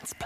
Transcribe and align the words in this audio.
Und 0.00 0.18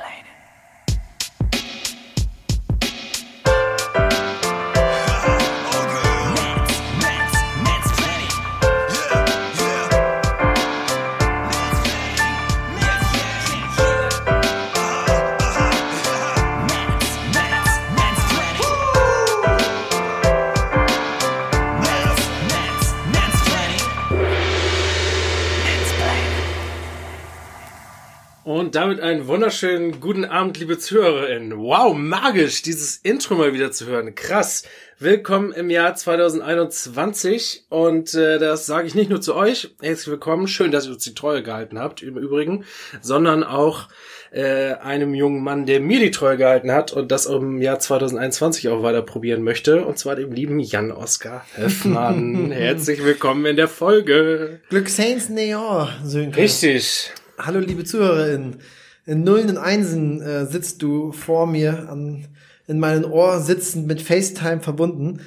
damit 28.94 29.10
einen 29.10 29.26
wunderschönen 29.26 30.00
guten 30.00 30.24
Abend, 30.24 30.58
liebe 30.58 30.78
ZuhörerInnen. 30.78 31.58
Wow, 31.58 31.96
magisch, 31.96 32.62
dieses 32.62 32.98
Intro 32.98 33.34
mal 33.34 33.52
wieder 33.52 33.72
zu 33.72 33.86
hören. 33.86 34.14
Krass. 34.14 34.62
Willkommen 35.00 35.50
im 35.52 35.68
Jahr 35.68 35.96
2021 35.96 37.64
und 37.70 38.14
äh, 38.14 38.38
das 38.38 38.66
sage 38.66 38.86
ich 38.86 38.94
nicht 38.94 39.10
nur 39.10 39.20
zu 39.20 39.34
euch. 39.34 39.74
Herzlich 39.82 40.06
willkommen. 40.06 40.46
Schön, 40.46 40.70
dass 40.70 40.86
ihr 40.86 40.92
uns 40.92 41.02
die 41.02 41.14
Treue 41.14 41.42
gehalten 41.42 41.80
habt, 41.80 42.04
im 42.04 42.16
Übrigen, 42.16 42.64
sondern 43.00 43.42
auch 43.42 43.88
äh, 44.30 44.74
einem 44.74 45.12
jungen 45.14 45.42
Mann, 45.42 45.66
der 45.66 45.80
mir 45.80 45.98
die 45.98 46.12
Treue 46.12 46.36
gehalten 46.36 46.70
hat 46.70 46.92
und 46.92 47.10
das 47.10 47.26
im 47.26 47.60
Jahr 47.60 47.80
2021 47.80 48.68
auch 48.68 48.84
weiter 48.84 49.02
probieren 49.02 49.42
möchte. 49.42 49.84
Und 49.84 49.98
zwar 49.98 50.14
dem 50.14 50.30
lieben 50.30 50.60
Jan-Oskar 50.60 51.44
Höffmann. 51.56 52.50
Herzlich 52.52 53.02
willkommen 53.02 53.44
in 53.46 53.56
der 53.56 53.68
Folge. 53.68 54.60
Glück 54.68 54.88
Saints 54.88 55.28
Neon, 55.28 55.88
Sönke. 56.04 56.36
Richtig. 56.36 57.10
Hallo 57.36 57.58
liebe 57.58 57.82
ZuhörerInnen. 57.82 58.60
In 59.06 59.22
Nullen 59.24 59.50
und 59.50 59.58
Einsen 59.58 60.20
äh, 60.22 60.46
sitzt 60.46 60.82
du 60.82 61.12
vor 61.12 61.46
mir 61.46 61.88
an, 61.90 62.26
in 62.66 62.78
meinen 62.80 63.04
Ohr 63.04 63.40
sitzend 63.40 63.86
mit 63.86 64.00
FaceTime 64.00 64.60
verbunden. 64.60 65.20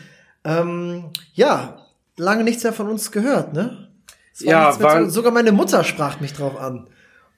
Ähm, 0.43 1.05
ja, 1.33 1.85
lange 2.15 2.43
nichts 2.43 2.63
mehr 2.63 2.73
von 2.73 2.89
uns 2.89 3.11
gehört, 3.11 3.53
ne? 3.53 3.89
War 4.41 4.47
Ja, 4.51 4.79
war- 4.81 5.03
zu, 5.03 5.09
sogar 5.11 5.31
meine 5.31 5.51
Mutter 5.51 5.83
sprach 5.83 6.19
mich 6.19 6.33
drauf 6.33 6.59
an. 6.59 6.87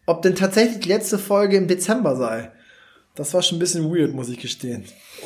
Ob 0.06 0.22
denn 0.22 0.36
tatsächlich 0.36 0.80
die 0.80 0.90
letzte 0.90 1.18
Folge 1.18 1.58
im 1.58 1.68
Dezember 1.68 2.16
sei. 2.16 2.52
Das 3.20 3.34
war 3.34 3.42
schon 3.42 3.58
ein 3.58 3.60
bisschen 3.60 3.94
weird, 3.94 4.14
muss 4.14 4.30
ich 4.30 4.40
gestehen. 4.40 4.86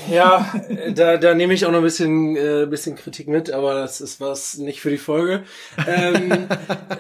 Ja, 0.10 0.52
da, 0.96 1.18
da 1.18 1.36
nehme 1.36 1.54
ich 1.54 1.64
auch 1.68 1.70
noch 1.70 1.78
ein 1.78 1.84
bisschen, 1.84 2.36
äh, 2.36 2.66
bisschen 2.68 2.96
Kritik 2.96 3.28
mit, 3.28 3.52
aber 3.52 3.76
das 3.76 4.02
ist 4.02 4.20
was 4.20 4.58
nicht 4.58 4.82
für 4.82 4.90
die 4.90 4.98
Folge. 4.98 5.44
Ähm, 5.86 6.48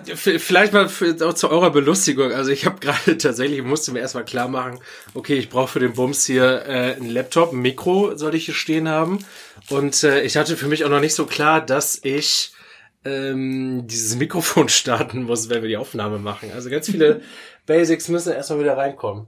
vielleicht 0.15 0.71
mal 0.71 0.87
für, 0.89 1.15
auch 1.27 1.33
zu 1.33 1.49
eurer 1.49 1.71
Belustigung. 1.71 2.31
Also 2.31 2.51
ich 2.51 2.67
habe 2.67 2.79
gerade 2.79 3.17
tatsächlich, 3.17 3.57
ich 3.57 3.65
musste 3.65 3.91
mir 3.91 4.01
erstmal 4.01 4.23
klar 4.23 4.47
machen, 4.47 4.81
okay, 5.15 5.33
ich 5.33 5.49
brauche 5.49 5.67
für 5.67 5.79
den 5.79 5.93
Bums 5.93 6.27
hier 6.27 6.63
äh, 6.67 6.93
einen 6.93 7.09
Laptop, 7.09 7.53
ein 7.53 7.63
Mikro 7.63 8.15
soll 8.15 8.35
ich 8.35 8.45
hier 8.45 8.53
stehen 8.53 8.87
haben. 8.87 9.17
Und 9.71 10.03
äh, 10.03 10.21
ich 10.21 10.37
hatte 10.37 10.55
für 10.55 10.67
mich 10.67 10.85
auch 10.85 10.89
noch 10.89 11.01
nicht 11.01 11.15
so 11.15 11.25
klar, 11.25 11.59
dass 11.65 11.99
ich 12.03 12.53
ähm, 13.03 13.87
dieses 13.87 14.15
Mikrofon 14.15 14.69
starten 14.69 15.23
muss, 15.23 15.49
wenn 15.49 15.63
wir 15.63 15.69
die 15.69 15.77
Aufnahme 15.77 16.19
machen. 16.19 16.51
Also 16.53 16.69
ganz 16.69 16.85
viele 16.85 17.21
Basics 17.65 18.09
müssen 18.09 18.33
erstmal 18.33 18.59
wieder 18.59 18.77
reinkommen. 18.77 19.27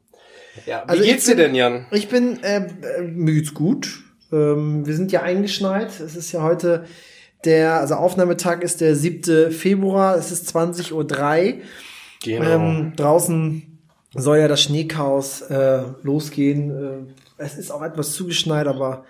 Ja, 0.66 0.84
wie 0.86 0.90
Also 0.90 1.04
geht's 1.04 1.26
dir 1.26 1.36
denn, 1.36 1.56
Jan? 1.56 1.86
Ich 1.92 2.08
bin, 2.08 2.44
äh, 2.44 2.58
äh, 2.58 3.02
mir 3.02 3.34
geht's 3.34 3.54
gut. 3.54 4.04
Ähm, 4.32 4.86
wir 4.86 4.96
sind 4.96 5.12
ja 5.12 5.22
eingeschneit. 5.22 6.00
Es 6.00 6.16
ist 6.16 6.32
ja 6.32 6.42
heute 6.42 6.86
der, 7.44 7.80
also 7.80 7.96
Aufnahmetag 7.96 8.62
ist 8.62 8.82
der 8.82 8.96
7. 8.96 9.52
Februar. 9.52 10.18
Es 10.18 10.32
ist 10.32 10.56
20.03 10.56 10.92
Uhr. 10.94 11.62
Genau. 12.24 12.46
Ähm, 12.46 12.94
draußen 12.96 13.80
soll 14.16 14.40
ja 14.40 14.48
das 14.48 14.64
Schneechaos 14.64 15.42
äh, 15.42 15.84
losgehen. 16.02 16.72
Äh, 16.72 17.44
es 17.44 17.58
ist 17.58 17.72
auch 17.72 17.84
etwas 17.84 18.14
zugeschneit, 18.14 18.68
aber 18.68 19.04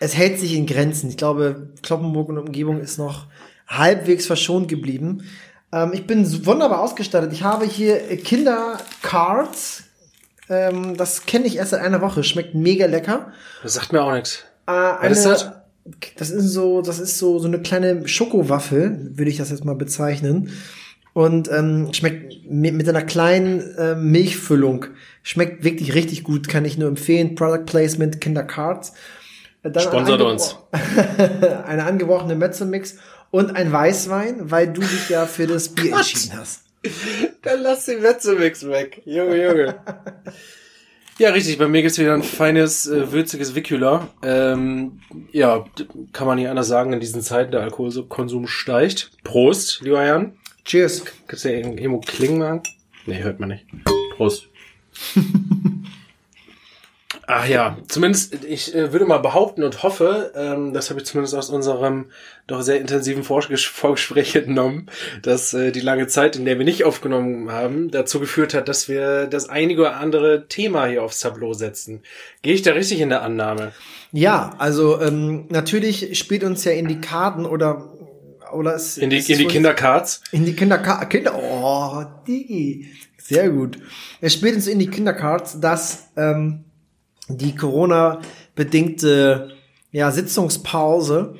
es 0.00 0.16
hält 0.16 0.38
sich 0.38 0.54
in 0.54 0.66
Grenzen. 0.66 1.10
Ich 1.10 1.16
glaube, 1.16 1.68
Kloppenburg 1.82 2.28
und 2.30 2.38
Umgebung 2.38 2.80
ist 2.80 2.98
noch 2.98 3.26
halbwegs 3.66 4.26
verschont 4.26 4.68
geblieben. 4.68 5.24
Ähm, 5.72 5.92
ich 5.92 6.06
bin 6.06 6.46
wunderbar 6.46 6.80
ausgestattet. 6.80 7.32
Ich 7.32 7.42
habe 7.42 7.66
hier 7.66 7.98
Kindercards. 8.16 9.84
Ähm, 10.48 10.96
das 10.96 11.26
kenne 11.26 11.46
ich 11.46 11.56
erst 11.56 11.70
seit 11.70 11.80
einer 11.80 12.00
Woche. 12.00 12.24
Schmeckt 12.24 12.54
mega 12.54 12.86
lecker. 12.86 13.32
Das 13.62 13.74
sagt 13.74 13.92
mir 13.92 14.02
auch 14.02 14.12
nichts. 14.12 14.44
Äh, 14.66 14.72
Was 14.72 15.18
ist 15.18 15.24
das? 15.24 15.52
Das 16.16 16.30
ist 16.30 16.52
so, 16.52 16.82
das 16.82 16.98
ist 16.98 17.18
so, 17.18 17.38
so 17.38 17.48
eine 17.48 17.60
kleine 17.60 18.06
Schokowaffel, 18.06 19.10
würde 19.14 19.30
ich 19.30 19.38
das 19.38 19.50
jetzt 19.50 19.64
mal 19.64 19.74
bezeichnen. 19.74 20.52
Und 21.14 21.50
ähm, 21.50 21.92
schmeckt 21.92 22.48
mit, 22.48 22.74
mit 22.74 22.88
einer 22.88 23.02
kleinen 23.02 23.60
äh, 23.76 23.94
Milchfüllung. 23.94 24.86
Schmeckt 25.22 25.64
wirklich 25.64 25.94
richtig 25.94 26.24
gut, 26.24 26.48
kann 26.48 26.64
ich 26.64 26.78
nur 26.78 26.88
empfehlen. 26.88 27.34
Product 27.34 27.64
Placement, 27.64 28.20
Kindercards. 28.20 28.92
Dann 29.62 29.82
Sponsert 29.82 30.20
eine 30.20 30.30
uns. 30.30 30.56
eine 31.66 31.84
angebrochene 31.84 32.36
Mezzomix 32.36 32.96
und 33.30 33.56
ein 33.56 33.72
Weißwein, 33.72 34.50
weil 34.50 34.68
du 34.72 34.80
dich 34.80 35.08
ja 35.08 35.26
für 35.26 35.46
das 35.46 35.70
Bier 35.70 35.96
entschieden 35.96 36.38
hast. 36.38 36.67
Dann 37.42 37.62
lass 37.62 37.86
den 37.86 38.02
Wetzemix 38.02 38.66
weg. 38.66 39.02
Junge, 39.04 39.42
Junge. 39.42 39.74
ja, 41.18 41.30
richtig. 41.30 41.58
Bei 41.58 41.68
mir 41.68 41.82
gibt's 41.82 41.98
wieder 41.98 42.14
ein 42.14 42.22
feines, 42.22 42.86
äh, 42.86 43.12
würziges 43.12 43.54
Vicula. 43.54 44.08
Ähm, 44.22 45.00
ja, 45.32 45.64
kann 46.12 46.26
man 46.26 46.38
nicht 46.38 46.48
anders 46.48 46.68
sagen 46.68 46.92
in 46.92 47.00
diesen 47.00 47.22
Zeiten, 47.22 47.52
der 47.52 47.62
Alkoholkonsum 47.62 48.46
steigt. 48.46 49.10
Prost, 49.24 49.80
lieber 49.82 50.04
Jan. 50.04 50.38
Cheers. 50.64 51.04
Kannst 51.26 51.44
du 51.44 51.52
ja 51.52 51.58
irgendwo 51.58 52.00
klingen 52.00 52.38
machen? 52.38 52.62
Nee, 53.06 53.22
hört 53.22 53.40
man 53.40 53.50
nicht. 53.50 53.66
Prost. 54.16 54.48
Ach 57.30 57.46
ja, 57.46 57.76
zumindest, 57.88 58.42
ich 58.46 58.74
äh, 58.74 58.90
würde 58.90 59.04
mal 59.04 59.18
behaupten 59.18 59.62
und 59.62 59.82
hoffe, 59.82 60.32
ähm, 60.34 60.72
das 60.72 60.88
habe 60.88 60.98
ich 60.98 61.04
zumindest 61.04 61.34
aus 61.34 61.50
unserem 61.50 62.06
doch 62.46 62.62
sehr 62.62 62.80
intensiven 62.80 63.22
Vorges 63.22 63.64
Vorgespräch 63.64 64.34
entnommen, 64.34 64.86
dass 65.20 65.52
äh, 65.52 65.70
die 65.70 65.80
lange 65.80 66.06
Zeit, 66.06 66.36
in 66.36 66.46
der 66.46 66.56
wir 66.56 66.64
nicht 66.64 66.84
aufgenommen 66.84 67.52
haben, 67.52 67.90
dazu 67.90 68.18
geführt 68.18 68.54
hat, 68.54 68.66
dass 68.66 68.88
wir 68.88 69.26
das 69.26 69.50
einige 69.50 69.82
oder 69.82 69.98
andere 69.98 70.48
Thema 70.48 70.86
hier 70.86 71.02
aufs 71.02 71.20
Tableau 71.20 71.52
setzen. 71.52 72.02
Gehe 72.40 72.54
ich 72.54 72.62
da 72.62 72.72
richtig 72.72 72.98
in 73.00 73.10
der 73.10 73.20
Annahme? 73.20 73.72
Ja, 74.10 74.54
also 74.56 74.98
ähm, 74.98 75.44
natürlich 75.50 76.18
spielt 76.18 76.44
uns 76.44 76.64
ja 76.64 76.72
in 76.72 76.88
die 76.88 77.02
Karten 77.02 77.44
oder 77.44 77.92
oder 78.54 78.74
es 78.74 78.96
In 78.96 79.10
die, 79.10 79.18
es 79.18 79.28
in 79.28 79.36
die 79.36 79.44
Kindercards? 79.44 80.22
in 80.32 80.46
die 80.46 80.54
Kinderka 80.54 81.04
Kinder 81.04 81.34
oh 81.34 82.02
Digi 82.26 82.88
sehr 83.18 83.50
gut. 83.50 83.78
Es 84.22 84.32
spielt 84.32 84.54
uns 84.54 84.66
in 84.66 84.78
die 84.78 84.88
Kindercards, 84.88 85.60
dass 85.60 86.08
ähm, 86.16 86.64
die 87.28 87.54
Corona 87.54 88.20
bedingte 88.54 89.50
ja 89.92 90.10
Sitzungspause 90.10 91.34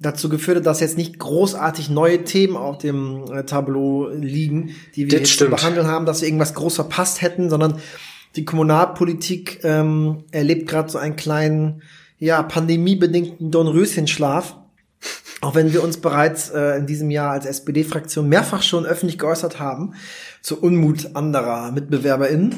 dazu 0.00 0.28
geführt 0.28 0.58
hat, 0.58 0.66
dass 0.66 0.78
jetzt 0.80 0.96
nicht 0.96 1.18
großartig 1.18 1.90
neue 1.90 2.22
Themen 2.24 2.56
auf 2.56 2.78
dem 2.78 3.24
äh, 3.32 3.44
Tableau 3.44 4.08
liegen, 4.08 4.70
die 4.94 5.02
wir 5.06 5.08
Das 5.08 5.20
jetzt 5.20 5.30
stimmt. 5.32 5.50
zu 5.50 5.56
behandeln 5.56 5.86
haben, 5.88 6.06
dass 6.06 6.20
wir 6.20 6.28
irgendwas 6.28 6.54
groß 6.54 6.76
verpasst 6.76 7.20
hätten, 7.22 7.50
sondern 7.50 7.80
die 8.36 8.44
Kommunalpolitik 8.44 9.64
ähm, 9.64 10.24
erlebt 10.30 10.68
gerade 10.68 10.88
so 10.90 10.98
einen 10.98 11.16
kleinen, 11.16 11.82
ja, 12.20 12.42
pandemiebedingten 12.42 13.50
Dornröschenschlaf. 13.50 14.56
Auch 15.40 15.54
wenn 15.54 15.72
wir 15.72 15.82
uns 15.84 15.96
bereits 15.98 16.50
äh, 16.50 16.76
in 16.78 16.86
diesem 16.86 17.10
Jahr 17.10 17.30
als 17.32 17.46
SPD-Fraktion 17.46 18.28
mehrfach 18.28 18.62
schon 18.62 18.86
öffentlich 18.86 19.18
geäußert 19.18 19.58
haben, 19.60 19.94
zu 20.42 20.60
Unmut 20.60 21.14
anderer 21.16 21.70
MitbewerberInnen. 21.72 22.54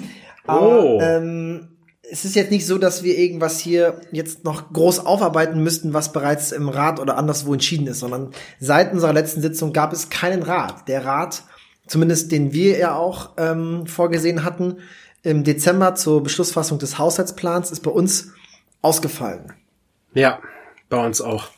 Aber, 0.47 0.83
Oh. 0.85 0.99
ähm, 1.03 1.69
es 2.11 2.25
ist 2.25 2.35
jetzt 2.35 2.51
nicht 2.51 2.67
so, 2.67 2.79
dass 2.79 3.03
wir 3.03 3.17
irgendwas 3.17 3.61
hier 3.61 4.01
jetzt 4.13 4.45
noch 4.45 4.73
groß 4.73 5.07
aufarbeiten 5.07 5.63
müssten, 5.63 5.95
was 5.95 6.13
bereits 6.13 6.53
im 6.53 6.69
Rat 6.69 7.01
oder 7.01 7.17
anderswo 7.17 7.53
entschieden 7.53 7.87
ist, 7.87 8.01
sondern 8.01 8.33
seit 8.59 8.93
unserer 8.93 9.13
letzten 9.13 9.43
Sitzung 9.43 9.73
gab 9.73 9.93
es 9.93 10.11
keinen 10.11 10.43
Rat. 10.43 10.89
Der 10.89 11.05
Rat, 11.05 11.45
zumindest 11.87 12.33
den 12.33 12.53
wir 12.53 12.79
ja 12.79 12.95
auch 12.95 13.31
ähm, 13.37 13.87
vorgesehen 13.87 14.45
hatten, 14.45 14.79
im 15.23 15.45
Dezember 15.45 15.95
zur 15.95 16.23
Beschlussfassung 16.23 16.79
des 16.79 16.99
Haushaltsplans, 16.99 17.71
ist 17.71 17.81
bei 17.81 17.91
uns 17.91 18.33
ausgefallen. 18.83 19.53
Ja, 20.15 20.41
bei 20.89 21.05
uns 21.05 21.21
auch. 21.21 21.49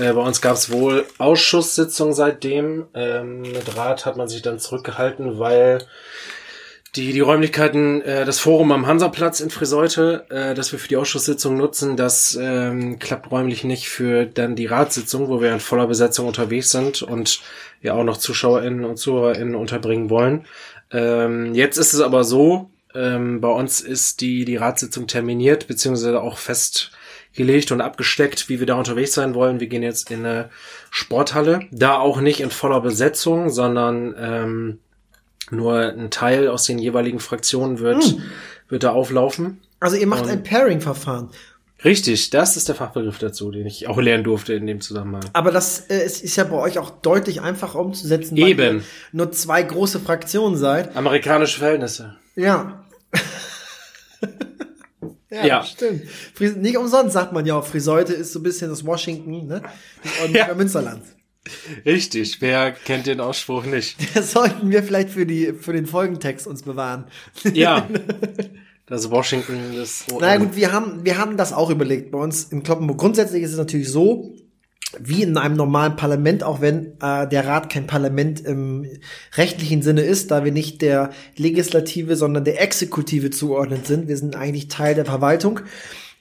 Äh, 0.00 0.12
bei 0.12 0.22
uns 0.22 0.40
gab 0.40 0.54
es 0.54 0.72
wohl 0.72 1.06
Ausschusssitzungen 1.18 2.14
seitdem. 2.14 2.86
Ähm, 2.94 3.42
mit 3.42 3.76
Rat 3.76 4.06
hat 4.06 4.16
man 4.16 4.28
sich 4.28 4.42
dann 4.42 4.58
zurückgehalten, 4.58 5.38
weil 5.38 5.84
die, 6.94 7.12
die 7.12 7.20
Räumlichkeiten, 7.20 8.00
äh, 8.02 8.24
das 8.24 8.38
Forum 8.38 8.72
am 8.72 8.86
Hansaplatz 8.86 9.40
in 9.40 9.50
Friseute, 9.50 10.26
äh, 10.30 10.54
das 10.54 10.72
wir 10.72 10.78
für 10.78 10.88
die 10.88 10.96
Ausschusssitzung 10.96 11.56
nutzen, 11.56 11.96
das 11.96 12.38
ähm, 12.40 12.98
klappt 12.98 13.30
räumlich 13.30 13.64
nicht 13.64 13.88
für 13.88 14.24
dann 14.26 14.56
die 14.56 14.66
Ratssitzung, 14.66 15.28
wo 15.28 15.40
wir 15.40 15.52
in 15.52 15.60
voller 15.60 15.86
Besetzung 15.86 16.26
unterwegs 16.26 16.70
sind 16.70 17.02
und 17.02 17.40
ja 17.82 17.94
auch 17.94 18.04
noch 18.04 18.16
ZuschauerInnen 18.16 18.84
und 18.84 18.96
ZuhörerInnen 18.96 19.54
unterbringen 19.54 20.10
wollen. 20.10 20.46
Ähm, 20.90 21.54
jetzt 21.54 21.76
ist 21.76 21.92
es 21.92 22.00
aber 22.00 22.24
so, 22.24 22.70
ähm, 22.94 23.40
bei 23.40 23.48
uns 23.48 23.80
ist 23.80 24.20
die, 24.20 24.44
die 24.44 24.56
Ratssitzung 24.56 25.06
terminiert, 25.06 25.66
beziehungsweise 25.66 26.22
auch 26.22 26.38
festgelegt 26.38 27.72
und 27.72 27.80
abgesteckt, 27.80 28.48
wie 28.48 28.58
wir 28.58 28.66
da 28.66 28.74
unterwegs 28.74 29.12
sein 29.12 29.34
wollen. 29.34 29.60
Wir 29.60 29.66
gehen 29.66 29.82
jetzt 29.82 30.10
in 30.10 30.24
eine 30.24 30.50
Sporthalle, 30.90 31.60
da 31.70 31.98
auch 31.98 32.20
nicht 32.20 32.40
in 32.40 32.50
voller 32.50 32.80
Besetzung, 32.80 33.50
sondern 33.50 34.14
ähm, 34.18 34.78
Nur 35.50 35.78
ein 35.78 36.10
Teil 36.10 36.48
aus 36.48 36.64
den 36.64 36.78
jeweiligen 36.78 37.20
Fraktionen 37.20 37.78
wird, 37.78 38.02
hm. 38.02 38.22
wird 38.68 38.82
da 38.82 38.92
auflaufen. 38.92 39.60
Also 39.78 39.96
ihr 39.96 40.06
macht 40.06 40.24
Und 40.24 40.30
ein 40.30 40.42
Pairing-Verfahren. 40.42 41.30
Richtig, 41.84 42.30
das 42.30 42.56
ist 42.56 42.68
der 42.68 42.74
Fachbegriff 42.74 43.18
dazu, 43.18 43.50
den 43.50 43.66
ich 43.66 43.86
auch 43.86 43.98
lernen 43.98 44.24
durfte 44.24 44.54
in 44.54 44.66
dem 44.66 44.80
Zusammenhang. 44.80 45.24
Aber 45.34 45.50
das 45.52 45.80
äh, 45.90 46.04
ist, 46.04 46.24
ist 46.24 46.36
ja 46.36 46.44
bei 46.44 46.56
euch 46.56 46.78
auch 46.78 46.90
deutlich 46.90 47.42
einfacher 47.42 47.78
umzusetzen, 47.78 48.36
weil 48.36 48.48
Eben. 48.48 48.78
ihr 48.78 48.82
nur 49.12 49.30
zwei 49.32 49.62
große 49.62 50.00
Fraktionen 50.00 50.56
seid. 50.56 50.96
Amerikanische 50.96 51.58
Verhältnisse. 51.58 52.16
Ja. 52.34 52.82
ja, 55.30 55.46
ja, 55.46 55.62
stimmt. 55.64 56.04
Nicht 56.40 56.78
umsonst 56.78 57.12
sagt 57.12 57.32
man 57.32 57.44
ja 57.44 57.54
auch, 57.54 57.66
Friseute 57.66 58.14
ist 58.14 58.32
so 58.32 58.40
ein 58.40 58.42
bisschen 58.42 58.70
das 58.70 58.84
Washington, 58.84 59.46
ne? 59.46 59.62
Das 60.02 60.30
ja. 60.32 60.54
Münsterland. 60.54 61.02
Richtig, 61.84 62.40
wer 62.40 62.72
kennt 62.72 63.06
den 63.06 63.20
Ausspruch 63.20 63.64
nicht? 63.64 63.96
Das 64.14 64.32
sollten 64.32 64.70
wir 64.70 64.82
vielleicht 64.82 65.10
für 65.10 65.26
die 65.26 65.52
für 65.52 65.72
den 65.72 65.86
Folgentext 65.86 66.46
uns 66.46 66.62
bewahren. 66.62 67.04
Ja. 67.54 67.88
Das 68.86 69.10
Washington, 69.10 69.74
das. 69.74 70.04
Na 70.10 70.18
naja, 70.18 70.38
gut, 70.38 70.54
wir 70.54 70.72
haben, 70.72 71.04
wir 71.04 71.18
haben 71.18 71.36
das 71.36 71.52
auch 71.52 71.70
überlegt 71.70 72.12
bei 72.12 72.18
uns 72.18 72.44
in 72.44 72.62
Kloppenburg. 72.62 72.98
Grundsätzlich 72.98 73.42
ist 73.42 73.50
es 73.50 73.58
natürlich 73.58 73.90
so, 73.90 74.36
wie 74.98 75.22
in 75.22 75.36
einem 75.36 75.56
normalen 75.56 75.96
Parlament, 75.96 76.44
auch 76.44 76.60
wenn 76.60 76.92
äh, 77.00 77.26
der 77.28 77.46
Rat 77.46 77.70
kein 77.70 77.86
Parlament 77.86 78.40
im 78.40 78.86
rechtlichen 79.36 79.82
Sinne 79.82 80.02
ist, 80.02 80.30
da 80.30 80.44
wir 80.44 80.52
nicht 80.52 80.82
der 80.82 81.10
Legislative, 81.36 82.16
sondern 82.16 82.44
der 82.44 82.62
Exekutive 82.62 83.30
zugeordnet 83.30 83.86
sind. 83.86 84.08
Wir 84.08 84.16
sind 84.16 84.36
eigentlich 84.36 84.68
Teil 84.68 84.94
der 84.94 85.04
Verwaltung. 85.04 85.60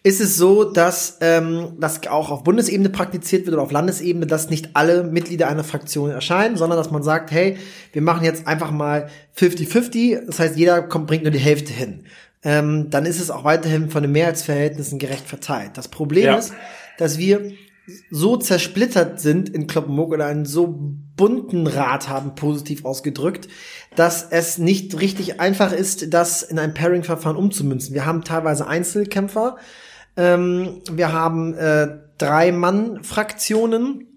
Ist 0.06 0.22
es 0.22 0.38
so, 0.38 0.64
dass 0.64 1.18
ähm, 1.22 1.74
das 1.80 2.06
auch 2.08 2.30
auf 2.30 2.44
Bundesebene 2.44 2.90
praktiziert 2.90 3.46
wird 3.46 3.56
oder 3.56 3.64
auf 3.64 3.72
Landesebene, 3.72 4.28
dass 4.28 4.50
nicht 4.50 4.70
alle 4.74 5.04
Mitglieder 5.04 5.48
einer 5.48 5.64
Fraktion 5.64 6.12
erscheinen, 6.12 6.58
sondern 6.58 6.78
dass 6.78 6.92
man 6.92 7.02
sagt, 7.02 7.32
hey, 7.32 7.58
wir 7.92 8.02
machen 8.02 8.24
jetzt 8.24 8.46
einfach 8.48 8.72
mal 8.72 9.10
50-50, 9.38 10.28
das 10.28 10.40
heißt, 10.40 10.58
jeder 10.58 10.84
kommt, 10.84 11.08
bringt 11.08 11.24
nur 11.24 11.32
die 11.32 11.40
Hälfte 11.40 11.74
hin 11.74 12.04
ähm, 12.46 12.92
dann 12.92 13.08
ist 13.08 13.20
es 13.20 13.32
auch 13.32 13.44
weiterhin 13.44 13.90
von 13.90 14.04
den 14.04 14.12
Mehrheitsverhältnissen 14.12 15.00
gerecht 15.00 15.28
verteilt. 15.28 15.72
Das 15.74 15.88
Problem 15.88 16.26
ja. 16.26 16.36
ist, 16.36 16.54
dass 17.00 17.18
wir 17.18 17.52
so 18.10 18.38
zersplittert 18.38 19.20
sind 19.20 19.50
in 19.50 19.68
Kloppenburg 19.68 20.14
oder 20.14 20.28
einen 20.28 20.46
so 20.46 20.76
bunten 21.16 21.68
Rat 21.68 22.08
haben, 22.08 22.36
positiv 22.36 22.86
ausgedrückt, 22.86 23.48
dass 23.96 24.28
es 24.30 24.58
nicht 24.58 25.00
richtig 25.00 25.40
einfach 25.40 25.72
ist, 25.72 26.14
das 26.14 26.44
in 26.44 26.60
ein 26.60 26.74
Pairing-Verfahren 26.74 27.36
umzumünzen. 27.36 27.94
Wir 27.94 28.06
haben 28.06 28.24
teilweise 28.24 28.68
Einzelkämpfer, 28.68 29.58
ähm, 30.18 30.82
wir 30.92 31.12
haben 31.12 31.54
äh, 31.54 32.00
drei 32.18 32.52
Mann-Fraktionen, 32.52 34.08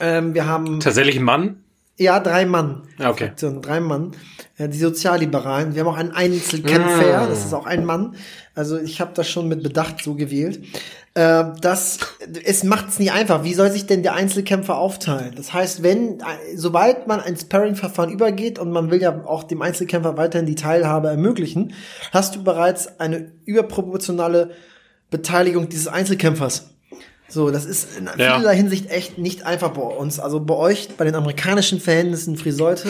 ähm, 0.00 0.34
wir 0.34 0.46
haben 0.46 0.80
tatsächlich 0.80 1.16
einen 1.16 1.24
Mann. 1.24 1.64
Ja, 1.96 2.20
drei 2.20 2.46
Mann. 2.46 2.82
Ah, 2.98 3.10
okay. 3.10 3.26
Fraktionen, 3.26 3.60
drei 3.60 3.80
Mann. 3.80 4.12
Äh, 4.56 4.68
die 4.68 4.78
Sozialliberalen. 4.78 5.74
Wir 5.74 5.80
haben 5.84 5.88
auch 5.88 5.96
einen 5.96 6.12
Einzelkämpfer, 6.12 7.26
mm. 7.26 7.28
das 7.28 7.44
ist 7.44 7.52
auch 7.52 7.66
ein 7.66 7.84
Mann. 7.84 8.14
Also 8.54 8.78
ich 8.78 9.00
habe 9.00 9.10
das 9.14 9.28
schon 9.28 9.48
mit 9.48 9.64
Bedacht 9.64 10.02
so 10.04 10.14
gewählt. 10.14 10.60
Äh, 11.14 11.44
das, 11.60 11.98
es 12.44 12.62
macht 12.62 12.90
es 12.90 13.00
nicht 13.00 13.10
einfach. 13.10 13.42
Wie 13.42 13.54
soll 13.54 13.72
sich 13.72 13.86
denn 13.86 14.04
der 14.04 14.14
Einzelkämpfer 14.14 14.78
aufteilen? 14.78 15.34
Das 15.36 15.52
heißt, 15.52 15.82
wenn, 15.82 16.22
sobald 16.54 17.08
man 17.08 17.20
ein 17.20 17.36
Sparring-Verfahren 17.36 18.10
übergeht 18.10 18.60
und 18.60 18.70
man 18.70 18.92
will 18.92 19.02
ja 19.02 19.24
auch 19.24 19.42
dem 19.42 19.60
Einzelkämpfer 19.60 20.16
weiterhin 20.16 20.46
die 20.46 20.54
Teilhabe 20.54 21.08
ermöglichen, 21.08 21.74
hast 22.12 22.36
du 22.36 22.44
bereits 22.44 23.00
eine 23.00 23.32
überproportionale 23.44 24.52
Beteiligung 25.10 25.68
dieses 25.68 25.88
Einzelkämpfers. 25.88 26.70
So, 27.28 27.50
das 27.50 27.66
ist 27.66 27.98
in 27.98 28.06
ja. 28.06 28.12
vielerlei 28.36 28.56
Hinsicht 28.56 28.90
echt 28.90 29.18
nicht 29.18 29.44
einfach 29.44 29.70
bei 29.70 29.82
uns. 29.82 30.18
Also 30.18 30.40
bei 30.40 30.54
euch, 30.54 30.88
bei 30.96 31.04
den 31.04 31.14
amerikanischen 31.14 31.80
Verhältnissen 31.80 32.36
Friseute, 32.36 32.88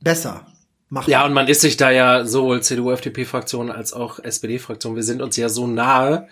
besser. 0.00 0.46
Machen. 0.90 1.10
Ja, 1.10 1.26
und 1.26 1.34
man 1.34 1.48
ist 1.48 1.60
sich 1.60 1.76
da 1.76 1.90
ja 1.90 2.24
sowohl 2.24 2.62
CDU-FDP-Fraktion 2.62 3.70
als 3.70 3.92
auch 3.92 4.20
SPD-Fraktion, 4.20 4.96
wir 4.96 5.02
sind 5.02 5.20
uns 5.20 5.36
ja 5.36 5.50
so 5.50 5.66
nahe, 5.66 6.28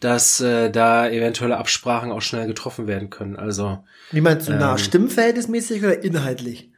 dass 0.00 0.40
äh, 0.40 0.70
da 0.70 1.08
eventuelle 1.08 1.58
Absprachen 1.58 2.10
auch 2.10 2.20
schnell 2.20 2.48
getroffen 2.48 2.88
werden 2.88 3.10
können. 3.10 3.36
Also 3.36 3.84
Wie 4.10 4.20
meinst 4.20 4.48
du, 4.48 4.52
ähm, 4.52 4.58
nah? 4.58 4.78
Stimmverhältnismäßig 4.78 5.84
oder 5.84 6.02
inhaltlich? 6.02 6.69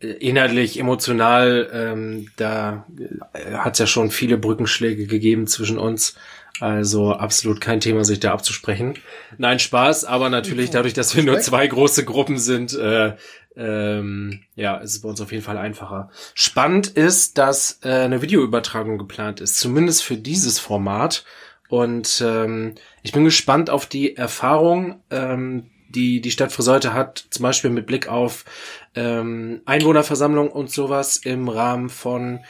Äh, 0.00 0.08
inhaltlich, 0.08 0.78
emotional, 0.78 1.70
ähm, 1.72 2.28
da 2.36 2.86
äh, 3.32 3.54
hat 3.54 3.74
es 3.74 3.78
ja 3.78 3.86
schon 3.86 4.10
viele 4.10 4.38
Brückenschläge 4.38 5.06
gegeben 5.06 5.46
zwischen 5.46 5.78
uns. 5.78 6.16
Also 6.58 7.12
absolut 7.12 7.60
kein 7.60 7.80
Thema, 7.80 8.04
sich 8.04 8.20
da 8.20 8.32
abzusprechen. 8.32 8.94
Nein, 9.36 9.58
Spaß, 9.58 10.06
aber 10.06 10.30
natürlich 10.30 10.70
dadurch, 10.70 10.94
dass 10.94 11.14
wir 11.14 11.22
nur 11.22 11.38
zwei 11.40 11.66
große 11.66 12.04
Gruppen 12.06 12.38
sind, 12.38 12.74
äh, 12.74 13.14
ähm, 13.56 14.40
ja, 14.54 14.76
ist 14.78 14.92
es 14.92 15.00
bei 15.02 15.08
uns 15.08 15.20
auf 15.20 15.32
jeden 15.32 15.44
Fall 15.44 15.58
einfacher. 15.58 16.10
Spannend 16.34 16.88
ist, 16.88 17.38
dass 17.38 17.80
äh, 17.82 17.90
eine 17.90 18.22
Videoübertragung 18.22 18.98
geplant 18.98 19.40
ist, 19.40 19.58
zumindest 19.58 20.02
für 20.02 20.16
dieses 20.16 20.58
Format. 20.58 21.24
Und 21.68 22.22
ähm, 22.24 22.74
ich 23.02 23.12
bin 23.12 23.24
gespannt 23.24 23.70
auf 23.70 23.86
die 23.86 24.16
Erfahrung, 24.16 25.00
ähm, 25.10 25.70
die 25.88 26.20
die 26.20 26.30
Stadt 26.30 26.52
Friseute 26.52 26.92
hat, 26.92 27.26
zum 27.30 27.42
Beispiel 27.42 27.70
mit 27.70 27.86
Blick 27.86 28.08
auf 28.08 28.44
ähm, 28.96 29.60
Einwohnerversammlung 29.64 30.50
und 30.50 30.70
sowas 30.70 31.18
im 31.18 31.48
Rahmen 31.48 31.88
von 31.88 32.40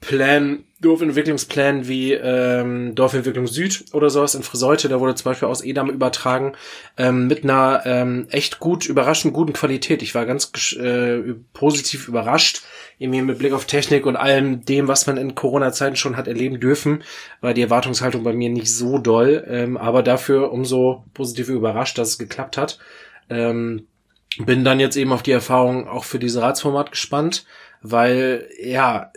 Plan, 0.00 0.64
Dorfentwicklungsplan 0.80 1.86
wie 1.86 2.14
ähm, 2.14 2.94
Dorfentwicklung 2.94 3.46
Süd 3.46 3.84
oder 3.92 4.08
sowas 4.08 4.34
in 4.34 4.42
Friseute, 4.42 4.88
da 4.88 4.98
wurde 4.98 5.14
zum 5.14 5.24
Beispiel 5.24 5.48
aus 5.48 5.62
Edam 5.62 5.90
übertragen, 5.90 6.54
ähm, 6.96 7.26
mit 7.26 7.44
einer 7.44 7.82
ähm, 7.84 8.26
echt 8.30 8.60
gut, 8.60 8.86
überraschend 8.86 9.34
guten 9.34 9.52
Qualität. 9.52 10.02
Ich 10.02 10.14
war 10.14 10.24
ganz 10.24 10.50
äh, 10.72 11.34
positiv 11.52 12.08
überrascht, 12.08 12.62
irgendwie 12.98 13.20
mit 13.20 13.38
Blick 13.38 13.52
auf 13.52 13.66
Technik 13.66 14.06
und 14.06 14.16
allem 14.16 14.64
dem, 14.64 14.88
was 14.88 15.06
man 15.06 15.18
in 15.18 15.34
Corona-Zeiten 15.34 15.96
schon 15.96 16.16
hat 16.16 16.28
erleben 16.28 16.60
dürfen, 16.60 17.02
war 17.42 17.52
die 17.52 17.62
Erwartungshaltung 17.62 18.24
bei 18.24 18.32
mir 18.32 18.48
nicht 18.48 18.74
so 18.74 18.96
doll, 18.96 19.44
ähm, 19.48 19.76
aber 19.76 20.02
dafür 20.02 20.50
umso 20.50 21.04
positiver 21.12 21.52
überrascht, 21.52 21.98
dass 21.98 22.08
es 22.08 22.18
geklappt 22.18 22.56
hat. 22.56 22.78
Ähm, 23.28 23.86
bin 24.38 24.64
dann 24.64 24.80
jetzt 24.80 24.96
eben 24.96 25.12
auf 25.12 25.22
die 25.22 25.32
Erfahrung 25.32 25.88
auch 25.88 26.04
für 26.04 26.18
dieses 26.18 26.40
Ratsformat 26.40 26.92
gespannt, 26.92 27.44
weil 27.82 28.48
ja, 28.62 29.12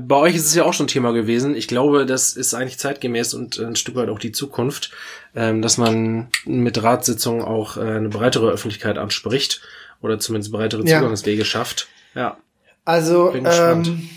bei 0.00 0.16
euch 0.16 0.34
ist 0.34 0.46
es 0.46 0.54
ja 0.54 0.64
auch 0.64 0.72
schon 0.72 0.88
Thema 0.88 1.12
gewesen. 1.12 1.54
Ich 1.54 1.68
glaube, 1.68 2.04
das 2.04 2.32
ist 2.32 2.54
eigentlich 2.54 2.78
zeitgemäß 2.78 3.34
und 3.34 3.58
ein 3.58 3.76
Stück 3.76 3.94
weit 3.94 4.08
auch 4.08 4.18
die 4.18 4.32
Zukunft, 4.32 4.90
ähm, 5.34 5.62
dass 5.62 5.78
man 5.78 6.28
mit 6.44 6.82
Ratssitzungen 6.82 7.42
auch 7.42 7.76
äh, 7.76 7.80
eine 7.80 8.08
breitere 8.08 8.50
Öffentlichkeit 8.50 8.98
anspricht 8.98 9.60
oder 10.00 10.18
zumindest 10.18 10.52
breitere 10.52 10.84
Zugangswege 10.84 11.40
ja. 11.40 11.44
schafft. 11.44 11.88
Ja. 12.14 12.38
Also 12.84 13.32
ähm, 13.34 14.08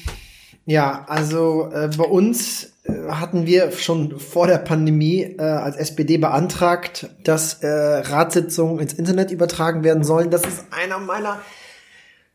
ja, 0.72 1.06
also 1.08 1.70
äh, 1.74 1.90
bei 1.98 2.06
uns 2.06 2.72
äh, 2.84 2.94
hatten 3.10 3.46
wir 3.46 3.72
schon 3.74 4.20
vor 4.20 4.48
der 4.48 4.58
Pandemie 4.58 5.36
äh, 5.38 5.42
als 5.42 5.76
SPD 5.76 6.18
beantragt, 6.18 7.10
dass 7.24 7.56
äh, 7.56 7.68
Ratssitzungen 7.68 8.80
ins 8.80 8.94
Internet 8.94 9.32
übertragen 9.32 9.84
werden 9.84 10.04
sollen. 10.04 10.32
Das 10.32 10.44
ist 10.44 10.66
einer 10.72 10.98
meiner 10.98 11.40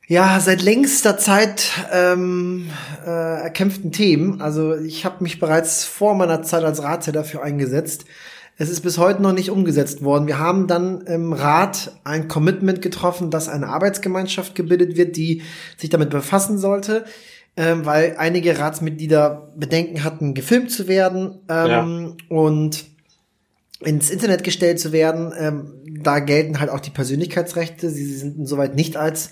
ja, 0.08 0.38
seit 0.38 0.62
längster 0.62 1.18
Zeit 1.18 1.72
ähm, 1.92 2.70
äh, 3.04 3.10
erkämpften 3.10 3.90
Themen. 3.90 4.40
Also 4.40 4.76
ich 4.76 5.04
habe 5.04 5.24
mich 5.24 5.40
bereits 5.40 5.84
vor 5.84 6.14
meiner 6.14 6.42
Zeit 6.42 6.62
als 6.62 6.80
Ratsherr 6.80 7.12
dafür 7.12 7.42
eingesetzt. 7.42 8.04
Es 8.56 8.70
ist 8.70 8.82
bis 8.82 8.98
heute 8.98 9.20
noch 9.20 9.32
nicht 9.32 9.50
umgesetzt 9.50 10.04
worden. 10.04 10.28
Wir 10.28 10.38
haben 10.38 10.68
dann 10.68 11.00
im 11.02 11.32
Rat 11.32 11.98
ein 12.04 12.28
Commitment 12.28 12.82
getroffen, 12.82 13.30
dass 13.30 13.48
eine 13.48 13.68
Arbeitsgemeinschaft 13.68 14.54
gebildet 14.54 14.96
wird, 14.96 15.16
die 15.16 15.42
sich 15.76 15.90
damit 15.90 16.10
befassen 16.10 16.56
sollte, 16.56 17.04
ähm, 17.56 17.86
weil 17.86 18.16
einige 18.18 18.58
Ratsmitglieder 18.58 19.52
Bedenken 19.56 20.04
hatten, 20.04 20.34
gefilmt 20.34 20.70
zu 20.70 20.88
werden 20.88 21.40
ähm, 21.48 21.68
ja. 21.68 22.36
und 22.36 22.84
ins 23.80 24.10
Internet 24.10 24.44
gestellt 24.44 24.80
zu 24.80 24.92
werden. 24.92 25.32
Ähm, 25.38 25.72
da 26.02 26.18
gelten 26.18 26.60
halt 26.60 26.70
auch 26.70 26.80
die 26.80 26.90
Persönlichkeitsrechte. 26.90 27.90
Sie 27.90 28.04
sind 28.14 28.38
insoweit 28.38 28.74
nicht 28.74 28.96
als 28.96 29.30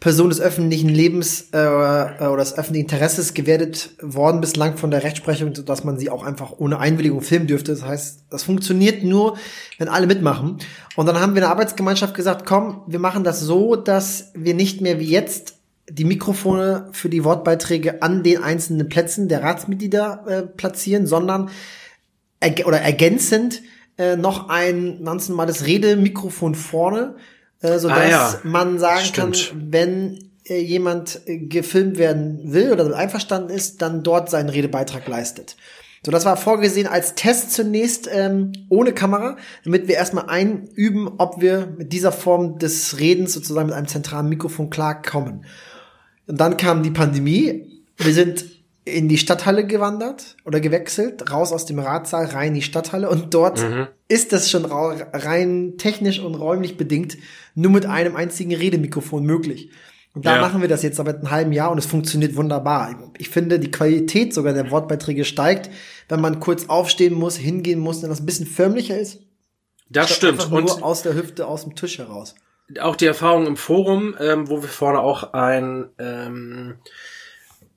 Person 0.00 0.28
des 0.28 0.40
öffentlichen 0.40 0.88
Lebens 0.88 1.48
äh, 1.52 1.58
äh, 1.58 2.26
oder 2.26 2.38
des 2.38 2.58
öffentlichen 2.58 2.86
Interesses 2.86 3.34
gewertet 3.34 3.90
worden 4.02 4.40
bislang 4.40 4.76
von 4.76 4.90
der 4.90 5.02
Rechtsprechung, 5.02 5.52
dass 5.52 5.84
man 5.84 5.98
sie 5.98 6.10
auch 6.10 6.24
einfach 6.24 6.52
ohne 6.58 6.78
Einwilligung 6.78 7.22
filmen 7.22 7.46
dürfte. 7.46 7.72
Das 7.72 7.84
heißt, 7.84 8.24
das 8.30 8.42
funktioniert 8.42 9.02
nur, 9.02 9.38
wenn 9.78 9.88
alle 9.88 10.06
mitmachen. 10.06 10.58
Und 10.96 11.06
dann 11.06 11.20
haben 11.20 11.32
wir 11.32 11.38
in 11.38 11.42
der 11.42 11.50
Arbeitsgemeinschaft 11.50 12.14
gesagt, 12.14 12.44
komm, 12.44 12.82
wir 12.86 12.98
machen 12.98 13.24
das 13.24 13.40
so, 13.40 13.76
dass 13.76 14.32
wir 14.34 14.54
nicht 14.54 14.80
mehr 14.80 14.98
wie 14.98 15.08
jetzt 15.08 15.54
die 15.90 16.04
Mikrofone 16.04 16.88
für 16.92 17.08
die 17.08 17.24
Wortbeiträge 17.24 18.02
an 18.02 18.22
den 18.22 18.42
einzelnen 18.42 18.88
Plätzen 18.88 19.28
der 19.28 19.42
Ratsmitglieder 19.42 20.24
äh, 20.26 20.42
platzieren, 20.42 21.06
sondern 21.06 21.50
erg 22.40 22.66
oder 22.66 22.80
ergänzend 22.80 23.62
äh, 23.98 24.16
noch 24.16 24.48
ein 24.48 25.04
ganz 25.04 25.28
normales 25.28 25.66
Redemikrofon 25.66 26.54
vorne 26.54 27.16
äh, 27.64 27.78
sodass 27.78 27.98
ah, 27.98 28.08
ja. 28.08 28.40
man 28.42 28.78
sagen 28.78 29.04
Stimmt. 29.04 29.48
kann, 29.48 29.72
wenn 29.72 30.30
äh, 30.46 30.60
jemand 30.60 31.20
äh, 31.26 31.38
gefilmt 31.38 31.96
werden 31.96 32.52
will 32.52 32.72
oder 32.72 32.94
einverstanden 32.94 33.48
ist, 33.48 33.80
dann 33.80 34.02
dort 34.02 34.28
seinen 34.28 34.50
Redebeitrag 34.50 35.08
leistet. 35.08 35.56
So, 36.04 36.10
das 36.10 36.26
war 36.26 36.36
vorgesehen 36.36 36.86
als 36.86 37.14
Test 37.14 37.52
zunächst 37.52 38.06
ähm, 38.12 38.52
ohne 38.68 38.92
Kamera, 38.92 39.38
damit 39.64 39.88
wir 39.88 39.94
erstmal 39.94 40.28
einüben, 40.28 41.08
ob 41.16 41.40
wir 41.40 41.72
mit 41.78 41.94
dieser 41.94 42.12
Form 42.12 42.58
des 42.58 43.00
Redens 43.00 43.32
sozusagen 43.32 43.68
mit 43.68 43.76
einem 43.76 43.88
zentralen 43.88 44.28
Mikrofon 44.28 44.68
klarkommen. 44.68 45.46
Und 46.26 46.40
dann 46.40 46.56
kam 46.56 46.82
die 46.82 46.90
Pandemie. 46.90 47.82
Wir 47.96 48.12
sind 48.12 48.44
in 48.86 49.08
die 49.08 49.16
Stadthalle 49.18 49.66
gewandert 49.66 50.36
oder 50.44 50.60
gewechselt, 50.60 51.30
raus 51.30 51.52
aus 51.52 51.64
dem 51.64 51.78
Ratsaal, 51.78 52.26
rein 52.26 52.48
in 52.48 52.54
die 52.54 52.62
Stadthalle 52.62 53.08
und 53.08 53.32
dort 53.32 53.62
Mhm. 53.62 53.86
ist 54.08 54.32
das 54.32 54.50
schon 54.50 54.66
rein 54.66 55.74
technisch 55.78 56.20
und 56.20 56.34
räumlich 56.34 56.76
bedingt 56.76 57.16
nur 57.54 57.70
mit 57.72 57.86
einem 57.86 58.14
einzigen 58.14 58.54
Redemikrofon 58.54 59.24
möglich. 59.24 59.70
Und 60.14 60.26
da 60.26 60.36
Ja. 60.36 60.40
machen 60.42 60.60
wir 60.60 60.68
das 60.68 60.82
jetzt 60.82 60.96
seit 60.98 61.08
einem 61.08 61.30
halben 61.30 61.52
Jahr 61.52 61.72
und 61.72 61.78
es 61.78 61.86
funktioniert 61.86 62.36
wunderbar. 62.36 63.10
Ich 63.18 63.30
finde, 63.30 63.58
die 63.58 63.70
Qualität 63.70 64.34
sogar 64.34 64.52
der 64.52 64.70
Wortbeiträge 64.70 65.24
steigt, 65.24 65.70
wenn 66.10 66.20
man 66.20 66.38
kurz 66.38 66.66
aufstehen 66.68 67.14
muss, 67.14 67.36
hingehen 67.36 67.80
muss, 67.80 68.00
dann 68.02 68.10
das 68.10 68.20
ein 68.20 68.26
bisschen 68.26 68.46
förmlicher 68.46 68.98
ist. 68.98 69.20
Das 69.88 70.14
stimmt. 70.14 70.50
Und 70.52 70.66
nur 70.66 70.84
aus 70.84 71.02
der 71.02 71.14
Hüfte, 71.14 71.46
aus 71.46 71.62
dem 71.64 71.74
Tisch 71.74 71.98
heraus. 71.98 72.34
Auch 72.80 72.96
die 72.96 73.06
Erfahrung 73.06 73.46
im 73.46 73.56
Forum, 73.56 74.16
ähm, 74.18 74.48
wo 74.48 74.62
wir 74.62 74.68
vorne 74.68 75.00
auch 75.00 75.32
ein 75.32 75.90
ähm, 75.98 76.76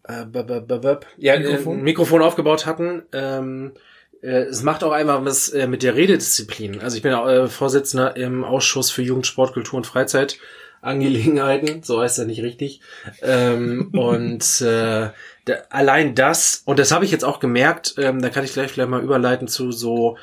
äh, 0.03 0.25
b 0.25 0.39
-b 0.39 0.65
-b 0.65 0.79
-b 0.79 0.99
ja, 1.17 1.37
Mikrofon? 1.37 1.57
Mikrofon? 1.57 1.79
Äh, 1.79 1.83
Mikrofon 1.83 2.21
aufgebaut 2.21 2.65
hatten. 2.65 3.03
Ähm, 3.11 3.73
äh, 4.21 4.43
es 4.43 4.63
macht 4.63 4.83
auch 4.83 4.91
einfach 4.91 5.23
was 5.25 5.49
äh, 5.49 5.67
mit 5.67 5.83
der 5.83 5.95
Rededisziplin. 5.95 6.79
Also 6.79 6.97
ich 6.97 7.03
bin 7.03 7.11
äh, 7.11 7.47
Vorsitzender 7.47 8.15
im 8.15 8.43
Ausschuss 8.43 8.91
für 8.91 9.01
Jugend, 9.01 9.27
Sport, 9.27 9.53
Kultur 9.53 9.77
und 9.77 9.87
Freizeitangelegenheiten, 9.87 11.83
so 11.83 12.01
heißt 12.01 12.19
er 12.19 12.25
nicht 12.25 12.41
richtig. 12.41 12.81
Ähm, 13.21 13.91
und 13.93 14.61
äh, 14.61 15.09
da, 15.45 15.53
allein 15.69 16.15
das, 16.15 16.63
und 16.65 16.79
das 16.79 16.91
habe 16.91 17.05
ich 17.05 17.11
jetzt 17.11 17.25
auch 17.25 17.39
gemerkt, 17.39 17.95
ähm, 17.97 18.21
da 18.21 18.29
kann 18.29 18.43
ich 18.43 18.53
gleich 18.53 18.71
vielleicht 18.71 18.89
mal 18.89 19.03
überleiten 19.03 19.47
zu 19.47 19.71
so 19.71 20.17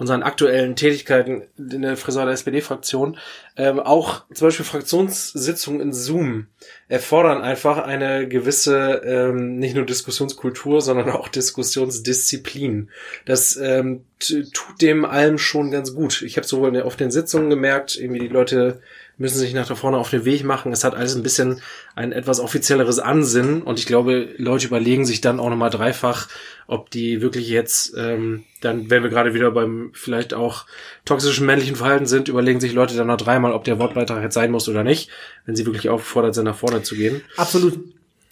unseren 0.00 0.22
aktuellen 0.22 0.76
Tätigkeiten 0.76 1.42
in 1.58 1.82
der 1.82 1.98
Friseur 1.98 2.24
der 2.24 2.32
SPD-Fraktion, 2.32 3.18
ähm, 3.58 3.78
auch 3.78 4.24
zum 4.32 4.48
Beispiel 4.48 4.64
Fraktionssitzungen 4.64 5.82
in 5.82 5.92
Zoom 5.92 6.46
erfordern 6.88 7.42
einfach 7.42 7.76
eine 7.76 8.26
gewisse, 8.26 9.02
ähm, 9.04 9.58
nicht 9.58 9.76
nur 9.76 9.84
Diskussionskultur, 9.84 10.80
sondern 10.80 11.10
auch 11.10 11.28
Diskussionsdisziplin. 11.28 12.88
Das 13.26 13.56
ähm, 13.56 14.06
tut 14.18 14.80
dem 14.80 15.04
allem 15.04 15.36
schon 15.36 15.70
ganz 15.70 15.94
gut. 15.94 16.22
Ich 16.22 16.38
habe 16.38 16.46
sowohl 16.46 16.80
auf 16.80 16.96
den 16.96 17.10
Sitzungen 17.10 17.50
gemerkt, 17.50 17.98
irgendwie 17.98 18.20
die 18.20 18.28
Leute 18.28 18.80
müssen 19.20 19.38
sich 19.38 19.52
nach 19.52 19.68
da 19.68 19.74
vorne 19.74 19.98
auf 19.98 20.08
den 20.08 20.24
Weg 20.24 20.44
machen. 20.44 20.72
Es 20.72 20.82
hat 20.82 20.94
alles 20.94 21.14
ein 21.14 21.22
bisschen 21.22 21.60
ein 21.94 22.10
etwas 22.10 22.40
offizielleres 22.40 22.98
Ansinnen 22.98 23.60
und 23.60 23.78
ich 23.78 23.84
glaube, 23.84 24.30
Leute 24.38 24.66
überlegen 24.66 25.04
sich 25.04 25.20
dann 25.20 25.38
auch 25.38 25.50
nochmal 25.50 25.68
dreifach, 25.68 26.26
ob 26.66 26.90
die 26.90 27.20
wirklich 27.20 27.50
jetzt, 27.50 27.94
ähm, 27.98 28.44
dann, 28.62 28.88
wenn 28.88 29.02
wir 29.02 29.10
gerade 29.10 29.34
wieder 29.34 29.50
beim 29.50 29.90
vielleicht 29.92 30.32
auch 30.32 30.64
toxischen 31.04 31.44
männlichen 31.44 31.76
Verhalten 31.76 32.06
sind, 32.06 32.28
überlegen 32.28 32.60
sich 32.60 32.72
Leute 32.72 32.96
dann 32.96 33.08
noch 33.08 33.18
dreimal, 33.18 33.52
ob 33.52 33.64
der 33.64 33.78
Wortbeitrag 33.78 34.22
jetzt 34.22 34.34
sein 34.34 34.50
muss 34.50 34.70
oder 34.70 34.84
nicht, 34.84 35.10
wenn 35.44 35.54
sie 35.54 35.66
wirklich 35.66 35.90
aufgefordert 35.90 36.34
sind, 36.34 36.44
nach 36.44 36.56
vorne 36.56 36.82
zu 36.82 36.94
gehen. 36.94 37.20
Absolut. 37.36 37.78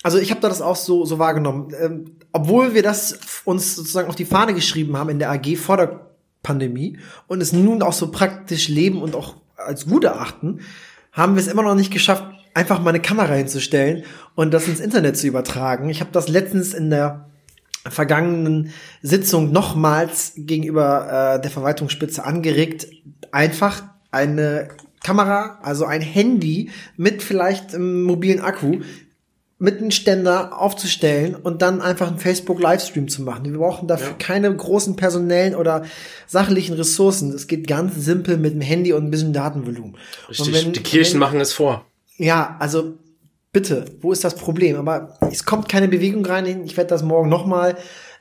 Also 0.03 0.17
ich 0.17 0.31
habe 0.31 0.41
das 0.41 0.63
auch 0.63 0.77
so, 0.77 1.05
so 1.05 1.19
wahrgenommen. 1.19 1.75
Ähm, 1.79 2.17
obwohl 2.33 2.73
wir 2.73 2.83
das 2.83 3.43
uns 3.45 3.77
sozusagen 3.77 4.09
auf 4.09 4.17
die 4.17 4.25
Fahne 4.25 4.55
geschrieben 4.55 4.97
haben 4.97 5.11
in 5.11 5.19
der 5.19 5.31
AG 5.31 5.57
vor 5.59 5.77
der 5.77 6.07
Pandemie 6.43 6.99
und 7.27 7.43
es 7.43 7.53
nun 7.53 7.83
auch 7.83 7.93
so 7.93 8.11
praktisch 8.11 8.69
leben 8.69 9.03
und 9.03 9.15
auch 9.15 9.35
als 9.59 9.87
gut 9.87 10.05
erachten, 10.05 10.61
haben 11.13 11.35
wir 11.35 11.41
es 11.41 11.49
immer 11.49 11.63
noch 11.63 11.75
nicht 11.75 11.93
geschafft, 11.93 12.25
einfach 12.55 12.81
mal 12.81 12.91
eine 12.91 13.01
Kamera 13.01 13.35
hinzustellen 13.35 14.05
und 14.35 14.53
das 14.53 14.69
ins 14.69 14.81
Internet 14.81 15.17
zu 15.17 15.27
übertragen. 15.27 15.91
Ich 15.91 16.01
habe 16.01 16.11
das 16.13 16.29
letztens 16.29 16.75
in 16.75 16.91
der 16.91 17.29
vergangenen 17.87 18.73
Sitzung 19.03 19.53
nochmals 19.53 20.33
gegenüber 20.37 21.37
äh, 21.37 21.41
der 21.41 21.51
Verwaltungsspitze 21.51 22.25
angeregt, 22.25 22.87
einfach 23.33 23.83
eine 24.11 24.69
Kamera, 25.03 25.59
also 25.63 25.85
ein 25.85 26.01
Handy 26.01 26.71
mit 26.97 27.23
vielleicht 27.23 27.75
einem 27.75 28.03
mobilen 28.03 28.41
Akku 28.41 28.81
mit 29.61 29.79
einem 29.79 29.91
Ständer 29.91 30.61
aufzustellen 30.61 31.35
und 31.35 31.63
dann 31.63 31.81
einfach 31.83 32.07
einen 32.09 32.19
Facebook-Livestream 32.19 33.09
zu 33.09 33.23
machen. 33.23 33.45
Wir 33.45 33.59
brauchen 33.59 33.89
dafür 33.89 34.11
Ja. 34.11 34.15
keine 34.19 34.55
großen 34.55 34.95
personellen 34.95 35.57
oder 35.57 35.85
sachlichen 36.29 36.75
Ressourcen. 36.77 37.33
Es 37.33 37.49
geht 37.49 37.67
ganz 37.67 37.97
simpel 37.97 38.37
mit 38.37 38.55
dem 38.55 38.61
Handy 38.61 38.93
und 38.93 39.05
ein 39.05 39.11
bisschen 39.11 39.33
Datenvolumen. 39.33 39.97
Richtig. 40.29 40.53
Wenn- 40.55 40.73
die 40.73 40.81
Kirchen 40.83 41.15
wenn- 41.15 41.21
machen 41.21 41.41
es 41.41 41.53
vor. 41.53 41.85
ja, 42.19 42.57
also 42.61 42.95
bitte, 43.53 43.87
wo 44.01 44.13
ist 44.13 44.23
das 44.23 44.37
Problem? 44.37 44.77
Aber 44.77 45.19
es 45.33 45.45
kommt 45.45 45.69
keine 45.69 45.89
Bewegung 45.89 46.25
rein. 46.25 46.65
Ich 46.65 46.77
werde 46.77 46.91
das 46.91 47.03
morgen 47.03 47.29
nochmal 47.29 47.77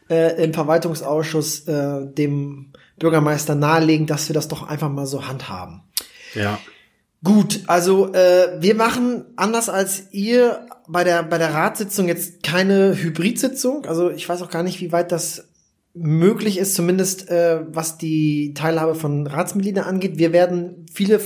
äh, 0.09 0.41
im 0.43 0.53
Verwaltungsausschuss 0.53 1.67
äh, 1.67 2.05
dem 2.07 2.71
Bürgermeister 2.97 3.53
nahelegen, 3.55 4.07
dass 4.07 4.27
wir 4.29 4.33
das 4.33 4.47
doch 4.47 4.67
einfach 4.67 4.89
mal 4.89 5.05
so 5.05 5.27
handhaben. 5.27 5.81
Ja. 6.33 6.57
Gut, 7.23 7.61
also 7.67 8.13
äh, 8.13 8.61
wir 8.61 8.75
machen 8.75 9.25
anders 9.35 9.69
als 9.69 10.03
ihr 10.11 10.67
bei 10.87 11.03
der 11.03 11.23
bei 11.23 11.37
der 11.37 11.53
Ratssitzung 11.53 12.07
jetzt 12.07 12.43
keine 12.43 12.95
Hybridsitzung. 12.95 13.85
Also 13.85 14.11
ich 14.11 14.27
weiß 14.29 14.41
auch 14.41 14.51
gar 14.51 14.63
nicht, 14.63 14.79
wie 14.81 14.91
weit 14.91 15.11
das 15.11 15.45
möglich 15.93 16.59
ist, 16.59 16.75
zumindest 16.75 17.29
äh, 17.29 17.61
was 17.69 17.97
die 17.97 18.53
Teilhabe 18.53 18.93
von 18.93 19.25
Ratsmitgliedern 19.25 19.85
angeht. 19.85 20.17
Wir 20.17 20.31
werden 20.31 20.85
viele 20.93 21.19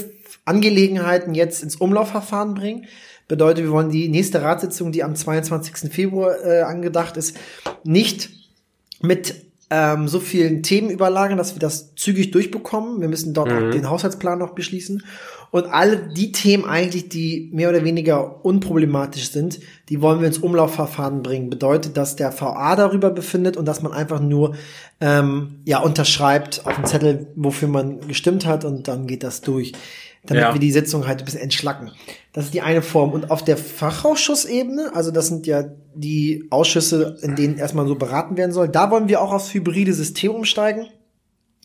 Angelegenheiten 0.46 1.34
jetzt 1.34 1.62
ins 1.62 1.76
Umlaufverfahren 1.76 2.54
bringen. 2.54 2.86
Bedeutet, 3.28 3.66
wir 3.66 3.72
wollen 3.72 3.90
die 3.90 4.10
nächste 4.10 4.42
Ratssitzung, 4.42 4.92
die 4.92 5.04
am 5.04 5.16
22. 5.16 5.92
Februar 5.92 6.36
äh, 6.44 6.62
angedacht 6.62 7.18
ist, 7.18 7.38
nicht 7.84 8.30
mit 9.02 9.36
ähm, 9.70 10.08
so 10.08 10.20
vielen 10.20 10.64
Themen 10.64 10.90
überlagern, 10.90 11.38
dass 11.38 11.56
wir 11.56 11.60
das 11.60 11.96
zügig 11.96 12.32
durchbekommen. 12.32 13.00
Wir 13.00 13.08
müssen 13.08 13.34
dort 13.34 13.52
auch 13.52 13.72
den 13.72 13.90
Haushaltsplan 13.90 14.38
noch 14.38 14.54
beschließen. 14.54 15.04
Und 15.52 15.66
alle 15.66 15.98
die 15.98 16.32
Themen 16.32 16.64
eigentlich, 16.66 17.10
die 17.10 17.50
mehr 17.54 17.70
oder 17.70 17.84
weniger 17.84 18.44
unproblematisch 18.46 19.32
sind, 19.32 19.60
die 19.90 20.02
wollen 20.02 20.22
wir 20.22 20.28
ins 20.28 20.38
Umlaufverfahren 20.38 21.22
bringen. 21.24 21.50
Bedeutet, 21.50 21.98
dass 21.98 22.16
der 22.16 22.32
VA 22.40 22.76
darüber 22.78 23.10
befindet 23.10 23.58
und 23.58 23.66
dass 23.66 23.82
man 23.82 23.92
einfach 23.92 24.22
nur 24.22 24.56
ähm, 25.02 25.60
ja 25.66 25.80
unterschreibt 25.80 26.66
auf 26.66 26.76
dem 26.76 26.86
Zettel, 26.86 27.28
wofür 27.36 27.68
man 27.68 28.00
gestimmt 28.08 28.46
hat 28.46 28.64
und 28.64 28.88
dann 28.88 29.08
geht 29.08 29.24
das 29.24 29.42
durch. 29.42 29.74
Damit 30.24 30.44
Ja. 30.44 30.54
wir 30.54 30.60
die 30.62 30.72
Sitzung 30.72 31.08
halt 31.08 31.20
ein 31.20 31.26
bisschen 31.26 31.42
entschlacken. 31.42 31.92
Das 32.32 32.46
ist 32.46 32.54
die 32.54 32.62
eine 32.62 32.82
Form. 32.82 33.12
Und 33.12 33.32
auf 33.32 33.44
der 33.44 33.58
Fachausschussebene, 33.58 34.92
also 34.94 35.12
das 35.12 35.28
sind 35.28 35.48
ja 35.48 35.66
die 35.96 36.46
Ausschüsse, 36.50 37.18
in 37.24 37.36
denen 37.36 37.58
erstmal 37.58 37.88
so 37.88 37.96
beraten 37.96 38.38
werden 38.38 38.52
soll, 38.52 38.70
da 38.70 38.92
wollen 38.92 39.10
wir 39.10 39.22
auch 39.22 39.34
aufs 39.34 39.54
hybride 39.54 39.94
System 39.94 40.32
umsteigen. 40.32 40.88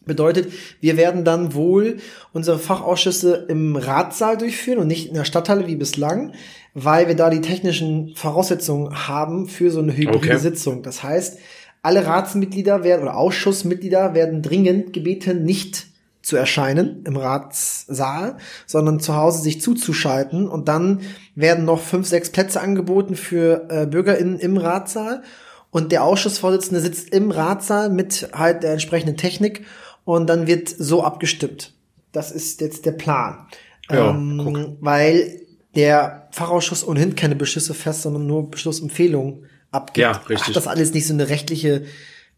Bedeutet, 0.06 0.52
wir 0.80 0.96
werden 0.96 1.24
dann 1.24 1.52
wohl 1.52 1.96
unsere 2.32 2.58
Fachausschüsse 2.60 3.46
im 3.48 3.74
Ratssaal 3.74 4.36
durchführen 4.38 4.78
und 4.78 4.86
nicht 4.86 5.08
in 5.08 5.14
der 5.14 5.24
Stadthalle 5.24 5.66
wie 5.66 5.74
bislang, 5.74 6.32
weil 6.74 7.08
wir 7.08 7.16
da 7.16 7.28
die 7.28 7.40
technischen 7.40 8.14
Voraussetzungen 8.14 9.08
haben 9.08 9.48
für 9.48 9.70
so 9.70 9.80
eine 9.80 9.96
hybride 9.96 10.16
Okay. 10.16 10.38
Sitzung. 10.38 10.82
Das 10.82 11.02
heißt, 11.02 11.38
alle 11.82 12.06
Ratsmitglieder 12.06 12.84
werden 12.84 13.02
oder 13.02 13.16
Ausschussmitglieder 13.16 14.14
werden 14.14 14.42
dringend 14.42 14.92
gebeten, 14.92 15.44
nicht 15.44 15.86
zu 16.22 16.36
erscheinen 16.36 17.04
im 17.04 17.16
Ratssaal, 17.16 18.36
sondern 18.66 19.00
zu 19.00 19.16
Hause 19.16 19.42
sich 19.42 19.60
zuzuschalten 19.60 20.48
und 20.48 20.68
dann 20.68 21.00
werden 21.34 21.64
noch 21.64 21.80
fünf, 21.80 22.06
sechs 22.06 22.30
Plätze 22.30 22.60
angeboten 22.60 23.14
für 23.16 23.66
äh, 23.70 23.86
BürgerInnen 23.86 24.38
im 24.38 24.56
Ratssaal 24.56 25.22
und 25.70 25.92
der 25.92 26.04
Ausschussvorsitzende 26.04 26.80
sitzt 26.80 27.10
im 27.10 27.30
Ratssaal 27.30 27.90
mit 27.90 28.30
halt 28.32 28.62
der 28.62 28.72
entsprechenden 28.72 29.16
Technik 29.16 29.64
und 30.06 30.28
dann 30.28 30.46
wird 30.46 30.68
so 30.68 31.02
abgestimmt. 31.02 31.74
Das 32.12 32.30
ist 32.30 32.62
jetzt 32.62 32.86
der 32.86 32.92
Plan. 32.92 33.46
Ja, 33.90 34.10
ähm, 34.10 34.78
weil 34.80 35.42
der 35.74 36.28
Fachausschuss 36.30 36.86
ohnehin 36.86 37.16
keine 37.16 37.36
Beschlüsse 37.36 37.74
fest, 37.74 38.02
sondern 38.02 38.26
nur 38.26 38.50
Beschlussempfehlungen 38.50 39.44
abgibt. 39.72 39.98
Ja, 39.98 40.12
richtig. 40.28 40.48
Hat 40.48 40.56
das 40.56 40.68
alles 40.68 40.94
nicht 40.94 41.06
so 41.06 41.12
eine 41.12 41.28
rechtliche 41.28 41.84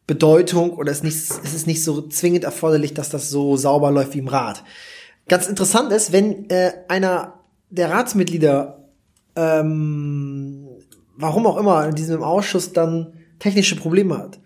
Bedeutung 0.06 0.72
oder 0.72 0.90
ist 0.90 1.04
nicht, 1.04 1.14
ist 1.14 1.54
es 1.54 1.66
nicht 1.66 1.84
so 1.84 2.08
zwingend 2.08 2.44
erforderlich, 2.44 2.94
dass 2.94 3.10
das 3.10 3.28
so 3.28 3.56
sauber 3.56 3.90
läuft 3.90 4.14
wie 4.14 4.20
im 4.20 4.28
Rat. 4.28 4.64
Ganz 5.28 5.46
interessant 5.46 5.92
ist, 5.92 6.10
wenn 6.10 6.48
äh, 6.48 6.72
einer 6.88 7.34
der 7.68 7.90
Ratsmitglieder, 7.90 8.88
ähm, 9.36 10.66
warum 11.16 11.46
auch 11.46 11.58
immer, 11.58 11.86
in 11.86 11.94
diesem 11.94 12.22
Ausschuss 12.22 12.72
dann 12.72 13.12
technische 13.38 13.76
Probleme 13.76 14.16
hat 14.16 14.40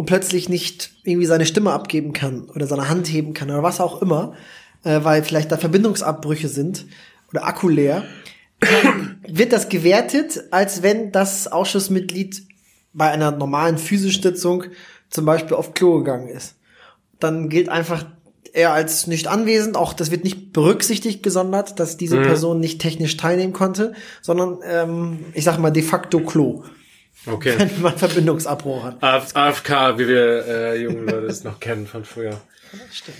und 0.00 0.06
plötzlich 0.06 0.48
nicht 0.48 0.92
irgendwie 1.04 1.26
seine 1.26 1.44
Stimme 1.44 1.72
abgeben 1.72 2.14
kann 2.14 2.48
oder 2.54 2.66
seine 2.66 2.88
Hand 2.88 3.06
heben 3.08 3.34
kann 3.34 3.50
oder 3.50 3.62
was 3.62 3.80
auch 3.80 4.00
immer, 4.00 4.32
äh, 4.82 5.00
weil 5.02 5.22
vielleicht 5.22 5.52
da 5.52 5.58
Verbindungsabbrüche 5.58 6.48
sind 6.48 6.86
oder 7.28 7.46
Akku 7.46 7.68
leer, 7.68 8.04
wird 9.28 9.52
das 9.52 9.68
gewertet, 9.68 10.44
als 10.52 10.82
wenn 10.82 11.12
das 11.12 11.48
Ausschussmitglied 11.48 12.44
bei 12.94 13.10
einer 13.10 13.30
normalen 13.30 13.76
physischen 13.76 14.22
Sitzung 14.22 14.64
zum 15.10 15.26
Beispiel 15.26 15.54
auf 15.54 15.74
Klo 15.74 15.98
gegangen 15.98 16.28
ist. 16.28 16.54
Dann 17.18 17.50
gilt 17.50 17.68
einfach 17.68 18.06
er 18.54 18.72
als 18.72 19.06
nicht 19.06 19.26
anwesend, 19.26 19.76
auch 19.76 19.92
das 19.92 20.10
wird 20.10 20.24
nicht 20.24 20.54
berücksichtigt 20.54 21.22
gesondert, 21.22 21.78
dass 21.78 21.98
diese 21.98 22.22
Person 22.22 22.58
nicht 22.58 22.80
technisch 22.80 23.18
teilnehmen 23.18 23.52
konnte, 23.52 23.92
sondern 24.22 24.60
ähm, 24.64 25.26
ich 25.34 25.44
sag 25.44 25.58
mal 25.58 25.70
de 25.70 25.82
facto 25.82 26.20
Klo, 26.20 26.64
Okay. 27.26 27.54
wenn 27.58 27.82
man 27.82 27.96
Verbindungsabbruch 27.96 28.84
hat. 28.84 29.02
AF 29.02 29.34
AFK, 29.34 29.98
wie 29.98 30.08
wir 30.08 30.46
äh, 30.46 30.82
jungen 30.82 31.06
Leute 31.06 31.26
es 31.26 31.44
noch 31.44 31.60
kennen 31.60 31.86
von 31.86 32.04
früher. 32.04 32.40
Stimmt. 32.90 33.18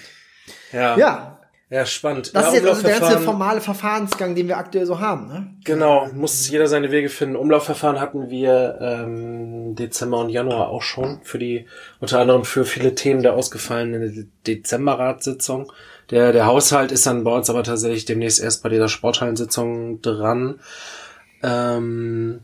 Ja. 0.72 0.96
Ja, 0.96 1.38
Ja, 1.68 1.86
spannend. 1.86 2.34
Das 2.34 2.46
ja, 2.46 2.48
ist 2.48 2.54
jetzt 2.54 2.66
also 2.66 2.82
der 2.82 2.98
ganze 2.98 3.20
formale 3.20 3.60
Verfahrensgang, 3.60 4.34
den 4.34 4.48
wir 4.48 4.56
aktuell 4.58 4.86
so 4.86 4.98
haben, 4.98 5.28
ne? 5.28 5.54
Genau, 5.64 6.08
muss 6.14 6.48
jeder 6.48 6.66
seine 6.66 6.90
Wege 6.90 7.08
finden. 7.08 7.36
Umlaufverfahren 7.36 8.00
hatten 8.00 8.30
wir 8.30 8.78
ähm, 8.80 9.76
Dezember 9.76 10.18
und 10.18 10.30
Januar 10.30 10.68
auch 10.68 10.82
schon 10.82 11.20
für 11.22 11.38
die, 11.38 11.66
unter 12.00 12.18
anderem 12.18 12.44
für 12.44 12.64
viele 12.64 12.94
Themen 12.94 13.22
der 13.22 13.34
ausgefallenen 13.34 14.32
Dezemberratssitzung. 14.46 15.72
Der, 16.10 16.32
der 16.32 16.46
Haushalt 16.46 16.90
ist 16.90 17.06
dann 17.06 17.22
bei 17.22 17.32
uns 17.32 17.48
aber 17.50 17.62
tatsächlich 17.62 18.04
demnächst 18.04 18.40
erst 18.40 18.64
bei 18.64 18.68
dieser 18.68 18.88
Sporthallensitzung 18.88 20.02
dran. 20.02 20.58
Ähm, 21.42 22.40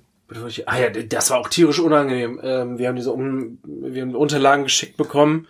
ah 0.67 0.79
ja, 0.79 0.91
das 0.91 1.31
war 1.31 1.39
auch 1.39 1.49
tierisch 1.49 1.79
unangenehm. 1.79 2.41
Ähm, 2.43 2.79
wir 2.79 2.89
haben 2.89 2.97
diese 2.97 3.13
um, 3.13 3.59
wir 3.65 4.03
haben 4.03 4.15
Unterlagen 4.15 4.65
geschickt 4.65 4.97
bekommen 4.97 5.47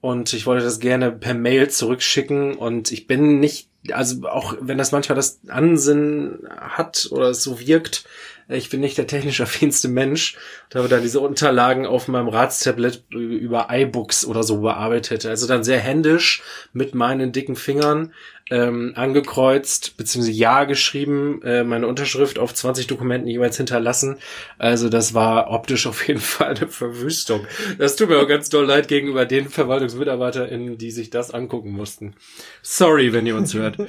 und 0.00 0.32
ich 0.32 0.46
wollte 0.46 0.64
das 0.64 0.80
gerne 0.80 1.10
per 1.12 1.34
Mail 1.34 1.68
zurückschicken 1.68 2.54
und 2.54 2.92
ich 2.92 3.06
bin 3.06 3.40
nicht, 3.40 3.68
also 3.92 4.28
auch 4.28 4.54
wenn 4.60 4.78
das 4.78 4.92
manchmal 4.92 5.16
das 5.16 5.40
Ansinnen 5.48 6.48
hat 6.58 7.08
oder 7.10 7.30
es 7.30 7.42
so 7.42 7.58
wirkt, 7.60 8.04
ich 8.50 8.70
bin 8.70 8.80
nicht 8.80 8.98
der 8.98 9.06
technisch 9.06 9.40
affinste 9.40 9.88
Mensch 9.88 10.36
und 10.68 10.78
habe 10.78 10.88
dann 10.88 11.02
diese 11.02 11.20
Unterlagen 11.20 11.86
auf 11.86 12.08
meinem 12.08 12.28
Ratstablet 12.28 13.04
über 13.10 13.68
iBooks 13.70 14.24
oder 14.24 14.42
so 14.42 14.60
bearbeitet. 14.60 15.26
Also 15.26 15.46
dann 15.46 15.64
sehr 15.64 15.80
händisch 15.80 16.42
mit 16.72 16.94
meinen 16.94 17.32
dicken 17.32 17.56
Fingern 17.56 18.12
ähm, 18.50 18.92
angekreuzt, 18.96 19.96
beziehungsweise 19.96 20.36
Ja 20.36 20.64
geschrieben, 20.64 21.40
äh, 21.42 21.62
meine 21.62 21.86
Unterschrift 21.86 22.38
auf 22.38 22.52
20 22.52 22.88
Dokumenten 22.88 23.28
jeweils 23.28 23.56
hinterlassen. 23.56 24.16
Also 24.58 24.88
das 24.88 25.14
war 25.14 25.50
optisch 25.50 25.86
auf 25.86 26.06
jeden 26.06 26.20
Fall 26.20 26.56
eine 26.56 26.68
Verwüstung. 26.68 27.46
Das 27.78 27.96
tut 27.96 28.08
mir 28.08 28.18
auch 28.18 28.28
ganz 28.28 28.48
doll 28.48 28.66
leid 28.66 28.88
gegenüber 28.88 29.24
den 29.24 29.48
VerwaltungsmitarbeiterInnen, 29.48 30.78
die 30.78 30.90
sich 30.90 31.10
das 31.10 31.30
angucken 31.30 31.70
mussten. 31.70 32.14
Sorry, 32.62 33.12
wenn 33.12 33.26
ihr 33.26 33.36
uns 33.36 33.54
hört. 33.54 33.76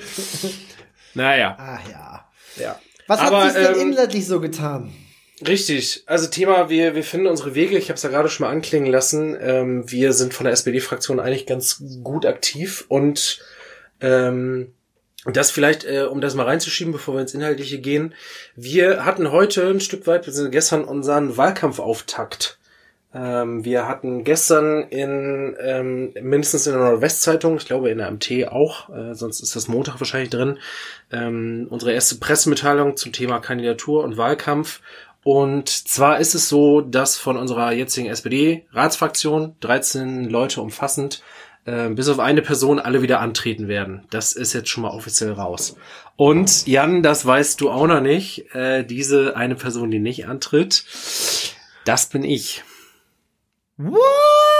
Naja, 1.13 1.57
Ach 1.59 1.89
ja. 1.89 2.25
ja. 2.55 2.79
Was 3.11 3.19
Aber, 3.19 3.43
hat 3.43 3.53
sich 3.55 3.61
denn 3.61 3.75
ähm, 3.75 3.91
inhaltlich 3.91 4.25
so 4.25 4.39
getan? 4.39 4.89
Richtig. 5.45 6.03
Also 6.05 6.27
Thema, 6.27 6.69
wir, 6.69 6.95
wir 6.95 7.03
finden 7.03 7.27
unsere 7.27 7.55
Wege. 7.55 7.77
Ich 7.77 7.89
habe 7.89 7.95
es 7.95 8.03
ja 8.03 8.09
gerade 8.09 8.29
schon 8.29 8.45
mal 8.45 8.53
anklingen 8.53 8.89
lassen. 8.89 9.37
Ähm, 9.37 9.83
wir 9.91 10.13
sind 10.13 10.33
von 10.33 10.45
der 10.45 10.53
SPD-Fraktion 10.53 11.19
eigentlich 11.19 11.45
ganz 11.45 11.83
gut 12.05 12.25
aktiv 12.25 12.85
und 12.87 13.41
ähm, 13.99 14.73
das 15.25 15.51
vielleicht, 15.51 15.83
äh, 15.83 16.03
um 16.03 16.21
das 16.21 16.35
mal 16.35 16.45
reinzuschieben, 16.45 16.93
bevor 16.93 17.15
wir 17.15 17.21
ins 17.21 17.33
Inhaltliche 17.33 17.79
gehen. 17.79 18.13
Wir 18.55 19.03
hatten 19.03 19.29
heute 19.29 19.67
ein 19.67 19.81
Stück 19.81 20.07
weit, 20.07 20.21
beziehungsweise 20.21 20.49
gestern 20.49 20.85
unseren 20.85 21.35
Wahlkampfauftakt. 21.35 22.59
Ähm, 23.13 23.65
wir 23.65 23.87
hatten 23.87 24.23
gestern 24.23 24.83
in 24.83 25.55
ähm, 25.61 26.13
mindestens 26.21 26.65
in 26.67 26.73
der 26.73 26.81
Nordwestzeitung, 26.81 27.57
ich 27.57 27.65
glaube 27.65 27.89
in 27.89 27.97
der 27.97 28.09
MT 28.09 28.47
auch, 28.47 28.89
äh, 28.89 29.13
sonst 29.13 29.41
ist 29.41 29.55
das 29.55 29.67
Montag 29.67 29.99
wahrscheinlich 29.99 30.29
drin, 30.29 30.59
ähm, 31.11 31.67
unsere 31.69 31.91
erste 31.91 32.15
Pressemitteilung 32.15 32.95
zum 32.95 33.11
Thema 33.11 33.39
Kandidatur 33.39 34.03
und 34.03 34.17
Wahlkampf. 34.17 34.81
Und 35.23 35.69
zwar 35.69 36.19
ist 36.19 36.33
es 36.35 36.49
so, 36.49 36.81
dass 36.81 37.17
von 37.17 37.37
unserer 37.37 37.73
jetzigen 37.73 38.07
SPD-Ratsfraktion 38.07 39.55
13 39.59 40.29
Leute 40.29 40.61
umfassend 40.61 41.21
äh, 41.65 41.89
bis 41.89 42.09
auf 42.09 42.19
eine 42.19 42.41
Person 42.41 42.79
alle 42.79 43.01
wieder 43.01 43.19
antreten 43.19 43.67
werden. 43.67 44.05
Das 44.09 44.33
ist 44.33 44.53
jetzt 44.53 44.69
schon 44.69 44.83
mal 44.83 44.89
offiziell 44.91 45.33
raus. 45.33 45.75
Und 46.15 46.65
Jan, 46.65 47.03
das 47.03 47.25
weißt 47.25 47.61
du 47.61 47.69
auch 47.69 47.87
noch 47.87 48.01
nicht, 48.01 48.55
äh, 48.55 48.83
diese 48.83 49.35
eine 49.35 49.55
Person, 49.55 49.91
die 49.91 49.99
nicht 49.99 50.27
antritt, 50.27 50.85
das 51.85 52.07
bin 52.07 52.23
ich. 52.23 52.63
What? 53.77 54.50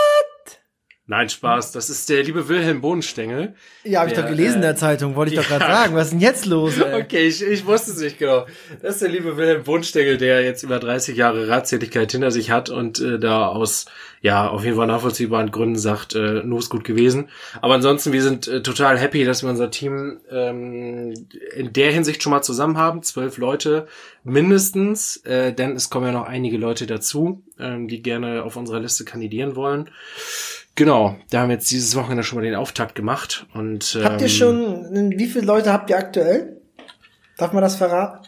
Nein, 1.12 1.27
Spaß. 1.27 1.74
Das 1.74 1.89
ist 1.89 2.08
der 2.08 2.24
liebe 2.24 2.48
Wilhelm 2.48 2.80
Bohnenstengel. 2.80 3.53
Ja, 3.84 4.00
habe 4.00 4.12
ich 4.12 4.18
doch 4.18 4.25
gelesen 4.25 4.56
in 4.56 4.60
äh, 4.60 4.68
der 4.68 4.75
Zeitung, 4.77 5.18
wollte 5.18 5.34
ich 5.34 5.38
doch 5.41 5.50
ja. 5.50 5.58
gerade 5.58 5.74
sagen. 5.74 5.94
Was 5.94 6.06
ist 6.06 6.12
denn 6.12 6.22
jetzt 6.22 6.46
los? 6.46 6.77
Ey? 6.77 7.01
Okay, 7.01 7.27
ich, 7.27 7.44
ich 7.44 7.65
wusste 7.65 7.91
es 7.91 8.00
nicht 8.00 8.18
genau. 8.18 8.46
Das 8.82 8.94
ist 8.94 9.01
der 9.01 9.10
liebe 9.10 9.36
Wilhelm 9.36 9.63
Bohnenstengel, 9.63 10.18
der 10.18 10.41
jetzt 10.41 10.63
über 10.63 10.80
30 10.80 11.18
Jahre 11.18 11.50
Ratstätigkeit 11.50 12.10
hinter 12.13 12.32
sich 12.32 12.50
hat 12.50 12.70
und 12.70 13.01
äh, 13.01 13.20
da 13.20 13.48
aus, 13.48 13.88
ja, 14.22 14.48
auf 14.48 14.63
jeden 14.63 14.77
Fall 14.77 14.88
nachvollziehbaren 14.88 15.51
Gründen 15.51 15.77
sagt, 15.77 16.15
äh, 16.15 16.44
nur 16.46 16.60
ist 16.60 16.70
gut 16.70 16.86
gewesen. 16.86 17.27
Aber 17.62 17.74
ansonsten, 17.74 18.14
wir 18.14 18.22
sind 18.22 18.48
äh, 18.48 18.64
total 18.64 18.98
happy, 18.98 19.25
dass 19.25 19.44
wir 19.44 19.50
unser 19.50 19.70
Team 19.70 20.22
ähm, 20.31 21.14
in 21.53 21.74
der 21.74 21.92
Hinsicht 21.92 22.24
schon 22.24 22.31
mal 22.31 22.42
zusammen 22.42 22.77
haben. 22.77 23.03
Zwölf 23.03 23.38
Leute 23.38 23.85
mindestens, 24.24 25.18
äh, 25.25 25.51
denn 25.51 25.75
es 25.75 25.90
kommen 25.90 26.05
ja 26.05 26.14
noch 26.14 26.25
einige 26.25 26.55
Leute 26.55 26.88
dazu, 26.88 27.44
ähm, 27.59 27.90
die 27.90 28.01
gerne 28.01 28.44
auf 28.44 28.55
unserer 28.55 28.79
Liste 28.79 29.03
kandidieren 29.03 29.57
wollen. 29.57 29.90
Genau, 30.75 31.18
da 31.29 31.42
haben 31.42 31.50
wir 31.50 31.55
jetzt 31.55 31.70
dieses 31.70 31.96
Wochenende 31.96 32.24
schon 32.24 32.38
mal 32.40 32.46
den 32.46 32.55
Auftakt 32.55 32.96
gemacht 32.96 33.46
und 33.53 33.96
ähm, 33.96 34.03
Habt 34.05 34.22
ihr 34.22 34.29
schon, 34.29 35.12
wie 35.18 35.27
viele 35.27 35.46
Leute 35.46 35.72
habt 35.74 35.90
ihr 35.90 35.98
aktuell? 35.98 36.62
Darf 37.38 37.51
man 37.53 37.62
das 37.62 37.75
verraten? 37.75 38.27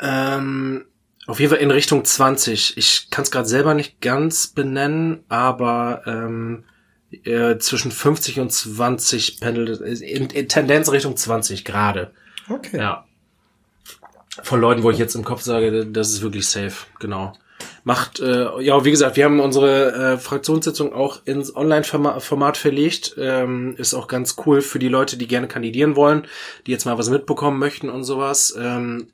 Ähm, 0.00 0.86
auf 1.26 1.40
jeden 1.40 1.50
Fall 1.50 1.60
in 1.60 1.70
Richtung 1.70 2.04
20. 2.04 2.76
Ich 2.76 3.10
kann 3.10 3.22
es 3.24 3.30
gerade 3.30 3.46
selber 3.48 3.74
nicht 3.74 4.00
ganz 4.00 4.48
benennen, 4.48 5.24
aber 5.28 6.02
ähm, 6.06 6.64
äh, 7.24 7.58
zwischen 7.58 7.90
50 7.92 8.40
und 8.40 8.50
20 8.50 9.40
pendelt 9.40 9.68
es- 9.68 10.00
in, 10.00 10.26
in 10.30 10.48
Tendenz 10.48 10.90
Richtung 10.90 11.16
20 11.16 11.64
gerade. 11.64 12.12
Okay. 12.48 12.78
Ja. 12.78 13.04
Von 14.42 14.60
Leuten, 14.60 14.82
wo 14.82 14.90
ich 14.90 14.98
jetzt 14.98 15.14
im 15.14 15.24
Kopf 15.24 15.42
sage, 15.42 15.86
das 15.86 16.08
ist 16.12 16.22
wirklich 16.22 16.48
safe, 16.48 16.86
genau. 16.98 17.34
Macht, 17.86 18.18
äh, 18.18 18.62
ja, 18.62 18.84
wie 18.84 18.90
gesagt, 18.90 19.16
wir 19.16 19.26
haben 19.26 19.40
unsere 19.40 19.92
äh, 20.14 20.18
Fraktionssitzung 20.18 20.94
auch 20.94 21.20
ins 21.26 21.54
Online-Format 21.54 22.56
verlegt. 22.56 23.14
Ähm, 23.18 23.74
ist 23.76 23.92
auch 23.92 24.08
ganz 24.08 24.36
cool 24.46 24.62
für 24.62 24.78
die 24.78 24.88
Leute, 24.88 25.18
die 25.18 25.28
gerne 25.28 25.48
kandidieren 25.48 25.94
wollen, 25.94 26.26
die 26.66 26.70
jetzt 26.70 26.86
mal 26.86 26.96
was 26.96 27.10
mitbekommen 27.10 27.58
möchten 27.58 27.90
und 27.90 28.04
sowas. 28.04 28.54
Ähm, 28.58 29.08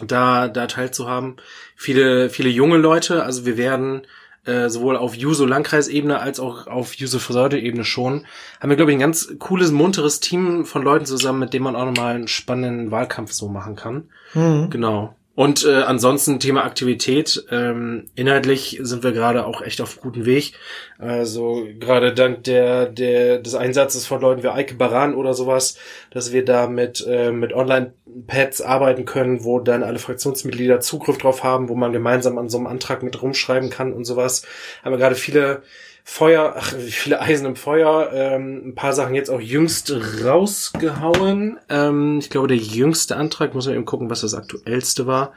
da, 0.00 0.48
da 0.48 0.66
teilzuhaben. 0.66 1.36
Viele, 1.74 2.30
viele 2.30 2.48
junge 2.48 2.76
Leute, 2.76 3.22
also 3.22 3.46
wir 3.46 3.56
werden 3.56 4.02
äh, 4.44 4.68
sowohl 4.68 4.96
auf 4.96 5.14
Juso-Landkreisebene 5.14 6.20
als 6.20 6.40
auch 6.40 6.66
auf 6.66 6.94
Juso-Förde-Ebene 6.94 7.84
schon, 7.84 8.26
haben 8.60 8.70
wir, 8.70 8.76
glaube 8.76 8.92
ich, 8.92 8.96
ein 8.96 9.00
ganz 9.00 9.34
cooles, 9.38 9.72
munteres 9.72 10.20
Team 10.20 10.64
von 10.64 10.82
Leuten 10.82 11.06
zusammen, 11.06 11.40
mit 11.40 11.52
dem 11.52 11.64
man 11.64 11.76
auch 11.76 11.84
nochmal 11.84 12.14
einen 12.14 12.28
spannenden 12.28 12.90
Wahlkampf 12.90 13.32
so 13.32 13.48
machen 13.48 13.76
kann. 13.76 14.10
Mhm. 14.34 14.70
Genau. 14.70 15.16
Und 15.36 15.66
äh, 15.66 15.82
ansonsten 15.82 16.40
Thema 16.40 16.64
Aktivität. 16.64 17.44
Ähm, 17.50 18.06
inhaltlich 18.14 18.78
sind 18.80 19.04
wir 19.04 19.12
gerade 19.12 19.44
auch 19.44 19.60
echt 19.60 19.82
auf 19.82 20.00
gutem 20.00 20.24
Weg. 20.24 20.54
Also 20.98 21.68
gerade 21.78 22.14
dank 22.14 22.44
der, 22.44 22.86
der 22.86 23.38
des 23.38 23.54
Einsatzes 23.54 24.06
von 24.06 24.22
Leuten 24.22 24.42
wie 24.42 24.48
Eike 24.48 24.74
Baran 24.74 25.14
oder 25.14 25.34
sowas, 25.34 25.76
dass 26.16 26.32
wir 26.32 26.46
da 26.46 26.66
mit, 26.66 27.06
äh, 27.06 27.30
mit 27.30 27.52
Online-Pads 27.52 28.62
arbeiten 28.62 29.04
können, 29.04 29.44
wo 29.44 29.60
dann 29.60 29.82
alle 29.82 29.98
Fraktionsmitglieder 29.98 30.80
Zugriff 30.80 31.18
drauf 31.18 31.44
haben, 31.44 31.68
wo 31.68 31.74
man 31.74 31.92
gemeinsam 31.92 32.38
an 32.38 32.48
so 32.48 32.56
einem 32.56 32.66
Antrag 32.66 33.02
mit 33.02 33.20
rumschreiben 33.20 33.68
kann 33.68 33.92
und 33.92 34.06
sowas. 34.06 34.46
Haben 34.82 34.92
wir 34.92 34.98
gerade 34.98 35.14
viele 35.14 35.62
Feuer, 36.04 36.54
ach, 36.56 36.72
viele 36.72 37.20
Eisen 37.20 37.44
im 37.44 37.54
Feuer, 37.54 38.12
ähm, 38.14 38.68
ein 38.68 38.74
paar 38.74 38.94
Sachen 38.94 39.14
jetzt 39.14 39.28
auch 39.28 39.42
jüngst 39.42 39.94
rausgehauen. 40.24 41.58
Ähm, 41.68 42.18
ich 42.18 42.30
glaube, 42.30 42.48
der 42.48 42.56
jüngste 42.56 43.16
Antrag, 43.16 43.54
muss 43.54 43.66
man 43.66 43.74
eben 43.74 43.84
gucken, 43.84 44.08
was 44.08 44.22
das 44.22 44.32
aktuellste 44.32 45.06
war. 45.06 45.34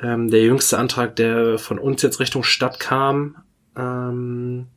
Ähm, 0.00 0.30
der 0.30 0.42
jüngste 0.42 0.78
Antrag, 0.78 1.16
der 1.16 1.58
von 1.58 1.80
uns 1.80 2.00
jetzt 2.02 2.20
Richtung 2.20 2.44
Stadt 2.44 2.78
kam, 2.78 3.38
ähm, 3.76 4.68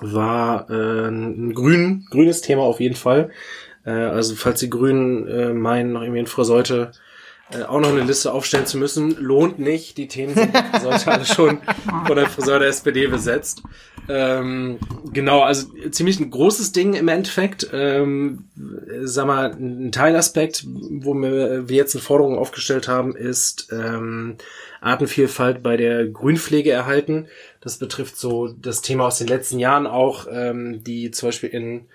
war 0.00 0.70
äh, 0.70 1.08
ein 1.08 1.52
grün, 1.52 2.06
grünes 2.10 2.42
Thema 2.42 2.62
auf 2.62 2.78
jeden 2.78 2.96
Fall. 2.96 3.30
Äh, 3.84 3.90
also 3.90 4.34
falls 4.34 4.60
die 4.60 4.70
Grünen 4.70 5.26
äh, 5.28 5.52
meinen, 5.52 5.92
noch 5.92 6.02
irgendwie 6.02 6.20
in 6.20 6.26
Friseute 6.26 6.92
äh, 7.52 7.64
auch 7.64 7.80
noch 7.80 7.90
eine 7.90 8.02
Liste 8.02 8.32
aufstellen 8.32 8.66
zu 8.66 8.78
müssen, 8.78 9.16
lohnt 9.16 9.58
nicht. 9.58 9.98
Die 9.98 10.08
Themen 10.08 10.34
sind 10.34 10.54
sollte 10.80 11.06
alle 11.12 11.24
schon 11.24 11.60
von 12.06 12.16
der 12.16 12.28
Friseur 12.28 12.58
der 12.58 12.68
SPD 12.68 13.06
besetzt. 13.06 13.62
Ähm, 14.08 14.78
genau, 15.12 15.42
also 15.42 15.68
ziemlich 15.90 16.18
ein 16.18 16.30
großes 16.30 16.72
Ding 16.72 16.94
im 16.94 17.08
Endeffekt. 17.08 17.68
Ähm, 17.72 18.44
sag 19.02 19.26
mal, 19.26 19.52
ein 19.52 19.92
Teilaspekt, 19.92 20.64
wo 20.66 21.14
wir, 21.14 21.68
wir 21.68 21.76
jetzt 21.76 21.94
eine 21.94 22.02
Forderung 22.02 22.38
aufgestellt 22.38 22.88
haben, 22.88 23.14
ist 23.14 23.68
ähm, 23.72 24.36
Artenvielfalt 24.80 25.62
bei 25.62 25.76
der 25.76 26.06
Grünpflege 26.06 26.72
erhalten. 26.72 27.28
Das 27.60 27.78
betrifft 27.78 28.16
so 28.16 28.48
das 28.48 28.82
Thema 28.82 29.06
aus 29.06 29.18
den 29.18 29.28
letzten 29.28 29.58
Jahren 29.58 29.86
auch, 29.86 30.26
ähm, 30.30 30.82
die 30.82 31.10
zum 31.12 31.28
Beispiel 31.28 31.50
in 31.50 31.86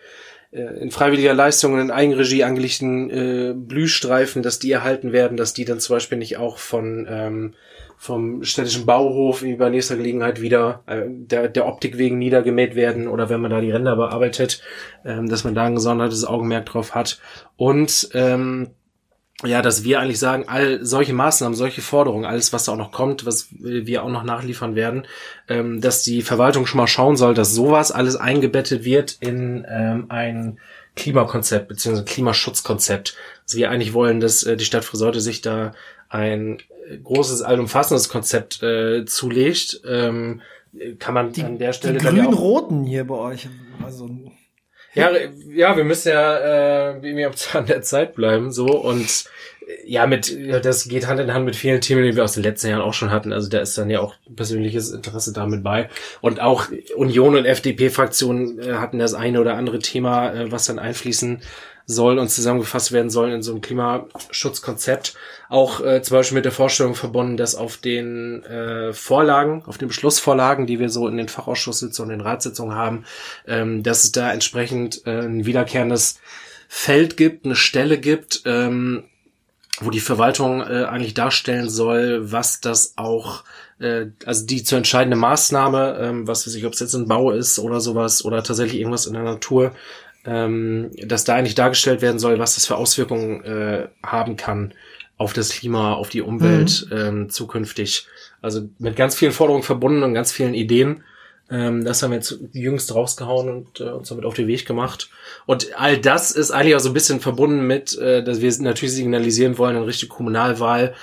in 0.62 0.92
freiwilliger 0.92 1.34
Leistung 1.34 1.74
und 1.74 1.80
in 1.80 1.92
Eigenregie 1.92 2.44
angelegten 2.44 3.10
äh, 3.10 3.54
Blühstreifen, 3.56 4.42
dass 4.44 4.60
die 4.60 4.72
erhalten 4.72 5.12
werden, 5.12 5.38
dass 5.38 5.54
die 5.54 5.66
dann 5.66 5.80
zum 5.80 5.96
Beispiel 5.96 6.18
nicht 6.18 6.38
auch 6.38 6.58
von 6.58 7.08
ähm, 7.10 7.54
vom 7.98 8.44
städtischen 8.44 8.86
Bauhof 8.86 9.42
wie 9.42 9.56
bei 9.56 9.70
nächster 9.70 9.98
Gelegenheit 9.98 10.40
wieder 10.40 10.84
äh, 10.86 11.04
der, 11.08 11.48
der 11.50 11.66
Optik 11.66 11.98
wegen 11.98 12.20
niedergemäht 12.20 12.76
werden 12.76 13.08
oder 13.08 13.30
wenn 13.30 13.42
man 13.42 13.50
da 13.50 13.60
die 13.60 13.72
Ränder 13.72 13.96
bearbeitet, 13.96 14.62
ähm, 15.04 15.28
dass 15.28 15.44
man 15.44 15.56
da 15.56 15.64
ein 15.64 15.76
gesondertes 15.76 16.24
Augenmerk 16.24 16.68
drauf 16.68 16.94
hat. 16.94 17.20
Und 17.56 18.10
ähm, 18.14 18.70
ja, 19.46 19.62
dass 19.62 19.84
wir 19.84 20.00
eigentlich 20.00 20.20
sagen, 20.20 20.46
all 20.48 20.84
solche 20.84 21.14
Maßnahmen, 21.14 21.56
solche 21.56 21.82
Forderungen, 21.82 22.26
alles, 22.26 22.54
was 22.54 22.66
da 22.66 22.72
auch 22.72 22.78
noch 22.78 22.92
kommt, 22.92 23.26
was 23.26 23.50
wir 23.52 24.04
auch 24.04 24.10
noch 24.10 24.24
nachliefern 24.24 24.76
werden, 24.76 25.06
ähm, 25.48 25.80
dass 25.80 26.02
die 26.04 26.24
Verwaltung 26.24 26.66
schon 26.66 26.80
mal 26.80 26.88
schauen 26.88 27.18
soll, 27.18 27.36
dass 27.36 27.54
sowas 27.54 27.92
alles 27.92 28.16
eingebettet 28.16 28.84
wird 28.84 29.18
in 29.20 29.66
ähm, 29.70 30.06
ein 30.10 30.60
Klimakonzept 30.96 31.68
bzw. 31.68 32.04
Klimaschutzkonzept. 32.04 33.16
Also 33.44 33.58
wir 33.60 33.70
eigentlich 33.70 33.94
wollen, 33.94 34.20
dass 34.20 34.42
äh, 34.42 34.58
die 34.58 34.66
Stadt 34.66 34.84
Friseute 34.84 35.22
sich 35.22 35.42
da 35.42 35.74
ein 36.10 36.58
äh, 36.90 36.98
großes, 36.98 37.44
allumfassendes 37.44 38.10
Konzept 38.10 38.64
äh, 38.64 39.06
zulegt. 39.06 39.82
Ähm, 39.88 40.42
kann 41.00 41.14
man 41.14 41.32
Die, 41.32 41.44
an 41.44 41.60
der 41.60 41.74
Stelle 41.74 42.00
die 42.00 42.06
grün-roten 42.06 42.86
hier 42.86 43.06
bei 43.06 43.16
euch. 43.16 43.48
Also, 43.84 44.10
ja, 44.98 45.12
ja, 45.54 45.78
wir 45.78 45.84
müssen 45.84 46.10
ja 46.10 46.38
äh, 46.38 46.94
irgendwie 46.96 47.26
am 47.26 47.36
Zahn 47.36 47.66
der 47.66 47.82
Zeit 47.82 48.16
bleiben, 48.16 48.52
so 48.52 48.66
und 48.66 49.26
äh, 49.66 49.72
ja, 49.86 50.08
mit 50.08 50.36
das 50.64 50.88
geht 50.88 51.08
Hand 51.08 51.20
in 51.20 51.34
Hand 51.34 51.46
mit 51.46 51.56
vielen 51.56 51.82
Themen, 51.82 52.04
die 52.04 52.16
wir 52.16 52.24
aus 52.24 52.34
den 52.34 52.44
letzten 52.44 52.70
Jahren 52.70 52.82
auch 52.82 52.94
schon 52.94 53.12
hatten. 53.12 53.34
Also 53.34 53.50
da 53.50 53.60
ist 53.60 53.78
dann 53.78 53.90
ja 53.90 54.00
auch 54.00 54.16
persönliches 54.36 54.92
Interesse 54.92 55.34
damit 55.34 55.64
bei. 55.64 55.90
Und 56.22 56.40
auch 56.40 56.68
Union 56.96 57.36
und 57.36 57.46
FDP-Fraktionen 57.46 58.60
äh, 58.60 58.74
hatten 58.74 59.00
das 59.00 59.14
eine 59.14 59.40
oder 59.40 59.56
andere 59.56 59.80
Thema, 59.80 60.34
äh, 60.34 60.52
was 60.52 60.66
dann 60.66 60.80
einfließen 60.80 61.42
soll 61.90 62.20
und 62.20 62.30
zusammengefasst 62.30 62.92
werden 62.92 63.10
soll 63.10 63.32
in 63.32 63.42
so 63.42 63.52
einem 63.52 63.62
Klimaschutzkonzept. 63.62 65.14
Auch 65.48 65.80
äh, 65.80 66.02
zum 66.02 66.18
Beispiel 66.18 66.36
mit 66.36 66.44
der 66.44 66.52
Vorstellung 66.52 66.96
verbunden, 66.96 67.38
dass 67.38 67.56
auf 67.56 67.78
den 67.78 68.44
äh, 68.44 68.92
Vorlagen, 68.92 69.64
auf 69.66 69.78
den 69.78 69.88
Beschlussvorlagen, 69.88 70.68
die 70.68 70.80
wir 70.80 70.90
so 70.90 71.08
in 71.08 71.16
den 71.16 71.30
Fachausschusssitzungen, 71.30 72.12
in 72.12 72.20
den 72.20 72.28
Ratssitzungen 72.28 72.76
haben, 72.76 73.06
ähm, 73.48 73.84
dass 73.84 74.04
es 74.04 74.12
da 74.12 74.32
entsprechend 74.32 75.08
äh, 75.08 75.22
ein 75.22 75.46
wiederkehrendes 75.46 76.20
Feld 76.68 77.16
gibt, 77.16 77.46
eine 77.46 77.56
Stelle 77.56 77.98
gibt, 77.98 78.42
ähm, 78.44 79.06
wo 79.80 79.90
die 79.90 80.02
Verwaltung 80.02 80.62
äh, 80.62 80.86
eigentlich 80.86 81.14
darstellen 81.14 81.70
soll, 81.70 82.32
was 82.32 82.60
das 82.60 82.94
auch, 82.98 83.44
äh, 83.80 84.08
also 84.26 84.46
die 84.46 84.64
zu 84.64 84.76
entscheidende 84.76 85.16
Maßnahme, 85.16 86.00
ähm, 86.02 86.28
was 86.28 86.46
weiß 86.46 86.56
ich, 86.56 86.66
ob 86.66 86.74
es 86.74 86.82
jetzt 86.82 86.96
ein 86.96 87.08
Bau 87.08 87.32
ist 87.32 87.60
oder 87.60 87.80
sowas 87.80 88.26
oder 88.26 88.44
tatsächlich 88.44 88.82
irgendwas 88.82 89.06
in 89.06 89.14
der 89.14 89.24
Natur, 89.24 89.74
ähm, 90.26 90.92
dass 91.04 91.24
da 91.24 91.36
eigentlich 91.36 91.56
dargestellt 91.56 92.02
werden 92.02 92.20
soll, 92.20 92.40
was 92.40 92.56
das 92.56 92.66
für 92.66 92.76
Auswirkungen 92.76 93.44
äh, 93.44 93.88
haben 94.04 94.36
kann 94.38 94.74
auf 95.18 95.34
das 95.34 95.50
Klima, 95.50 95.94
auf 95.94 96.10
die 96.10 96.22
Umwelt 96.22 96.88
ähm, 96.92 97.30
zukünftig. 97.30 98.08
Also 98.42 98.70
mit 98.78 98.96
ganz 98.96 99.16
vielen 99.16 99.32
Forderungen 99.32 99.64
verbunden 99.64 100.04
und 100.04 100.14
ganz 100.14 100.32
vielen 100.32 100.54
Ideen. 100.54 101.04
Ähm, 101.50 101.84
das 101.84 102.04
haben 102.04 102.12
wir 102.12 102.18
jetzt 102.18 102.38
jüngst 102.54 102.94
rausgehauen 102.94 103.50
und 103.50 103.80
äh, 103.80 103.86
uns 103.86 104.10
damit 104.10 104.26
auf 104.26 104.36
den 104.36 104.48
Weg 104.48 104.66
gemacht. 104.66 105.10
Und 105.46 105.70
all 105.80 105.98
das 105.98 106.32
ist 106.32 106.52
eigentlich 106.52 106.76
auch 106.76 106.80
so 106.80 106.90
ein 106.90 106.94
bisschen 106.94 107.20
verbunden 107.20 107.66
mit, 107.66 107.98
äh, 107.98 108.24
dass 108.24 108.42
wir 108.42 108.54
natürlich 108.60 108.94
signalisieren 108.94 109.58
wollen 109.58 109.78
in 109.78 109.84
Richtung 109.84 110.10
Kommunalwahl. 110.10 110.94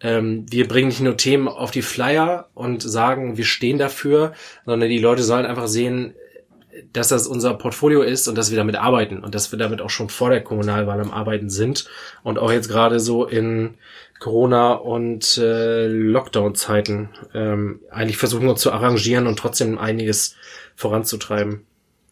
Ähm, 0.00 0.46
wir 0.50 0.68
bringen 0.68 0.88
nicht 0.88 1.00
nur 1.00 1.16
Themen 1.16 1.48
auf 1.48 1.70
die 1.70 1.82
Flyer 1.82 2.48
und 2.54 2.82
sagen, 2.82 3.36
wir 3.36 3.44
stehen 3.44 3.78
dafür, 3.78 4.34
sondern 4.66 4.88
die 4.88 4.98
Leute 4.98 5.22
sollen 5.22 5.46
einfach 5.46 5.68
sehen, 5.68 6.14
dass 6.92 7.08
das 7.08 7.26
unser 7.26 7.54
Portfolio 7.54 8.02
ist 8.02 8.28
und 8.28 8.36
dass 8.36 8.50
wir 8.50 8.56
damit 8.56 8.76
arbeiten 8.76 9.22
und 9.22 9.34
dass 9.34 9.52
wir 9.52 9.58
damit 9.58 9.80
auch 9.80 9.90
schon 9.90 10.08
vor 10.08 10.30
der 10.30 10.42
Kommunalwahl 10.42 11.00
am 11.00 11.10
Arbeiten 11.10 11.50
sind 11.50 11.86
und 12.22 12.38
auch 12.38 12.50
jetzt 12.50 12.68
gerade 12.68 13.00
so 13.00 13.24
in 13.26 13.74
Corona 14.18 14.72
und 14.72 15.38
äh, 15.38 15.86
Lockdown-Zeiten 15.86 17.10
ähm, 17.34 17.80
eigentlich 17.90 18.16
versuchen 18.16 18.48
uns 18.48 18.60
zu 18.60 18.72
arrangieren 18.72 19.26
und 19.26 19.38
trotzdem 19.38 19.78
einiges 19.78 20.36
voranzutreiben. 20.76 21.60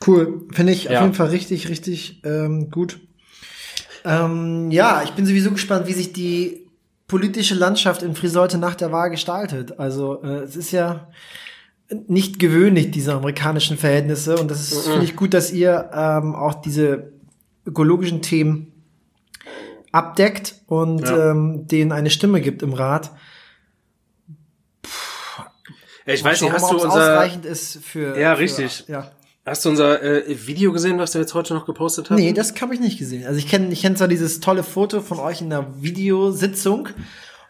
Cool, 0.07 0.43
finde 0.53 0.73
ich 0.73 0.85
Ja. 0.85 0.99
auf 0.99 1.03
jeden 1.05 1.15
Fall 1.15 1.29
richtig, 1.29 1.69
richtig 1.69 2.21
ähm, 2.25 2.71
gut. 2.71 2.99
Ähm, 4.05 4.71
ja, 4.71 5.03
ich 5.05 5.13
bin 5.13 5.27
sowieso 5.27 5.53
gespannt, 5.53 5.87
wie 5.87 5.93
sich 5.93 6.13
die 6.13 6.67
politische 7.07 7.55
Landschaft 7.55 8.03
in 8.03 8.15
Friseute 8.15 8.59
nach 8.59 8.75
der 8.75 8.91
Wahl 8.91 9.11
gestaltet. 9.11 9.79
Also 9.79 10.23
äh, 10.23 10.41
es 10.41 10.57
ist 10.57 10.73
ja 10.73 11.09
nicht 12.09 12.39
gewöhnlich, 12.39 12.91
diese 12.91 13.15
amerikanischen 13.15 13.77
Verhältnisse. 13.77 14.37
Und 14.37 14.51
das 14.51 14.61
ist, 14.73 14.87
finde 14.89 15.05
ich, 15.05 15.17
gut, 15.17 15.35
dass 15.35 15.53
ihr 15.53 15.91
ähm, 15.95 16.35
auch 16.35 16.55
diese 16.55 17.13
ökologischen 17.67 18.23
Themen 18.23 18.73
abdeckt 19.93 20.57
und 20.67 21.03
Ja. 21.03 21.31
ähm, 21.31 21.67
denen 21.67 21.93
eine 21.93 22.11
Stimme 22.11 22.41
gibt 22.41 22.63
im 22.63 22.73
Rat. 22.73 23.11
Ja, 26.07 26.15
ich 26.15 26.25
weiß 26.25 26.41
nicht, 26.41 26.53
hast 26.53 26.71
du 26.71 26.75
unser, 26.75 26.89
ausreichend 26.89 27.45
ist 27.47 27.79
für. 27.85 28.19
Ja, 28.19 28.35
für, 28.35 28.43
richtig. 28.43 28.85
Ja. 28.89 29.13
hast 29.47 29.65
du 29.65 29.69
unser 29.69 30.03
äh, 30.03 30.47
Video 30.47 30.73
gesehen, 30.73 30.99
was 30.99 31.13
du 31.13 31.19
jetzt 31.19 31.35
heute 31.35 31.55
noch 31.55 31.65
gepostet 31.67 32.11
hast? 32.11 32.19
Nee, 32.19 32.33
das 32.33 32.53
habe 32.61 32.75
ich 32.75 32.81
nicht 32.81 32.99
gesehen. 32.99 33.25
Also 33.27 33.39
ich 33.39 33.49
kenne 33.49 33.73
ich 33.73 33.83
kenn 33.83 33.97
zwar 33.97 34.09
dieses 34.09 34.41
tolle 34.41 34.65
Foto 34.65 35.01
von 35.01 35.19
euch 35.21 35.41
in 35.41 35.51
der 35.51 35.67
Videositzung, 35.81 36.89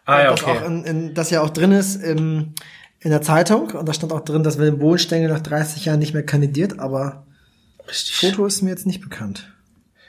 Ah, 0.04 0.18
ja, 0.24 0.30
das, 0.32 0.42
okay. 0.42 0.50
auch 0.58 0.66
in, 0.66 0.84
in, 0.84 1.14
das 1.14 1.30
ja 1.30 1.42
auch 1.42 1.50
drin 1.50 1.70
ist 1.72 1.94
im, 2.02 2.54
in 3.02 3.10
der 3.10 3.22
Zeitung 3.22 3.70
und 3.70 3.88
da 3.88 3.92
stand 3.92 4.12
auch 4.12 4.24
drin, 4.24 4.42
dass 4.42 4.58
Wilhelm 4.58 4.78
Bohnstengel 4.78 5.28
nach 5.28 5.40
30 5.40 5.84
Jahren 5.84 5.98
nicht 5.98 6.14
mehr 6.14 6.24
kandidiert, 6.24 6.78
aber 6.78 7.26
Richtig. 7.88 8.16
Foto 8.16 8.46
ist 8.46 8.62
mir 8.62 8.70
jetzt 8.70 8.86
nicht 8.86 9.00
bekannt. 9.00 9.52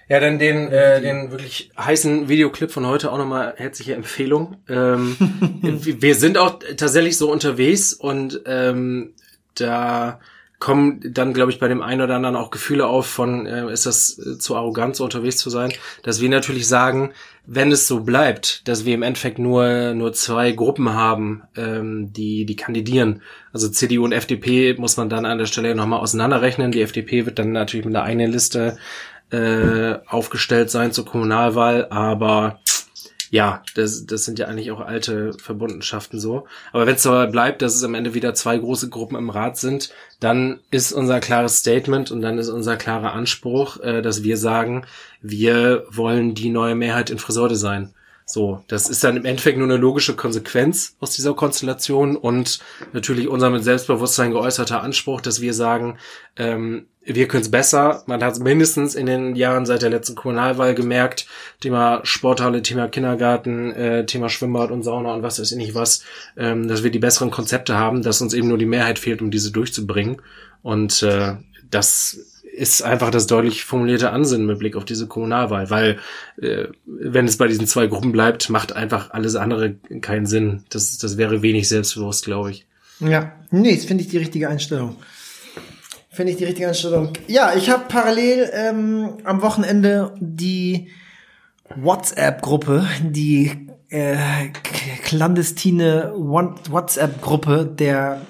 Ja, 0.09 0.19
dann 0.19 0.37
den, 0.37 0.67
äh, 0.67 1.01
den 1.01 1.31
wirklich 1.31 1.71
heißen 1.77 2.29
Videoclip 2.29 2.71
von 2.71 2.85
heute 2.85 3.11
auch 3.11 3.17
nochmal 3.17 3.53
herzliche 3.57 3.95
Empfehlung. 3.95 4.57
Ähm, 4.67 5.15
wir 5.61 6.01
wir 6.01 6.15
sind 6.15 6.37
auch 6.37 6.59
tatsächlich 6.77 7.17
so 7.17 7.31
unterwegs 7.31 7.93
und 7.93 8.41
ähm, 8.45 9.13
da 9.55 10.19
kommen 10.63 11.01
dann, 11.03 11.33
glaube 11.33 11.51
ich, 11.51 11.59
bei 11.59 11.67
dem 11.67 11.81
einen 11.81 11.99
oder 11.99 12.15
anderen 12.15 12.37
auch 12.37 12.49
Gefühle 12.49 12.87
auf 12.87 13.05
von, 13.05 13.45
äh, 13.45 13.69
ist 13.69 13.85
das 13.85 14.17
äh, 14.17 14.39
zu 14.39 14.55
arrogant, 14.55 14.95
so 14.95 15.03
unterwegs 15.03 15.35
zu 15.35 15.49
sein, 15.49 15.73
dass 16.03 16.21
wir 16.21 16.29
natürlich 16.29 16.69
sagen, 16.69 17.11
wenn 17.45 17.69
es 17.69 17.85
so 17.85 17.99
bleibt, 17.99 18.65
dass 18.69 18.85
wir 18.85 18.93
im 18.93 19.03
Endeffekt 19.03 19.39
nur 19.39 19.93
nur 19.93 20.13
zwei 20.13 20.53
Gruppen 20.53 20.93
haben, 20.93 21.43
ähm, 21.57 22.13
die 22.13 22.45
die 22.45 22.55
kandidieren. 22.55 23.21
Also 23.51 23.67
CDU 23.67 24.05
und 24.05 24.13
FDP 24.13 24.75
muss 24.77 24.95
man 24.95 25.09
dann 25.09 25.25
an 25.25 25.37
der 25.37 25.47
Stelle 25.47 25.75
nochmal 25.75 25.99
auseinanderrechnen. 25.99 26.71
Die 26.71 26.81
FDP 26.81 27.25
wird 27.25 27.39
dann 27.39 27.51
natürlich 27.51 27.85
mit 27.85 27.93
einer 27.93 28.05
eigenen 28.05 28.31
Liste 28.31 28.77
äh, 29.31 29.95
aufgestellt 30.07 30.69
sein 30.69 30.93
zur 30.93 31.05
Kommunalwahl, 31.05 31.87
aber 31.89 32.61
ja, 33.33 33.63
das, 33.73 34.05
das 34.05 34.25
sind 34.25 34.37
ja 34.37 34.45
eigentlich 34.45 34.69
auch 34.69 34.79
alte 34.79 35.33
Verbundenschaften 35.33 36.19
so. 36.19 36.45
Aber 36.71 36.85
wenn 36.85 36.93
es 36.93 37.01
dabei 37.01 37.25
bleibt, 37.25 37.63
dass 37.63 37.73
es 37.73 37.83
am 37.83 37.95
Ende 37.95 38.13
wieder 38.13 38.35
zwei 38.35 38.59
große 38.59 38.89
Gruppen 38.89 39.15
im 39.15 39.31
Rat 39.31 39.57
sind, 39.57 39.89
dann 40.19 40.59
ist 40.69 40.91
unser 40.91 41.19
klares 41.19 41.57
Statement 41.57 42.11
und 42.11 42.21
dann 42.21 42.37
ist 42.37 42.49
unser 42.49 42.77
klarer 42.77 43.13
Anspruch, 43.13 43.79
äh, 43.79 44.03
dass 44.03 44.21
wir 44.21 44.37
sagen, 44.37 44.85
wir 45.23 45.83
wollen 45.89 46.35
die 46.35 46.49
neue 46.49 46.75
Mehrheit 46.75 47.09
in 47.09 47.17
Friseute 47.17 47.55
sein. 47.55 47.95
So, 48.27 48.63
das 48.67 48.87
ist 48.87 49.03
dann 49.03 49.17
im 49.17 49.25
Endeffekt 49.25 49.57
nur 49.57 49.67
eine 49.67 49.77
logische 49.77 50.15
Konsequenz 50.15 50.95
aus 50.99 51.15
dieser 51.15 51.33
Konstellation 51.33 52.15
und 52.15 52.59
natürlich 52.93 53.27
unser 53.27 53.49
mit 53.49 53.63
Selbstbewusstsein 53.63 54.29
geäußerter 54.29 54.83
Anspruch, 54.83 55.21
dass 55.21 55.41
wir 55.41 55.55
sagen, 55.55 55.97
ähm, 56.35 56.85
wir 57.05 57.27
können 57.27 57.43
es 57.43 57.51
besser. 57.51 58.03
Man 58.05 58.23
hat 58.23 58.33
es 58.33 58.39
mindestens 58.39 58.95
in 58.95 59.05
den 59.05 59.35
Jahren 59.35 59.65
seit 59.65 59.81
der 59.81 59.89
letzten 59.89 60.15
Kommunalwahl 60.15 60.73
gemerkt. 60.73 61.27
Thema 61.59 62.01
Sporthalle, 62.03 62.61
Thema 62.61 62.87
Kindergarten, 62.87 63.71
äh, 63.71 64.05
Thema 64.05 64.29
Schwimmbad 64.29 64.71
und 64.71 64.83
Sauna 64.83 65.13
und 65.13 65.23
was 65.23 65.39
weiß 65.39 65.51
ich 65.51 65.57
nicht 65.57 65.75
was, 65.75 66.03
ähm, 66.37 66.67
dass 66.67 66.83
wir 66.83 66.91
die 66.91 66.99
besseren 66.99 67.31
Konzepte 67.31 67.75
haben, 67.75 68.03
dass 68.03 68.21
uns 68.21 68.33
eben 68.33 68.47
nur 68.47 68.57
die 68.57 68.65
Mehrheit 68.65 68.99
fehlt, 68.99 69.21
um 69.21 69.31
diese 69.31 69.51
durchzubringen. 69.51 70.21
Und 70.61 71.03
äh, 71.03 71.35
das 71.69 72.17
ist 72.55 72.83
einfach 72.83 73.09
das 73.09 73.27
deutlich 73.27 73.65
formulierte 73.65 74.11
Ansinnen 74.11 74.45
mit 74.45 74.59
Blick 74.59 74.75
auf 74.75 74.85
diese 74.85 75.07
Kommunalwahl, 75.07 75.69
weil 75.69 75.97
äh, 76.39 76.67
wenn 76.85 77.25
es 77.25 77.37
bei 77.37 77.47
diesen 77.47 77.67
zwei 77.67 77.87
Gruppen 77.87 78.11
bleibt, 78.11 78.49
macht 78.49 78.75
einfach 78.75 79.09
alles 79.11 79.35
andere 79.35 79.75
keinen 80.01 80.27
Sinn. 80.27 80.63
Das, 80.69 80.97
das 80.99 81.17
wäre 81.17 81.41
wenig 81.41 81.67
selbstbewusst, 81.67 82.25
glaube 82.25 82.51
ich. 82.51 82.67
Ja, 82.99 83.33
nee, 83.49 83.75
das 83.75 83.85
finde 83.85 84.03
ich 84.03 84.09
die 84.09 84.19
richtige 84.19 84.47
Einstellung. 84.49 84.97
Finde 86.13 86.31
ich 86.31 86.37
die 86.37 86.45
richtige 86.45 86.67
Einstellung. 86.67 87.09
Ja, 87.27 87.53
ich 87.55 87.71
habe 87.71 87.85
parallel 87.87 88.51
ähm, 88.53 89.17
am 89.23 89.41
Wochenende 89.41 90.13
die 90.19 90.89
WhatsApp-Gruppe, 91.75 92.87
die 93.01 93.67
äh, 93.89 94.49
clandestine 95.03 96.13
WhatsApp-Gruppe 96.15 97.65
der 97.65 98.21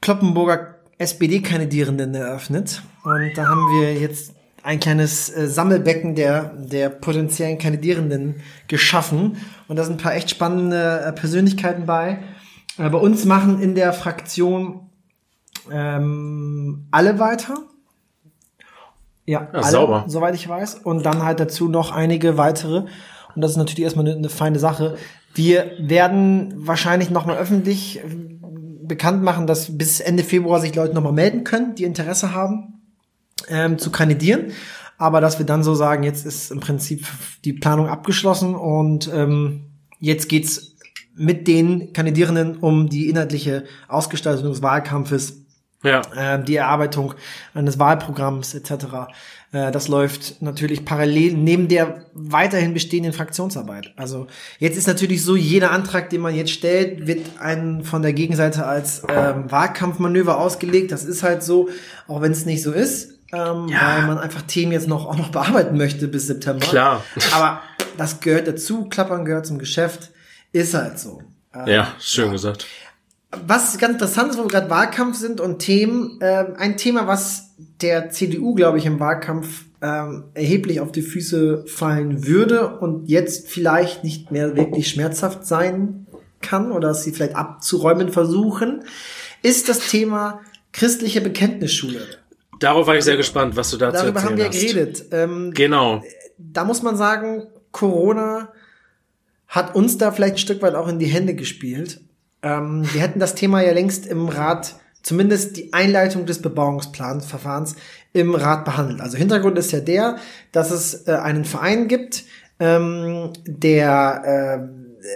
Kloppenburger 0.00 0.76
SPD-Kandidierenden 0.96 2.14
eröffnet. 2.14 2.82
Und 3.04 3.32
da 3.36 3.48
haben 3.48 3.66
wir 3.78 3.92
jetzt 3.92 4.32
ein 4.62 4.80
kleines 4.80 5.28
äh, 5.28 5.46
Sammelbecken 5.46 6.14
der, 6.14 6.54
der 6.56 6.88
potenziellen 6.88 7.58
Kandidierenden 7.58 8.36
geschaffen. 8.66 9.36
Und 9.68 9.76
da 9.76 9.84
sind 9.84 9.96
ein 9.96 10.02
paar 10.02 10.14
echt 10.14 10.30
spannende 10.30 11.02
äh, 11.02 11.12
Persönlichkeiten 11.12 11.84
bei. 11.84 12.20
Äh, 12.78 12.88
bei 12.88 12.98
uns 12.98 13.26
machen 13.26 13.60
in 13.60 13.74
der 13.74 13.92
Fraktion 13.92 14.87
ähm, 15.70 16.86
alle 16.90 17.18
weiter. 17.18 17.58
Ja, 19.26 19.48
alle, 19.52 19.64
sauber. 19.64 20.04
soweit 20.06 20.34
ich 20.34 20.48
weiß. 20.48 20.76
Und 20.76 21.04
dann 21.04 21.22
halt 21.22 21.40
dazu 21.40 21.68
noch 21.68 21.92
einige 21.92 22.38
weitere. 22.38 22.84
Und 23.34 23.42
das 23.42 23.52
ist 23.52 23.56
natürlich 23.56 23.84
erstmal 23.84 24.06
eine, 24.06 24.16
eine 24.16 24.28
feine 24.28 24.58
Sache. 24.58 24.96
Wir 25.34 25.70
werden 25.78 26.54
wahrscheinlich 26.56 27.10
nochmal 27.10 27.36
öffentlich 27.36 27.98
äh, 27.98 28.02
bekannt 28.82 29.22
machen, 29.22 29.46
dass 29.46 29.76
bis 29.76 30.00
Ende 30.00 30.24
Februar 30.24 30.60
sich 30.60 30.74
Leute 30.74 30.94
nochmal 30.94 31.12
melden 31.12 31.44
können, 31.44 31.74
die 31.74 31.84
Interesse 31.84 32.34
haben, 32.34 32.82
ähm, 33.48 33.78
zu 33.78 33.90
kandidieren. 33.90 34.52
Aber 34.96 35.20
dass 35.20 35.38
wir 35.38 35.46
dann 35.46 35.62
so 35.62 35.74
sagen, 35.74 36.02
jetzt 36.02 36.26
ist 36.26 36.50
im 36.50 36.60
Prinzip 36.60 37.06
die 37.44 37.52
Planung 37.52 37.86
abgeschlossen 37.86 38.56
und 38.56 39.10
ähm, 39.14 39.66
jetzt 40.00 40.28
geht's 40.28 40.76
mit 41.14 41.46
den 41.46 41.92
Kandidierenden 41.92 42.56
um 42.58 42.88
die 42.88 43.08
inhaltliche 43.08 43.64
Ausgestaltung 43.88 44.50
des 44.50 44.62
Wahlkampfes 44.62 45.44
Ja. 45.84 46.02
ähm, 46.16 46.44
die 46.44 46.56
Erarbeitung 46.56 47.14
eines 47.54 47.78
Wahlprogramms 47.78 48.54
etc. 48.54 48.72
Äh, 49.52 49.70
das 49.70 49.86
läuft 49.86 50.42
natürlich 50.42 50.84
parallel 50.84 51.34
neben 51.34 51.68
der 51.68 52.04
weiterhin 52.14 52.74
bestehenden 52.74 53.12
Fraktionsarbeit. 53.12 53.92
Also 53.96 54.26
jetzt 54.58 54.76
ist 54.76 54.88
natürlich 54.88 55.22
so, 55.24 55.36
jeder 55.36 55.70
Antrag, 55.70 56.10
den 56.10 56.20
man 56.20 56.34
jetzt 56.34 56.50
stellt, 56.50 57.06
wird 57.06 57.38
einen 57.40 57.84
von 57.84 58.02
der 58.02 58.12
Gegenseite 58.12 58.66
als 58.66 59.02
ähm, 59.08 59.50
Wahlkampfmanöver 59.50 60.38
ausgelegt. 60.38 60.90
Das 60.90 61.04
ist 61.04 61.22
halt 61.22 61.42
so, 61.44 61.68
auch 62.08 62.20
wenn 62.22 62.32
es 62.32 62.44
nicht 62.44 62.62
so 62.62 62.72
ist. 62.72 63.12
Ähm, 63.32 63.68
Ja. 63.68 63.98
weil 63.98 64.06
man 64.06 64.18
einfach 64.18 64.42
Themen 64.42 64.72
jetzt 64.72 64.88
noch 64.88 65.06
auch 65.06 65.16
noch 65.16 65.28
bearbeiten 65.30 65.76
möchte 65.76 66.08
bis 66.08 66.26
September. 66.28 66.64
Klar. 66.66 67.04
Aber 67.34 67.60
das 67.98 68.20
gehört 68.20 68.48
dazu, 68.48 68.88
Klappern 68.88 69.24
gehört 69.26 69.46
zum 69.46 69.58
Geschäft, 69.58 70.10
ist 70.50 70.72
halt 70.74 70.98
so. 70.98 71.22
Ähm, 71.54 71.66
Ja, 71.68 71.88
schön 72.00 72.32
gesagt. 72.32 72.66
Was 73.30 73.78
ganz 73.78 73.94
interessant 73.94 74.30
ist, 74.30 74.38
wo 74.38 74.44
wir 74.44 74.48
gerade 74.48 74.70
Wahlkampf 74.70 75.16
sind 75.16 75.40
und 75.40 75.58
Themen, 75.58 76.18
ähm, 76.22 76.54
ein 76.56 76.76
Thema, 76.76 77.06
was 77.06 77.50
der 77.82 78.10
CDU, 78.10 78.54
glaube 78.54 78.78
ich, 78.78 78.86
im 78.86 78.98
Wahlkampf 79.00 79.64
ähm, 79.82 80.24
erheblich 80.34 80.80
auf 80.80 80.90
die 80.92 81.02
Füße 81.02 81.64
fallen 81.66 82.26
würde 82.26 82.78
und 82.78 83.08
jetzt 83.08 83.48
vielleicht 83.48 84.02
nicht 84.02 84.30
mehr 84.30 84.56
wirklich 84.56 84.88
schmerzhaft 84.88 85.46
sein 85.46 86.06
kann 86.40 86.72
oder 86.72 86.94
sie 86.94 87.12
vielleicht 87.12 87.36
abzuräumen 87.36 88.10
versuchen, 88.10 88.84
ist 89.42 89.68
das 89.68 89.88
Thema 89.90 90.40
christliche 90.72 91.20
Bekenntnisschule. 91.20 92.00
Darauf 92.60 92.86
war 92.86 92.96
ich 92.96 93.04
sehr 93.04 93.16
gespannt, 93.16 93.56
was 93.56 93.70
du 93.70 93.76
dazu 93.76 94.02
Darüber 94.02 94.22
haben 94.22 94.36
wir 94.36 94.46
hast. 94.48 94.60
geredet. 94.60 95.04
Ähm, 95.12 95.52
Genau. 95.54 96.02
da 96.38 96.64
muss 96.64 96.82
man 96.82 96.96
sagen, 96.96 97.46
Corona 97.70 98.52
hat 99.46 99.74
uns 99.76 99.96
da 99.98 100.10
vielleicht 100.10 100.34
ein 100.36 100.38
Stück 100.38 100.62
weit 100.62 100.74
auch 100.74 100.88
in 100.88 100.98
die 100.98 101.06
Hände 101.06 101.34
gespielt. 101.34 102.00
Ähm, 102.42 102.82
wir 102.92 103.00
hätten 103.00 103.20
das 103.20 103.34
Thema 103.34 103.62
ja 103.62 103.72
längst 103.72 104.06
im 104.06 104.28
Rat, 104.28 104.76
zumindest 105.02 105.56
die 105.56 105.72
Einleitung 105.72 106.26
des 106.26 106.42
Bebauungsplansverfahrens 106.42 107.76
im 108.12 108.34
Rat 108.34 108.64
behandelt. 108.64 109.00
Also 109.00 109.16
Hintergrund 109.16 109.58
ist 109.58 109.72
ja 109.72 109.80
der, 109.80 110.16
dass 110.52 110.70
es 110.70 111.06
äh, 111.06 111.12
einen 111.12 111.44
Verein 111.44 111.88
gibt, 111.88 112.24
ähm, 112.60 113.32
der, 113.46 114.68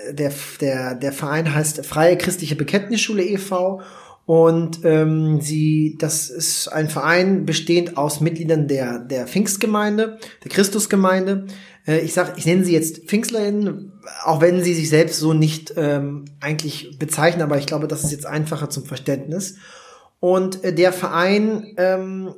äh, 0.09 0.13
der, 0.15 0.33
der, 0.61 0.95
der 0.95 1.13
Verein 1.13 1.53
heißt 1.53 1.85
Freie 1.85 2.17
Christliche 2.17 2.57
Bekenntnisschule 2.57 3.25
e.V. 3.25 3.81
Und 4.25 4.85
ähm, 4.85 5.41
sie, 5.41 5.97
das 5.99 6.31
ist 6.31 6.69
ein 6.69 6.89
Verein 6.89 7.45
bestehend 7.45 7.97
aus 7.97 8.21
Mitgliedern 8.21 8.69
der 8.69 9.01
der 9.01 9.27
Pfingstgemeinde, 9.27 10.19
der 10.45 10.51
Christusgemeinde. 10.51 11.47
Äh, 11.87 12.01
ich 12.01 12.15
sag, 12.15 12.39
ich 12.39 12.47
nenne 12.47 12.65
sie 12.65 12.73
jetzt 12.73 13.09
PfingstlerInnen, 13.09 13.93
auch 14.25 14.41
wenn 14.41 14.63
sie 14.63 14.75
sich 14.75 14.89
selbst 14.89 15.19
so 15.19 15.33
nicht 15.33 15.75
ähm, 15.77 16.25
eigentlich 16.41 16.99
bezeichnen, 16.99 17.43
aber 17.43 17.59
ich 17.59 17.67
glaube, 17.67 17.89
das 17.89 18.05
ist 18.05 18.13
jetzt 18.13 18.27
einfacher 18.27 18.71
zum 18.71 18.85
Verständnis. 18.85 19.57
Und 20.21 20.65
äh, 20.65 20.73
der 20.73 20.93
Verein 20.93 21.75
ähm, 21.77 22.35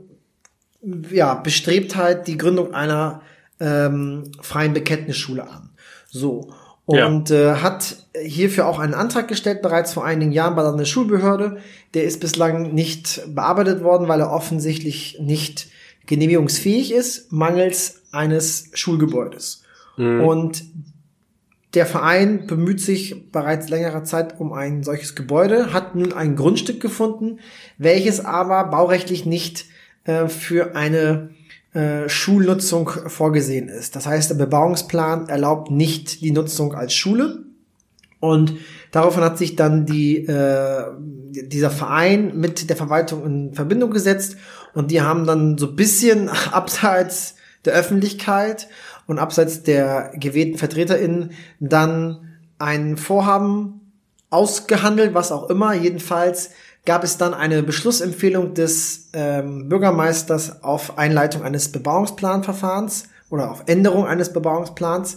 ja, 1.10 1.34
bestrebt 1.34 1.96
halt 1.96 2.26
die 2.26 2.36
Gründung 2.36 2.74
einer 2.74 3.22
ähm, 3.60 4.32
freien 4.40 4.74
Bekenntnisschule 4.74 5.48
an. 5.48 5.70
So. 6.08 6.52
Ja. 6.86 7.06
Und 7.06 7.30
äh, 7.30 7.54
hat 7.56 7.96
hierfür 8.22 8.66
auch 8.66 8.78
einen 8.78 8.92
Antrag 8.92 9.26
gestellt, 9.26 9.62
bereits 9.62 9.94
vor 9.94 10.04
einigen 10.04 10.32
Jahren 10.32 10.54
bei 10.54 10.62
der 10.62 10.72
Landesschulbehörde. 10.72 11.58
Der 11.94 12.04
ist 12.04 12.20
bislang 12.20 12.74
nicht 12.74 13.22
bearbeitet 13.34 13.82
worden, 13.82 14.06
weil 14.06 14.20
er 14.20 14.30
offensichtlich 14.30 15.18
nicht 15.20 15.68
genehmigungsfähig 16.06 16.92
ist, 16.92 17.32
mangels 17.32 18.02
eines 18.14 18.70
Schulgebäudes. 18.72 19.62
Und 19.96 20.64
der 21.74 21.86
Verein 21.86 22.46
bemüht 22.46 22.80
sich 22.80 23.30
bereits 23.32 23.68
längerer 23.68 24.04
Zeit 24.04 24.40
um 24.40 24.52
ein 24.52 24.82
solches 24.82 25.14
Gebäude, 25.14 25.72
hat 25.72 25.94
nun 25.94 26.12
ein 26.12 26.36
Grundstück 26.36 26.80
gefunden, 26.80 27.40
welches 27.78 28.24
aber 28.24 28.64
baurechtlich 28.64 29.26
nicht 29.26 29.66
äh, 30.04 30.28
für 30.28 30.76
eine 30.76 31.30
äh, 31.72 32.08
Schulnutzung 32.08 32.88
vorgesehen 32.88 33.68
ist. 33.68 33.96
Das 33.96 34.06
heißt, 34.06 34.30
der 34.30 34.36
Bebauungsplan 34.36 35.28
erlaubt 35.28 35.70
nicht 35.70 36.20
die 36.20 36.30
Nutzung 36.30 36.74
als 36.74 36.94
Schule. 36.94 37.44
Und 38.20 38.54
daraufhin 38.92 39.24
hat 39.24 39.36
sich 39.36 39.56
dann 39.56 39.84
die, 39.84 40.24
äh, 40.24 40.84
dieser 41.30 41.70
Verein 41.70 42.38
mit 42.38 42.70
der 42.70 42.76
Verwaltung 42.76 43.26
in 43.26 43.54
Verbindung 43.54 43.90
gesetzt 43.90 44.36
und 44.72 44.90
die 44.90 45.02
haben 45.02 45.26
dann 45.26 45.58
so 45.58 45.66
ein 45.66 45.76
bisschen 45.76 46.28
abseits 46.52 47.33
der 47.64 47.74
Öffentlichkeit 47.74 48.68
und 49.06 49.18
abseits 49.18 49.62
der 49.62 50.12
gewählten 50.14 50.58
VertreterInnen 50.58 51.32
dann 51.60 52.36
ein 52.58 52.96
Vorhaben 52.96 53.92
ausgehandelt, 54.30 55.14
was 55.14 55.32
auch 55.32 55.50
immer. 55.50 55.74
Jedenfalls 55.74 56.50
gab 56.84 57.04
es 57.04 57.16
dann 57.16 57.34
eine 57.34 57.62
Beschlussempfehlung 57.62 58.54
des 58.54 59.10
ähm, 59.12 59.68
Bürgermeisters 59.68 60.62
auf 60.62 60.98
Einleitung 60.98 61.42
eines 61.42 61.70
Bebauungsplanverfahrens 61.72 63.04
oder 63.30 63.50
auf 63.50 63.64
Änderung 63.66 64.06
eines 64.06 64.32
Bebauungsplans, 64.32 65.16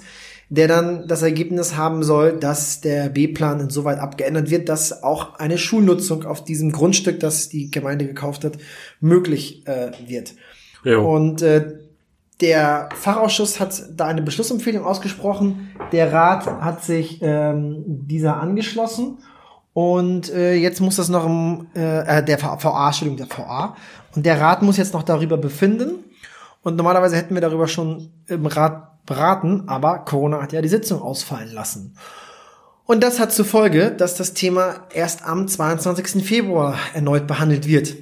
der 0.49 0.67
dann 0.67 1.07
das 1.07 1.23
Ergebnis 1.23 1.75
haben 1.75 2.03
soll, 2.03 2.37
dass 2.39 2.79
der 2.79 3.09
B-Plan 3.09 3.59
insoweit 3.59 3.99
abgeändert 3.99 4.49
wird, 4.49 4.69
dass 4.69 5.03
auch 5.03 5.35
eine 5.39 5.57
Schulnutzung 5.57 6.25
auf 6.25 6.43
diesem 6.43 6.71
Grundstück, 6.71 7.19
das 7.19 7.49
die 7.49 7.69
Gemeinde 7.69 8.07
gekauft 8.07 8.45
hat, 8.45 8.57
möglich 9.01 9.67
äh, 9.67 9.91
wird. 10.07 10.35
Jo. 10.83 11.13
Und 11.13 11.41
äh, 11.41 11.79
der 12.41 12.89
Fachausschuss 12.95 13.59
hat 13.59 13.83
da 13.95 14.07
eine 14.07 14.21
Beschlussempfehlung 14.21 14.85
ausgesprochen. 14.85 15.71
Der 15.91 16.13
Rat 16.13 16.45
hat 16.45 16.83
sich 16.83 17.19
ähm, 17.21 17.83
dieser 17.85 18.37
angeschlossen. 18.37 19.17
Und 19.73 20.31
äh, 20.33 20.55
jetzt 20.55 20.79
muss 20.79 20.95
das 20.95 21.09
noch 21.09 21.25
im, 21.25 21.67
äh, 21.75 22.19
äh, 22.19 22.23
der 22.23 22.41
VA, 22.41 22.87
Entschuldigung, 22.87 23.17
der 23.17 23.37
VA. 23.37 23.75
Und 24.15 24.25
der 24.25 24.39
Rat 24.39 24.61
muss 24.61 24.77
jetzt 24.77 24.93
noch 24.93 25.03
darüber 25.03 25.37
befinden. 25.37 26.03
Und 26.63 26.75
normalerweise 26.75 27.15
hätten 27.15 27.33
wir 27.33 27.41
darüber 27.41 27.67
schon 27.67 28.11
im 28.27 28.45
Rat 28.45 29.05
beraten, 29.05 29.63
aber 29.67 29.99
Corona 29.99 30.41
hat 30.41 30.53
ja 30.53 30.61
die 30.61 30.67
Sitzung 30.67 31.01
ausfallen 31.01 31.51
lassen. 31.53 31.95
Und 32.85 33.03
das 33.03 33.19
hat 33.19 33.31
zur 33.31 33.45
Folge, 33.45 33.91
dass 33.91 34.15
das 34.15 34.33
Thema 34.33 34.87
erst 34.93 35.25
am 35.25 35.47
22. 35.47 36.25
Februar 36.25 36.77
erneut 36.93 37.27
behandelt 37.27 37.67
wird. 37.67 37.95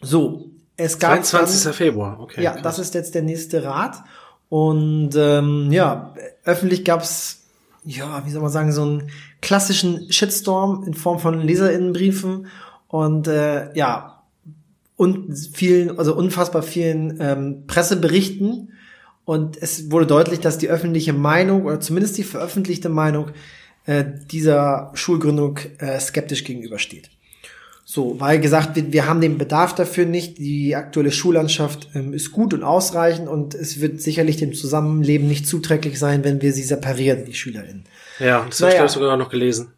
So, 0.00 0.47
es 0.78 0.98
gab 0.98 1.12
22. 1.12 1.64
dann- 1.64 1.72
Februar, 1.74 2.20
okay. 2.20 2.42
ja, 2.42 2.58
das 2.58 2.78
ist 2.78 2.94
jetzt 2.94 3.14
der 3.14 3.22
nächste 3.22 3.62
Rat. 3.64 4.02
Und 4.48 5.10
ähm, 5.14 5.70
ja, 5.70 6.14
öffentlich 6.44 6.86
gab's 6.86 7.38
ja, 7.84 8.22
wie 8.26 8.30
soll 8.30 8.42
man 8.42 8.50
sagen, 8.50 8.72
so 8.72 8.82
einen 8.82 9.10
klassischen 9.40 10.12
Shitstorm 10.12 10.84
in 10.84 10.94
Form 10.94 11.18
von 11.18 11.40
Leserinnenbriefen 11.40 12.46
und 12.88 13.28
äh, 13.28 13.74
ja, 13.74 14.22
und 14.96 15.34
vielen, 15.54 15.96
also 15.98 16.14
unfassbar 16.14 16.62
vielen 16.62 17.18
ähm, 17.20 17.64
Presseberichten. 17.66 18.72
Und 19.24 19.56
es 19.62 19.90
wurde 19.92 20.06
deutlich, 20.06 20.40
dass 20.40 20.58
die 20.58 20.68
öffentliche 20.68 21.12
Meinung 21.12 21.66
oder 21.66 21.80
zumindest 21.80 22.18
die 22.18 22.24
veröffentlichte 22.24 22.88
Meinung 22.88 23.30
äh, 23.86 24.04
dieser 24.30 24.90
Schulgründung 24.94 25.58
äh, 25.78 26.00
skeptisch 26.00 26.44
gegenübersteht. 26.44 27.10
So, 27.90 28.20
weil 28.20 28.38
gesagt 28.38 28.76
wird, 28.76 28.92
wir 28.92 29.06
haben 29.06 29.22
den 29.22 29.38
Bedarf 29.38 29.74
dafür 29.74 30.04
nicht, 30.04 30.36
die 30.36 30.76
aktuelle 30.76 31.10
Schullandschaft 31.10 31.88
ähm, 31.94 32.12
ist 32.12 32.32
gut 32.32 32.52
und 32.52 32.62
ausreichend 32.62 33.28
und 33.28 33.54
es 33.54 33.80
wird 33.80 34.02
sicherlich 34.02 34.36
dem 34.36 34.52
Zusammenleben 34.52 35.26
nicht 35.26 35.46
zuträglich 35.46 35.98
sein, 35.98 36.22
wenn 36.22 36.42
wir 36.42 36.52
sie 36.52 36.64
separieren, 36.64 37.24
die 37.24 37.32
SchülerInnen. 37.32 37.84
Ja, 38.18 38.44
das 38.46 38.60
habe 38.60 38.72
Naja. 38.72 38.84
ich 38.84 38.90
sogar 38.90 39.16
noch 39.16 39.30
gelesen. 39.30 39.68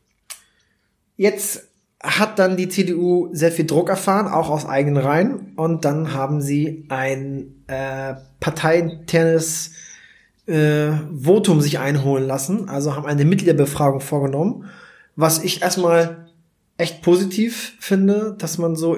Jetzt 1.17 1.69
hat 2.03 2.41
dann 2.41 2.57
die 2.57 2.69
CDU 2.69 3.29
sehr 3.33 3.53
viel 3.53 3.67
Druck 3.67 3.89
erfahren, 3.89 4.27
auch 4.27 4.51
aus 4.51 4.67
eigenen 4.67 4.97
Reihen. 4.97 5.53
Und 5.55 5.85
dann 5.85 6.13
haben 6.13 6.41
sie 6.41 6.87
ein 6.89 7.63
äh, 7.69 8.15
parteiinternes 8.41 9.71
äh, 10.47 10.91
Votum 11.17 11.61
sich 11.61 11.79
einholen 11.79 12.27
lassen. 12.27 12.69
Also 12.69 12.97
haben 12.97 13.07
eine 13.07 13.25
Mitgliederbefragung 13.25 14.01
vorgenommen, 14.01 14.65
was 15.15 15.45
ich 15.45 15.63
erstmal 15.63 16.30
echt 16.81 17.03
positiv 17.03 17.75
finde, 17.79 18.35
dass 18.39 18.59
man 18.59 18.75
so 18.77 18.95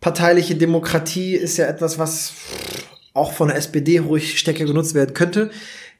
innerparteiliche 0.00 0.54
Demokratie 0.56 1.34
ist 1.34 1.56
ja 1.56 1.66
etwas, 1.66 1.98
was 1.98 2.32
auch 3.14 3.32
von 3.32 3.48
der 3.48 3.56
SPD 3.56 3.98
ruhig 3.98 4.38
stärker 4.38 4.64
genutzt 4.64 4.94
werden 4.94 5.14
könnte. 5.14 5.50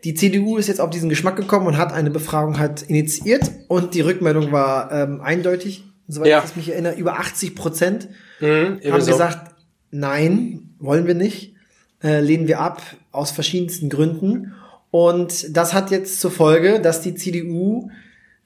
Die 0.05 0.15
CDU 0.15 0.57
ist 0.57 0.67
jetzt 0.69 0.81
auf 0.81 0.91
diesen 0.91 1.09
Geschmack 1.09 1.37
gekommen 1.37 1.67
und 1.67 1.77
hat 1.77 1.93
eine 1.93 2.11
Befragung 2.11 2.59
halt 2.59 2.83
initiiert 2.83 3.51
und 3.69 3.95
die 3.95 4.01
Rückmeldung 4.01 4.51
war 4.51 4.91
ähm, 4.91 5.21
eindeutig, 5.21 5.85
soweit 6.09 6.29
Ja. 6.29 6.43
ich 6.45 6.57
mich 6.57 6.71
erinnere, 6.71 6.95
über 6.97 7.19
80 7.19 7.55
Prozent 7.55 8.09
Mhm, 8.41 8.81
haben 8.91 9.01
so. 9.01 9.13
gesagt, 9.13 9.55
nein, 9.93 10.71
wollen 10.81 11.07
wir 11.07 11.15
nicht, 11.15 11.55
äh, 12.03 12.21
lehnen 12.21 12.49
wir 12.49 12.59
ab 12.61 12.83
aus 13.13 13.31
verschiedensten 13.31 13.89
Gründen. 13.89 14.55
Und 14.91 15.57
das 15.57 15.73
hat 15.75 15.93
jetzt 15.93 16.21
zur 16.21 16.33
Folge, 16.33 16.81
dass 16.81 17.01
die 17.03 17.15
CDU 17.15 17.89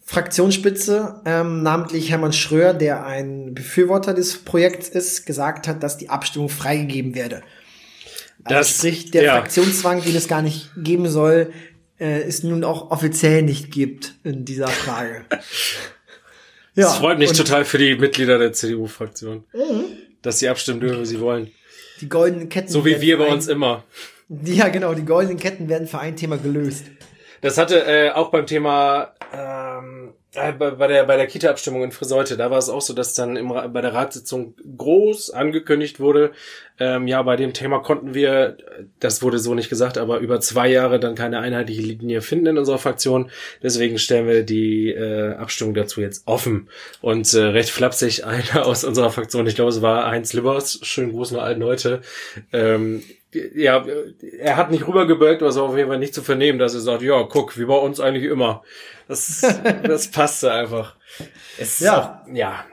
Fraktionsspitze, 0.06 1.20
ähm, 1.24 1.62
namentlich 1.64 2.10
Hermann 2.10 2.32
Schröer, 2.32 2.72
der 2.72 3.04
ein 3.04 3.54
Befürworter 3.54 4.14
des 4.14 4.38
Projekts 4.38 4.88
ist, 4.88 5.26
gesagt 5.26 5.66
hat, 5.66 5.82
dass 5.82 5.98
die 5.98 6.08
Abstimmung 6.08 6.48
freigegeben 6.48 7.14
werde. 7.14 7.42
Also 8.44 8.58
Das- 8.58 8.76
sprich, 8.78 9.10
der 9.10 9.24
ja. 9.24 9.32
Fraktionszwang, 9.32 10.02
den 10.02 10.14
es 10.14 10.28
gar 10.28 10.42
nicht 10.42 10.70
geben 10.76 11.08
soll, 11.08 11.52
äh, 11.98 12.20
es 12.22 12.44
nun 12.44 12.62
auch 12.62 12.92
offiziell 12.92 13.42
nicht 13.42 13.72
gibt 13.72 14.14
in 14.24 14.44
dieser 14.44 14.68
Frage. 14.68 15.24
Ja, 16.78 16.84
das 16.88 16.98
freut 16.98 17.18
mich 17.18 17.32
total 17.32 17.64
für 17.64 17.78
die 17.78 17.94
Mitglieder 17.94 18.36
der 18.36 18.52
CDU-Fraktion, 18.52 19.44
mhm. 19.54 19.84
dass 20.20 20.40
sie 20.40 20.48
abstimmen 20.50 20.78
dürfen, 20.78 21.00
wie 21.00 21.06
sie 21.06 21.20
wollen. 21.20 21.50
Die 22.02 22.08
goldenen 22.10 22.50
Ketten. 22.50 22.68
So 22.68 22.84
wie 22.84 23.00
wir 23.00 23.16
bei 23.16 23.28
uns 23.28 23.48
immer. 23.48 23.82
Ja, 24.44 24.68
genau, 24.68 24.92
die 24.92 25.06
goldenen 25.06 25.38
Ketten 25.38 25.70
werden 25.70 25.88
für 25.88 26.00
ein 26.00 26.16
Thema 26.16 26.36
gelöst. 26.36 26.84
Das 27.40 27.56
hatte 27.56 27.86
äh, 27.86 28.10
auch 28.10 28.30
beim 28.30 28.46
Thema 28.46 29.14
äh, 29.32 29.36
bei 30.32 30.86
der 30.86 31.04
bei 31.04 31.16
der 31.16 31.26
Kita-Abstimmung 31.26 31.84
in 31.84 31.92
Friseute, 31.92 32.36
da 32.36 32.50
war 32.50 32.58
es 32.58 32.68
auch 32.68 32.82
so, 32.82 32.92
dass 32.92 33.14
dann 33.14 33.36
im, 33.36 33.48
bei 33.48 33.80
der 33.80 33.94
Ratssitzung 33.94 34.54
groß 34.76 35.30
angekündigt 35.30 35.98
wurde, 35.98 36.32
ähm, 36.78 37.06
ja, 37.06 37.22
bei 37.22 37.36
dem 37.36 37.54
Thema 37.54 37.78
konnten 37.78 38.12
wir, 38.12 38.58
das 39.00 39.22
wurde 39.22 39.38
so 39.38 39.54
nicht 39.54 39.70
gesagt, 39.70 39.96
aber 39.96 40.18
über 40.18 40.40
zwei 40.40 40.68
Jahre 40.68 41.00
dann 41.00 41.14
keine 41.14 41.38
einheitliche 41.38 41.80
Linie 41.80 42.20
finden 42.20 42.46
in 42.46 42.58
unserer 42.58 42.78
Fraktion. 42.78 43.30
Deswegen 43.62 43.98
stellen 43.98 44.28
wir 44.28 44.42
die 44.42 44.90
äh, 44.90 45.34
Abstimmung 45.34 45.74
dazu 45.74 46.02
jetzt 46.02 46.26
offen. 46.26 46.68
Und 47.00 47.32
äh, 47.32 47.40
recht 47.40 47.70
flapsig 47.70 48.24
einer 48.26 48.66
aus 48.66 48.84
unserer 48.84 49.10
Fraktion, 49.10 49.46
ich 49.46 49.54
glaube, 49.54 49.70
es 49.70 49.80
war 49.80 50.10
Heinz 50.10 50.34
Libbers, 50.34 50.80
schönen 50.82 51.12
Gruß 51.12 51.32
nach 51.32 51.42
alten 51.42 51.60
Leute, 51.60 52.02
ähm, 52.52 53.02
ja, 53.54 53.84
er 54.38 54.56
hat 54.56 54.70
nicht 54.70 54.86
rübergebeugt, 54.86 55.42
war 55.42 55.62
auf 55.62 55.76
jeden 55.76 55.88
Fall 55.88 55.98
nicht 55.98 56.14
zu 56.14 56.22
vernehmen, 56.22 56.58
dass 56.58 56.74
er 56.74 56.80
sagt, 56.80 57.02
ja, 57.02 57.22
guck, 57.24 57.58
wie 57.58 57.66
bei 57.66 57.76
uns 57.76 58.00
eigentlich 58.00 58.24
immer. 58.24 58.62
Das, 59.08 59.46
das 59.82 60.08
passte 60.08 60.52
einfach. 60.52 60.96
Es 61.58 61.78
ja. 61.80 62.22
Auch, 62.24 62.34
ja. 62.34 62.64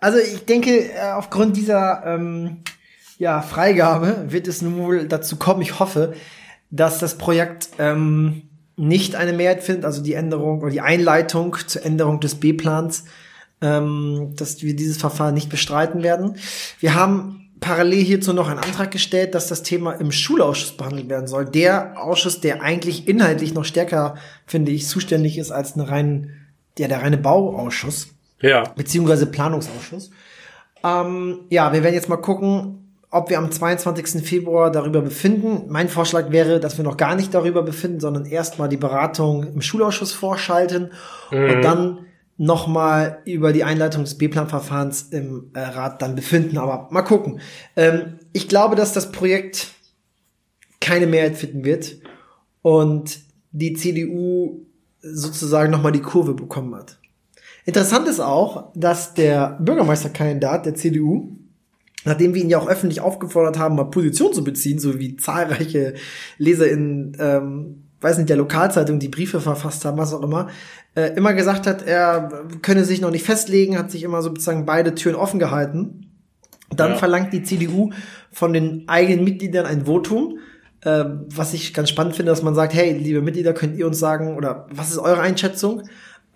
Also 0.00 0.18
ich 0.18 0.44
denke, 0.44 0.92
äh, 0.92 1.12
aufgrund 1.12 1.56
dieser 1.56 2.04
ähm, 2.06 2.62
ja, 3.18 3.40
Freigabe 3.40 4.26
wird 4.28 4.46
es 4.48 4.62
nun 4.62 4.78
wohl 4.78 5.08
dazu 5.08 5.36
kommen, 5.36 5.62
ich 5.62 5.78
hoffe, 5.78 6.14
dass 6.70 6.98
das 6.98 7.16
Projekt 7.16 7.70
ähm, 7.78 8.42
nicht 8.76 9.14
eine 9.14 9.32
Mehrheit 9.32 9.62
findet, 9.62 9.84
also 9.84 10.02
die 10.02 10.12
Änderung 10.12 10.60
oder 10.60 10.70
die 10.70 10.82
Einleitung 10.82 11.56
zur 11.66 11.84
Änderung 11.84 12.20
des 12.20 12.34
B-Plans, 12.34 13.04
ähm, 13.62 14.34
dass 14.36 14.62
wir 14.62 14.76
dieses 14.76 14.98
Verfahren 14.98 15.34
nicht 15.34 15.48
bestreiten 15.48 16.02
werden. 16.02 16.36
Wir 16.78 16.94
haben 16.94 17.45
parallel 17.60 18.04
hierzu 18.04 18.32
noch 18.32 18.48
einen 18.48 18.58
Antrag 18.58 18.90
gestellt, 18.90 19.34
dass 19.34 19.48
das 19.48 19.62
Thema 19.62 19.92
im 19.92 20.12
Schulausschuss 20.12 20.76
behandelt 20.76 21.08
werden 21.08 21.26
soll. 21.26 21.44
Der 21.46 22.02
Ausschuss, 22.02 22.40
der 22.40 22.62
eigentlich 22.62 23.08
inhaltlich 23.08 23.54
noch 23.54 23.64
stärker, 23.64 24.16
finde 24.46 24.72
ich, 24.72 24.86
zuständig 24.86 25.38
ist 25.38 25.50
als 25.50 25.74
eine 25.74 25.88
rein, 25.88 26.32
ja, 26.78 26.88
der 26.88 27.02
reine 27.02 27.18
Bauausschuss. 27.18 28.08
Ja. 28.40 28.64
Beziehungsweise 28.76 29.26
Planungsausschuss. 29.26 30.10
Ähm, 30.84 31.40
ja, 31.48 31.72
wir 31.72 31.82
werden 31.82 31.94
jetzt 31.94 32.08
mal 32.08 32.16
gucken, 32.16 32.82
ob 33.10 33.30
wir 33.30 33.38
am 33.38 33.50
22. 33.50 34.22
Februar 34.22 34.70
darüber 34.70 35.00
befinden. 35.00 35.64
Mein 35.68 35.88
Vorschlag 35.88 36.30
wäre, 36.30 36.60
dass 36.60 36.76
wir 36.76 36.84
noch 36.84 36.96
gar 36.98 37.14
nicht 37.14 37.32
darüber 37.32 37.62
befinden, 37.62 38.00
sondern 38.00 38.26
erstmal 38.26 38.68
die 38.68 38.76
Beratung 38.76 39.44
im 39.54 39.62
Schulausschuss 39.62 40.12
vorschalten 40.12 40.90
mhm. 41.30 41.50
und 41.50 41.62
dann 41.62 41.98
nochmal 42.38 43.22
über 43.24 43.52
die 43.52 43.64
Einleitung 43.64 44.04
des 44.04 44.18
B-Plan-Verfahrens 44.18 45.08
im 45.10 45.50
äh, 45.54 45.60
Rat 45.60 46.02
dann 46.02 46.14
befinden. 46.14 46.58
Aber 46.58 46.88
mal 46.90 47.02
gucken. 47.02 47.40
Ähm, 47.76 48.18
ich 48.32 48.48
glaube, 48.48 48.76
dass 48.76 48.92
das 48.92 49.12
Projekt 49.12 49.68
keine 50.80 51.06
Mehrheit 51.06 51.36
finden 51.36 51.64
wird 51.64 51.96
und 52.62 53.20
die 53.52 53.72
CDU 53.72 54.66
sozusagen 55.00 55.70
nochmal 55.70 55.92
die 55.92 56.02
Kurve 56.02 56.34
bekommen 56.34 56.74
hat. 56.74 56.98
Interessant 57.64 58.06
ist 58.06 58.20
auch, 58.20 58.72
dass 58.74 59.14
der 59.14 59.58
Bürgermeisterkandidat 59.60 60.66
der 60.66 60.74
CDU, 60.74 61.36
nachdem 62.04 62.34
wir 62.34 62.42
ihn 62.42 62.50
ja 62.50 62.58
auch 62.58 62.68
öffentlich 62.68 63.00
aufgefordert 63.00 63.58
haben, 63.58 63.76
mal 63.76 63.84
Position 63.84 64.32
zu 64.32 64.44
beziehen, 64.44 64.78
so 64.78 64.98
wie 64.98 65.16
zahlreiche 65.16 65.94
Leser 66.38 66.68
in 66.70 67.16
ähm, 67.18 67.85
weiß 68.00 68.18
nicht, 68.18 68.28
der 68.28 68.36
Lokalzeitung 68.36 68.98
die 68.98 69.08
Briefe 69.08 69.40
verfasst 69.40 69.84
haben, 69.84 69.98
was 69.98 70.12
auch 70.12 70.22
immer, 70.22 70.48
äh, 70.94 71.14
immer 71.16 71.32
gesagt 71.34 71.66
hat, 71.66 71.82
er 71.82 72.44
könne 72.62 72.84
sich 72.84 73.00
noch 73.00 73.10
nicht 73.10 73.24
festlegen, 73.24 73.78
hat 73.78 73.90
sich 73.90 74.02
immer 74.02 74.22
sozusagen 74.22 74.66
beide 74.66 74.94
Türen 74.94 75.16
offen 75.16 75.38
gehalten. 75.38 76.10
Dann 76.70 76.92
ja. 76.92 76.96
verlangt 76.96 77.32
die 77.32 77.42
CDU 77.42 77.90
von 78.32 78.52
den 78.52 78.88
eigenen 78.88 79.24
Mitgliedern 79.24 79.66
ein 79.66 79.86
Votum, 79.86 80.38
äh, 80.82 81.04
was 81.28 81.54
ich 81.54 81.72
ganz 81.72 81.88
spannend 81.88 82.16
finde, 82.16 82.30
dass 82.30 82.42
man 82.42 82.54
sagt, 82.54 82.74
hey, 82.74 82.92
liebe 82.92 83.22
Mitglieder, 83.22 83.54
könnt 83.54 83.76
ihr 83.76 83.86
uns 83.86 83.98
sagen, 83.98 84.36
oder 84.36 84.66
was 84.70 84.90
ist 84.90 84.98
eure 84.98 85.20
Einschätzung? 85.20 85.82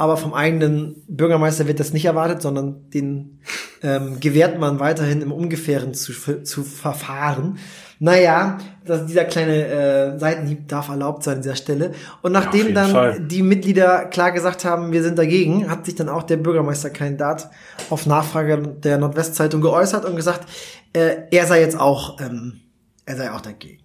aber 0.00 0.16
vom 0.16 0.32
eigenen 0.32 1.04
Bürgermeister 1.08 1.68
wird 1.68 1.78
das 1.78 1.92
nicht 1.92 2.06
erwartet, 2.06 2.40
sondern 2.40 2.88
den 2.88 3.40
ähm, 3.82 4.18
gewährt 4.18 4.58
man 4.58 4.80
weiterhin 4.80 5.20
im 5.20 5.30
Ungefähren 5.30 5.92
zu, 5.92 6.14
zu 6.42 6.62
verfahren. 6.62 7.58
Naja, 8.02 8.56
dass 8.86 9.04
dieser 9.04 9.26
kleine 9.26 9.66
äh, 9.66 10.18
Seitenhieb 10.18 10.68
darf 10.68 10.88
erlaubt 10.88 11.22
sein 11.22 11.36
an 11.36 11.42
dieser 11.42 11.54
Stelle. 11.54 11.92
Und 12.22 12.32
nachdem 12.32 12.68
ja, 12.68 12.72
dann 12.72 12.90
Fall. 12.90 13.20
die 13.20 13.42
Mitglieder 13.42 14.06
klar 14.06 14.32
gesagt 14.32 14.64
haben, 14.64 14.90
wir 14.90 15.02
sind 15.02 15.18
dagegen, 15.18 15.70
hat 15.70 15.84
sich 15.84 15.96
dann 15.96 16.08
auch 16.08 16.22
der 16.22 16.38
Bürgermeisterkandidat 16.38 17.50
auf 17.90 18.06
Nachfrage 18.06 18.56
der 18.56 18.96
Nordwestzeitung 18.96 19.60
geäußert 19.60 20.06
und 20.06 20.16
gesagt, 20.16 20.48
äh, 20.94 21.16
er 21.30 21.46
sei 21.46 21.60
jetzt 21.60 21.78
auch, 21.78 22.18
ähm, 22.22 22.60
er 23.04 23.16
sei 23.18 23.30
auch 23.32 23.42
dagegen. 23.42 23.82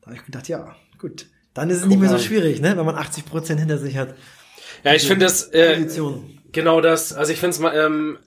Da 0.00 0.06
habe 0.06 0.16
ich 0.16 0.24
gedacht, 0.24 0.48
ja, 0.48 0.74
gut. 0.98 1.26
Dann 1.52 1.68
ist 1.68 1.76
es 1.76 1.82
Guck 1.82 1.90
nicht 1.90 2.00
mehr 2.00 2.10
so 2.10 2.18
schwierig, 2.18 2.62
ne, 2.62 2.74
wenn 2.74 2.86
man 2.86 2.96
80 2.96 3.26
Prozent 3.26 3.60
hinter 3.60 3.76
sich 3.76 3.98
hat. 3.98 4.14
Ja, 4.82 4.94
ich 4.94 5.06
finde 5.06 5.26
das 5.26 5.48
äh, 5.48 5.86
genau 6.52 6.80
das. 6.80 7.12
Also 7.12 7.32
ich 7.32 7.38
finde 7.38 7.56
es 7.56 7.74
ähm, 7.74 8.18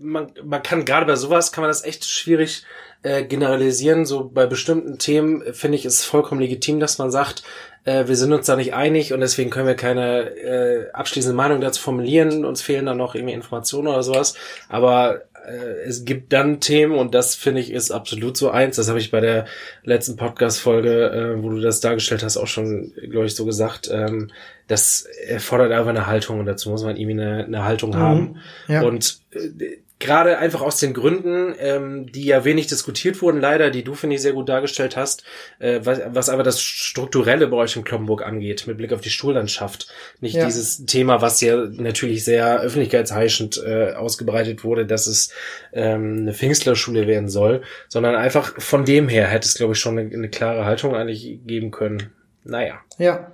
man, 0.00 0.32
man 0.44 0.62
kann 0.62 0.84
gerade 0.84 1.06
bei 1.06 1.16
sowas 1.16 1.52
kann 1.52 1.62
man 1.62 1.70
das 1.70 1.84
echt 1.84 2.04
schwierig 2.04 2.64
äh, 3.02 3.24
generalisieren. 3.24 4.06
So 4.06 4.28
bei 4.28 4.46
bestimmten 4.46 4.98
Themen 4.98 5.42
finde 5.54 5.76
ich 5.78 5.84
es 5.84 6.04
vollkommen 6.04 6.40
legitim, 6.40 6.80
dass 6.80 6.98
man 6.98 7.10
sagt, 7.10 7.42
äh, 7.84 8.06
wir 8.06 8.16
sind 8.16 8.32
uns 8.32 8.46
da 8.46 8.56
nicht 8.56 8.74
einig 8.74 9.12
und 9.12 9.20
deswegen 9.20 9.50
können 9.50 9.66
wir 9.66 9.74
keine 9.74 10.30
äh, 10.30 10.90
abschließende 10.92 11.36
Meinung 11.36 11.60
dazu 11.60 11.80
formulieren. 11.80 12.44
Uns 12.44 12.62
fehlen 12.62 12.86
da 12.86 12.94
noch 12.94 13.14
irgendwie 13.14 13.34
Informationen 13.34 13.88
oder 13.88 14.02
sowas. 14.02 14.34
Aber 14.68 15.22
äh, 15.46 15.86
es 15.86 16.04
gibt 16.04 16.32
dann 16.32 16.60
Themen 16.60 16.94
und 16.94 17.14
das 17.14 17.34
finde 17.34 17.60
ich 17.60 17.72
ist 17.72 17.90
absolut 17.90 18.36
so 18.36 18.50
eins. 18.50 18.76
Das 18.76 18.88
habe 18.88 18.98
ich 18.98 19.10
bei 19.10 19.20
der 19.20 19.46
letzten 19.84 20.16
Podcast-Folge, 20.16 21.10
äh, 21.10 21.42
wo 21.42 21.50
du 21.50 21.60
das 21.60 21.80
dargestellt 21.80 22.22
hast, 22.22 22.36
auch 22.36 22.46
schon, 22.46 22.92
glaube 23.10 23.26
ich, 23.26 23.34
so 23.34 23.44
gesagt. 23.44 23.88
Ähm, 23.92 24.30
das 24.66 25.02
erfordert 25.26 25.72
einfach 25.72 25.88
eine 25.88 26.06
Haltung 26.06 26.40
und 26.40 26.46
dazu 26.46 26.68
muss 26.68 26.82
man 26.82 26.96
irgendwie 26.96 27.22
eine, 27.22 27.44
eine 27.44 27.64
Haltung 27.64 27.90
mhm. 27.90 27.96
haben. 27.96 28.36
Ja. 28.68 28.82
Und 28.82 29.20
äh, 29.32 29.78
Gerade 30.00 30.38
einfach 30.38 30.60
aus 30.60 30.78
den 30.78 30.94
Gründen, 30.94 31.54
ähm, 31.58 32.12
die 32.12 32.24
ja 32.24 32.44
wenig 32.44 32.68
diskutiert 32.68 33.20
wurden, 33.20 33.40
leider, 33.40 33.70
die 33.70 33.82
du, 33.82 33.94
finde 33.94 34.14
ich, 34.14 34.22
sehr 34.22 34.32
gut 34.32 34.48
dargestellt 34.48 34.96
hast, 34.96 35.24
äh, 35.58 35.80
was, 35.82 36.00
was 36.06 36.28
aber 36.28 36.44
das 36.44 36.62
Strukturelle 36.62 37.48
bei 37.48 37.56
euch 37.56 37.74
in 37.74 37.82
Kloppenburg 37.82 38.22
angeht, 38.22 38.68
mit 38.68 38.76
Blick 38.76 38.92
auf 38.92 39.00
die 39.00 39.10
Stuhllandschaft. 39.10 39.88
Nicht 40.20 40.36
ja. 40.36 40.44
dieses 40.44 40.86
Thema, 40.86 41.20
was 41.20 41.40
ja 41.40 41.56
natürlich 41.56 42.24
sehr 42.24 42.60
öffentlichkeitsheischend 42.60 43.60
äh, 43.64 43.94
ausgebreitet 43.94 44.62
wurde, 44.62 44.86
dass 44.86 45.08
es 45.08 45.32
ähm, 45.72 46.18
eine 46.20 46.32
Pfingstlerschule 46.32 47.08
werden 47.08 47.28
soll, 47.28 47.62
sondern 47.88 48.14
einfach 48.14 48.60
von 48.60 48.84
dem 48.84 49.08
her 49.08 49.26
hätte 49.26 49.48
es, 49.48 49.54
glaube 49.54 49.72
ich, 49.72 49.80
schon 49.80 49.98
eine, 49.98 50.14
eine 50.14 50.28
klare 50.28 50.64
Haltung 50.64 50.94
eigentlich 50.94 51.40
geben 51.44 51.72
können. 51.72 52.12
Naja. 52.44 52.80
Ja. 52.98 53.32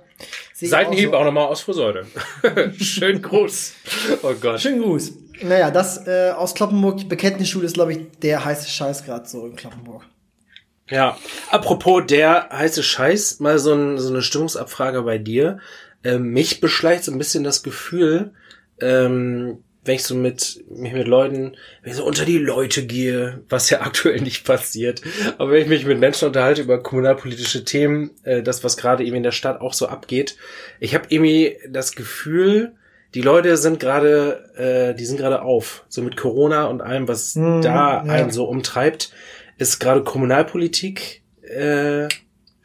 Seitenhieb 0.53 1.09
auch, 1.09 1.11
so. 1.11 1.17
auch 1.17 1.25
nochmal 1.25 1.45
aus 1.47 1.61
Friseude. 1.61 2.07
Schön 2.79 3.21
Gruß. 3.21 3.73
Oh 4.23 4.33
Gott. 4.39 4.61
Schönen 4.61 4.81
Gruß. 4.81 5.24
Naja, 5.41 5.71
das 5.71 6.07
äh, 6.07 6.31
aus 6.31 6.55
Kloppenburg, 6.55 7.07
Bekenntnisschule 7.09 7.65
ist, 7.65 7.75
glaube 7.75 7.93
ich, 7.93 7.99
der 8.21 8.45
heiße 8.45 8.69
Scheiß 8.69 9.05
gerade 9.05 9.27
so 9.27 9.45
in 9.45 9.55
Kloppenburg. 9.55 10.03
Ja, 10.89 11.17
apropos 11.49 12.03
der 12.07 12.49
heiße 12.51 12.83
Scheiß, 12.83 13.39
mal 13.39 13.57
so, 13.57 13.73
ein, 13.73 13.97
so 13.97 14.09
eine 14.09 14.21
Stimmungsabfrage 14.21 15.01
bei 15.01 15.17
dir. 15.17 15.59
Ähm, 16.03 16.29
mich 16.29 16.61
beschleicht 16.61 17.03
so 17.03 17.11
ein 17.11 17.17
bisschen 17.17 17.43
das 17.43 17.63
Gefühl, 17.63 18.33
ähm, 18.79 19.63
wenn 19.83 19.95
ich 19.95 20.03
so 20.03 20.15
mit, 20.15 20.63
mich 20.69 20.93
mit 20.93 21.07
Leuten, 21.07 21.55
wenn 21.81 21.91
ich 21.91 21.97
so 21.97 22.05
unter 22.05 22.25
die 22.25 22.37
Leute 22.37 22.85
gehe, 22.85 23.43
was 23.49 23.69
ja 23.69 23.81
aktuell 23.81 24.21
nicht 24.21 24.45
passiert, 24.45 25.01
aber 25.37 25.51
wenn 25.51 25.63
ich 25.63 25.67
mich 25.67 25.85
mit 25.85 25.99
Menschen 25.99 26.27
unterhalte 26.27 26.61
über 26.61 26.81
kommunalpolitische 26.81 27.63
Themen, 27.63 28.11
äh, 28.23 28.43
das, 28.43 28.63
was 28.63 28.77
gerade 28.77 29.03
eben 29.03 29.15
in 29.15 29.23
der 29.23 29.31
Stadt 29.31 29.61
auch 29.61 29.73
so 29.73 29.87
abgeht, 29.87 30.37
ich 30.79 30.93
habe 30.93 31.05
irgendwie 31.09 31.57
das 31.67 31.95
Gefühl, 31.95 32.73
die 33.13 33.21
Leute 33.21 33.57
sind 33.57 33.79
gerade, 33.79 34.49
äh, 34.57 34.95
die 34.95 35.05
sind 35.05 35.17
gerade 35.17 35.41
auf. 35.41 35.85
So 35.87 36.01
mit 36.01 36.17
Corona 36.17 36.65
und 36.65 36.81
allem, 36.81 37.07
was 37.07 37.35
mm, 37.35 37.61
da 37.61 38.03
ja. 38.05 38.13
einen 38.13 38.31
so 38.31 38.45
umtreibt, 38.45 39.11
ist 39.57 39.79
gerade 39.79 40.03
Kommunalpolitik 40.03 41.23
äh, 41.41 42.07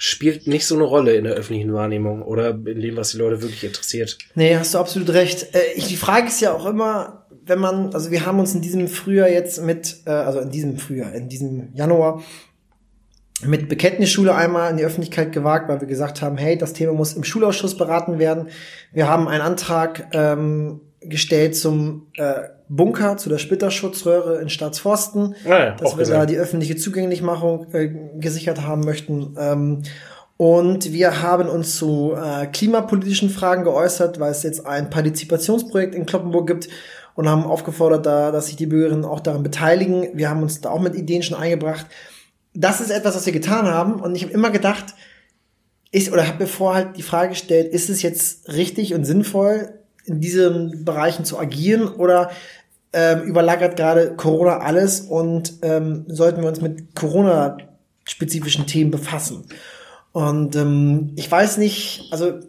spielt 0.03 0.47
nicht 0.47 0.67
so 0.67 0.77
eine 0.77 0.85
Rolle 0.85 1.15
in 1.15 1.25
der 1.25 1.35
öffentlichen 1.35 1.75
Wahrnehmung 1.75 2.23
oder 2.23 2.51
in 2.51 2.81
dem, 2.81 2.97
was 2.97 3.11
die 3.11 3.19
Leute 3.19 3.43
wirklich 3.43 3.65
interessiert. 3.65 4.17
Nee, 4.35 4.57
hast 4.57 4.73
du 4.73 4.79
absolut 4.79 5.11
recht. 5.11 5.55
Äh, 5.55 5.59
ich, 5.77 5.89
die 5.89 5.97
Frage 5.97 6.29
ist 6.29 6.41
ja 6.41 6.55
auch 6.55 6.65
immer, 6.65 7.27
wenn 7.45 7.59
man, 7.59 7.93
also 7.93 8.11
wir 8.11 8.25
haben 8.25 8.41
uns 8.41 8.55
in 8.55 8.63
diesem 8.63 8.89
Frühjahr 8.89 9.29
jetzt 9.29 9.63
mit, 9.63 9.99
äh, 10.07 10.11
also 10.11 10.41
in 10.41 10.51
diesem 10.51 10.79
Frühjahr, 10.79 11.13
in 11.13 11.29
diesem 11.29 11.75
Januar 11.75 12.23
mit 13.45 13.69
Bekenntnisschule 13.69 14.35
einmal 14.35 14.71
in 14.71 14.77
die 14.77 14.85
Öffentlichkeit 14.85 15.33
gewagt, 15.33 15.69
weil 15.69 15.81
wir 15.81 15.89
gesagt 15.89 16.23
haben, 16.23 16.37
hey, 16.37 16.59
das 16.59 16.73
Thema 16.73 16.93
muss 16.93 17.15
im 17.15 17.25
Schulausschuss 17.25 17.77
beraten 17.77 18.19
werden. 18.19 18.49
Wir 18.93 19.09
haben 19.09 19.29
einen 19.29 19.43
Antrag 19.43 20.09
ähm, 20.13 20.81
gestellt 21.01 21.57
zum 21.57 22.09
äh, 22.17 22.35
Bunker, 22.69 23.17
zu 23.17 23.29
der 23.29 23.39
Splitterschutzröhre 23.39 24.41
in 24.41 24.49
Staatsforsten, 24.49 25.35
ah 25.45 25.49
ja, 25.49 25.71
dass 25.73 25.93
wir 25.93 25.99
gesagt. 25.99 26.23
da 26.23 26.27
die 26.27 26.37
öffentliche 26.37 26.77
Zugänglichmachung 26.77 27.67
äh, 27.73 27.91
gesichert 28.19 28.63
haben 28.63 28.83
möchten. 28.83 29.35
Ähm, 29.39 29.83
und 30.37 30.93
wir 30.93 31.21
haben 31.23 31.49
uns 31.49 31.77
zu 31.77 32.15
äh, 32.15 32.47
klimapolitischen 32.47 33.29
Fragen 33.29 33.65
geäußert, 33.65 34.21
weil 34.21 34.31
es 34.31 34.43
jetzt 34.43 34.67
ein 34.67 34.89
Partizipationsprojekt 34.89 35.95
in 35.95 36.07
Kloppenburg 36.07 36.47
gibt 36.47 36.69
und 37.15 37.29
haben 37.29 37.45
aufgefordert, 37.45 38.07
da, 38.07 38.31
dass 38.31 38.47
sich 38.47 38.57
die 38.57 38.67
Bürgerinnen 38.67 39.05
auch 39.05 39.21
daran 39.21 39.43
beteiligen. 39.43 40.09
Wir 40.15 40.31
haben 40.31 40.43
uns 40.43 40.61
da 40.61 40.71
auch 40.71 40.81
mit 40.81 40.95
Ideen 40.95 41.23
schon 41.23 41.37
eingebracht. 41.37 41.87
Das 42.55 42.81
ist 42.81 42.91
etwas, 42.91 43.15
was 43.15 43.27
wir 43.27 43.33
getan 43.33 43.67
haben. 43.67 44.01
Und 44.01 44.15
ich 44.15 44.23
habe 44.23 44.33
immer 44.33 44.51
gedacht, 44.51 44.95
ist, 45.93 46.13
oder 46.13 46.27
habe 46.27 46.45
mir 46.45 46.49
vorher 46.49 46.87
halt 46.87 46.97
die 46.97 47.03
Frage 47.03 47.31
gestellt, 47.31 47.73
ist 47.73 47.91
es 47.91 48.03
jetzt 48.03 48.53
richtig 48.53 48.95
und 48.95 49.05
sinnvoll, 49.05 49.75
in 50.05 50.21
diesen 50.21 50.85
Bereichen 50.85 51.25
zu 51.25 51.39
agieren 51.39 51.89
oder 51.89 52.31
ähm, 52.93 53.23
überlagert 53.23 53.77
gerade 53.77 54.17
Corona 54.17 54.59
alles 54.59 55.01
und 55.01 55.55
ähm, 55.63 56.05
sollten 56.09 56.43
wir 56.43 56.49
uns 56.49 56.61
mit 56.61 56.95
Corona-spezifischen 56.95 58.67
Themen 58.67 58.91
befassen? 58.91 59.45
Und 60.13 60.57
ähm, 60.57 61.13
ich 61.15 61.31
weiß 61.31 61.59
nicht, 61.59 62.09
also 62.11 62.41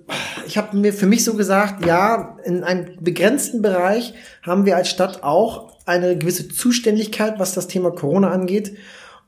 ich 0.48 0.58
habe 0.58 0.76
mir 0.76 0.94
für 0.94 1.06
mich 1.06 1.24
so 1.24 1.36
gesagt, 1.36 1.86
ja, 1.86 2.38
in 2.44 2.64
einem 2.64 2.98
begrenzten 3.00 3.62
Bereich 3.62 4.16
haben 4.42 4.66
wir 4.66 4.76
als 4.76 4.90
Stadt 4.90 5.22
auch 5.24 5.78
eine 5.86 6.18
gewisse 6.18 6.48
Zuständigkeit, 6.48 7.38
was 7.38 7.54
das 7.54 7.68
Thema 7.68 7.92
Corona 7.92 8.32
angeht. 8.32 8.76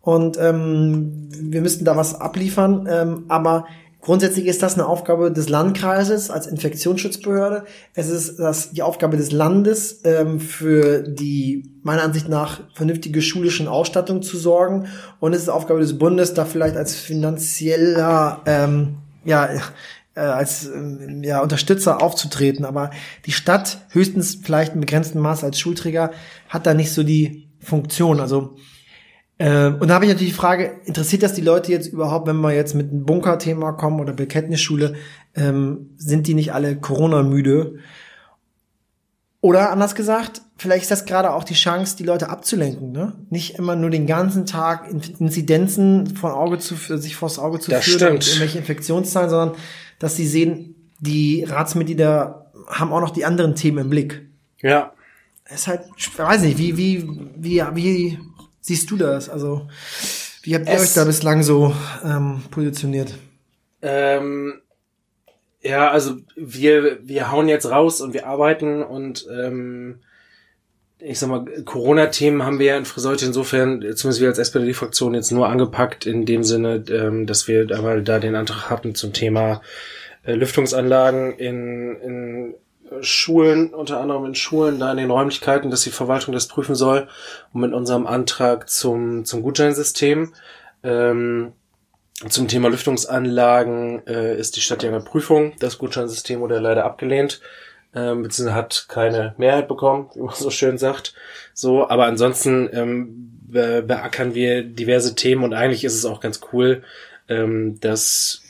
Und 0.04 0.38
ähm, 0.38 1.30
wir 1.32 1.62
müssten 1.62 1.86
da 1.86 1.96
was 1.96 2.20
abliefern. 2.20 2.88
Ähm, 2.92 3.24
aber 3.30 3.66
Grundsätzlich 4.04 4.48
ist 4.48 4.62
das 4.62 4.74
eine 4.74 4.86
Aufgabe 4.86 5.32
des 5.32 5.48
Landkreises 5.48 6.30
als 6.30 6.46
Infektionsschutzbehörde. 6.46 7.64
Es 7.94 8.10
ist 8.10 8.38
das 8.38 8.72
die 8.72 8.82
Aufgabe 8.82 9.16
des 9.16 9.32
Landes, 9.32 10.02
ähm, 10.04 10.42
für 10.42 11.04
die 11.04 11.72
meiner 11.84 12.04
Ansicht 12.04 12.28
nach 12.28 12.60
vernünftige 12.74 13.22
schulischen 13.22 13.70
Ausstattung 13.70 14.22
zu 14.22 14.36
sorgen. 14.36 14.90
Und 15.22 15.32
es 15.32 15.44
ist 15.44 15.50
Aufgabe 15.50 15.80
des 15.80 15.98
Bundes, 15.98 16.34
da 16.34 16.44
vielleicht 16.44 16.76
als 16.76 16.96
finanzieller, 16.96 18.42
ähm, 18.46 18.98
ja, 19.24 19.48
äh, 20.16 20.20
als 20.20 20.66
ähm, 20.66 21.24
ja, 21.24 21.42
Unterstützer 21.42 22.02
aufzutreten. 22.02 22.66
Aber 22.66 22.92
die 23.26 23.32
Stadt, 23.32 23.86
höchstens 23.92 24.38
vielleicht 24.44 24.74
in 24.74 24.82
begrenztem 24.82 25.22
Maß 25.22 25.46
als 25.46 25.58
Schulträger, 25.58 26.12
hat 26.50 26.66
da 26.66 26.74
nicht 26.74 26.92
so 26.92 27.04
die 27.04 27.48
Funktion. 27.62 28.20
Also 28.20 28.58
äh, 29.38 29.68
und 29.68 29.88
da 29.88 29.96
habe 29.96 30.06
ich 30.06 30.12
natürlich 30.12 30.34
die 30.34 30.40
Frage, 30.40 30.80
interessiert 30.86 31.24
das 31.24 31.34
die 31.34 31.42
Leute 31.42 31.72
jetzt 31.72 31.88
überhaupt, 31.88 32.28
wenn 32.28 32.38
wir 32.42 32.54
jetzt 32.54 32.76
mit 32.76 32.92
einem 32.92 33.06
Bunker-Thema 33.06 33.74
kommen 33.74 34.00
oder 34.00 34.14
Bekenntnisschule, 34.14 34.96
ähm, 35.36 35.92
sind 35.98 36.28
die 36.28 36.34
nicht 36.34 36.54
alle 36.54 36.76
Corona-müde? 36.76 37.80
Oder 39.42 39.72
anders 39.72 39.96
gesagt, 39.96 40.42
vielleicht 40.56 40.84
ist 40.84 40.92
das 40.92 41.06
gerade 41.06 41.34
auch 41.34 41.44
die 41.44 41.56
Chance, 41.56 41.98
die 41.98 42.06
Leute 42.06 42.30
abzulenken, 42.30 42.94
ne? 42.94 43.14
Nicht 43.30 43.60
immer 43.60 43.76
nur 43.76 43.90
den 43.90 44.08
ganzen 44.08 44.46
Tag 44.46 44.90
Inzidenzen 44.90 46.16
von 46.16 46.32
Auge 46.32 46.60
zu, 46.60 46.76
sich 46.76 47.18
vors 47.18 47.40
Auge 47.40 47.60
zu 47.60 47.72
das 47.72 47.84
führen 47.84 47.98
stimmt. 47.98 48.14
und 48.14 48.28
irgendwelche 48.28 48.60
Infektionszahlen, 48.60 49.30
sondern 49.30 49.58
dass 50.00 50.16
sie 50.16 50.28
sehen, 50.28 50.76
die 51.00 51.44
Ratsmitglieder 51.44 52.52
haben 52.68 52.94
auch 52.94 53.02
noch 53.02 53.10
die 53.10 53.26
anderen 53.26 53.56
Themen 53.56 53.80
im 53.80 53.90
Blick. 53.90 54.22
Ja. 54.62 54.94
Es 55.44 55.62
ist 55.62 55.68
halt, 55.68 55.82
ich 55.98 56.18
weiß 56.18 56.44
nicht, 56.44 56.58
wie, 56.58 56.78
wie, 56.78 57.10
wie, 57.36 57.62
wie 57.74 58.20
siehst 58.64 58.90
du 58.90 58.98
das? 58.98 59.30
Also, 59.30 59.68
wie 60.42 60.56
habt 60.56 60.68
ihr 60.68 60.74
Es- 60.74 60.82
euch 60.82 60.94
da 60.94 61.04
bislang 61.06 61.44
so 61.44 61.76
ähm, 62.04 62.42
positioniert? 62.50 63.14
Ähm, 63.82 64.62
ja, 65.62 65.92
also 65.92 66.16
wir, 66.36 67.00
wir 67.08 67.32
hauen 67.32 67.48
jetzt 67.48 67.70
raus 67.70 68.02
und 68.02 68.14
wir 68.14 68.26
arbeiten 68.28 68.82
und 68.82 69.28
ähm, 69.32 70.00
ich 71.00 71.20
sag 71.20 71.28
mal, 71.30 71.44
Corona-Themen 71.66 72.44
haben 72.44 72.60
wir 72.60 72.68
ja 72.68 72.78
in 72.78 72.86
Friseute 72.86 73.26
insofern, 73.26 73.82
zumindest 73.96 74.22
wir 74.22 74.30
als 74.30 74.38
SPD-Fraktion 74.40 75.14
jetzt 75.14 75.32
nur 75.32 75.50
angepackt, 75.50 76.06
in 76.06 76.26
dem 76.26 76.44
Sinne, 76.46 76.84
ähm, 76.90 77.26
dass 77.28 77.50
wir 77.50 77.68
einmal 77.76 78.02
da 78.04 78.20
den 78.20 78.36
Antrag 78.36 78.70
hatten 78.70 78.96
zum 78.96 79.12
Thema 79.12 79.62
äh, 80.24 80.34
Lüftungsanlagen 80.34 81.34
in, 81.34 81.96
in 81.98 82.56
Schulen, 83.02 83.74
unter 83.74 84.00
anderem 84.00 84.26
in 84.26 84.36
Schulen, 84.36 84.80
da 84.80 84.92
in 84.92 84.98
den 84.98 85.12
Räumlichkeiten, 85.12 85.72
dass 85.72 85.84
die 85.84 85.92
Verwaltung 85.92 86.34
das 86.34 86.48
prüfen 86.48 86.76
soll. 86.76 87.08
Und 87.54 87.62
mit 87.62 87.74
unserem 87.74 88.08
Antrag 88.08 88.70
zum, 88.70 89.26
zum 89.26 89.42
Gutscheinsystem. 89.42 90.34
Ähm, 90.84 91.54
zum 92.30 92.48
Thema 92.48 92.70
Lüftungsanlagen 92.70 94.06
äh, 94.08 94.38
ist 94.38 94.56
die 94.56 94.62
Stadt 94.62 94.84
ja 94.84 94.90
in 94.90 94.96
der 94.96 95.02
Prüfung. 95.02 95.54
Das 95.60 95.78
Gutscheinsystem 95.78 96.40
wurde 96.40 96.60
leider 96.60 96.86
abgelehnt, 96.86 97.42
ähm, 97.96 98.24
beziehungsweise 98.24 98.56
hat 98.56 98.86
keine 98.88 99.36
Mehrheit 99.38 99.68
bekommen, 99.68 100.10
wie 100.14 100.22
man 100.22 100.36
so 100.36 100.50
schön 100.50 100.78
sagt. 100.78 101.16
So, 101.54 101.90
aber 101.90 102.06
ansonsten 102.06 102.70
ähm, 102.72 103.40
be 103.48 103.84
beackern 103.86 104.36
wir 104.36 104.64
diverse 104.64 105.16
Themen 105.16 105.44
und 105.44 105.54
eigentlich 105.54 105.84
ist 105.84 105.96
es 105.96 106.06
auch 106.06 106.20
ganz 106.20 106.42
cool, 106.54 106.84
ähm, 107.28 107.80
dass 107.82 108.42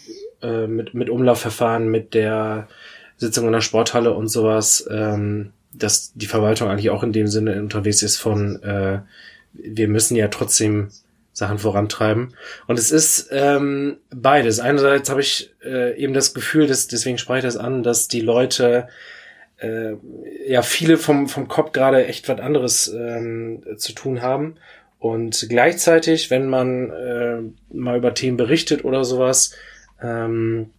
äh, 0.41 0.67
mit, 0.67 0.93
mit 0.93 1.09
Umlaufverfahren, 1.09 1.87
mit 1.87 2.13
der 2.13 2.67
Sitzung 3.17 3.45
in 3.47 3.53
der 3.53 3.61
Sporthalle 3.61 4.13
und 4.13 4.27
sowas, 4.27 4.87
ähm, 4.89 5.51
dass 5.73 6.13
die 6.13 6.27
Verwaltung 6.27 6.69
eigentlich 6.69 6.89
auch 6.89 7.03
in 7.03 7.13
dem 7.13 7.27
Sinne 7.27 7.59
unterwegs 7.59 8.03
ist 8.03 8.17
von, 8.17 8.61
äh, 8.63 8.99
wir 9.53 9.87
müssen 9.87 10.15
ja 10.15 10.27
trotzdem 10.27 10.89
Sachen 11.33 11.57
vorantreiben. 11.57 12.35
Und 12.67 12.77
es 12.77 12.91
ist 12.91 13.29
ähm, 13.31 13.97
beides. 14.11 14.59
Einerseits 14.59 15.09
habe 15.09 15.21
ich 15.21 15.51
äh, 15.63 15.97
eben 15.97 16.13
das 16.13 16.33
Gefühl, 16.33 16.67
dass, 16.67 16.87
deswegen 16.87 17.17
spreche 17.17 17.39
ich 17.39 17.53
das 17.53 17.57
an, 17.57 17.81
dass 17.81 18.07
die 18.07 18.21
Leute 18.21 18.87
äh, 19.57 19.93
ja 20.47 20.61
viele 20.61 20.97
vom, 20.97 21.27
vom 21.27 21.47
Kopf 21.47 21.71
gerade 21.71 22.05
echt 22.05 22.29
was 22.29 22.39
anderes 22.39 22.87
ähm, 22.87 23.63
zu 23.77 23.93
tun 23.93 24.21
haben. 24.21 24.55
Und 24.99 25.47
gleichzeitig, 25.49 26.29
wenn 26.29 26.47
man 26.47 26.91
äh, 26.91 27.41
mal 27.73 27.97
über 27.97 28.13
Themen 28.13 28.37
berichtet 28.37 28.85
oder 28.85 29.03
sowas, 29.03 29.53
ähm, 30.01 30.69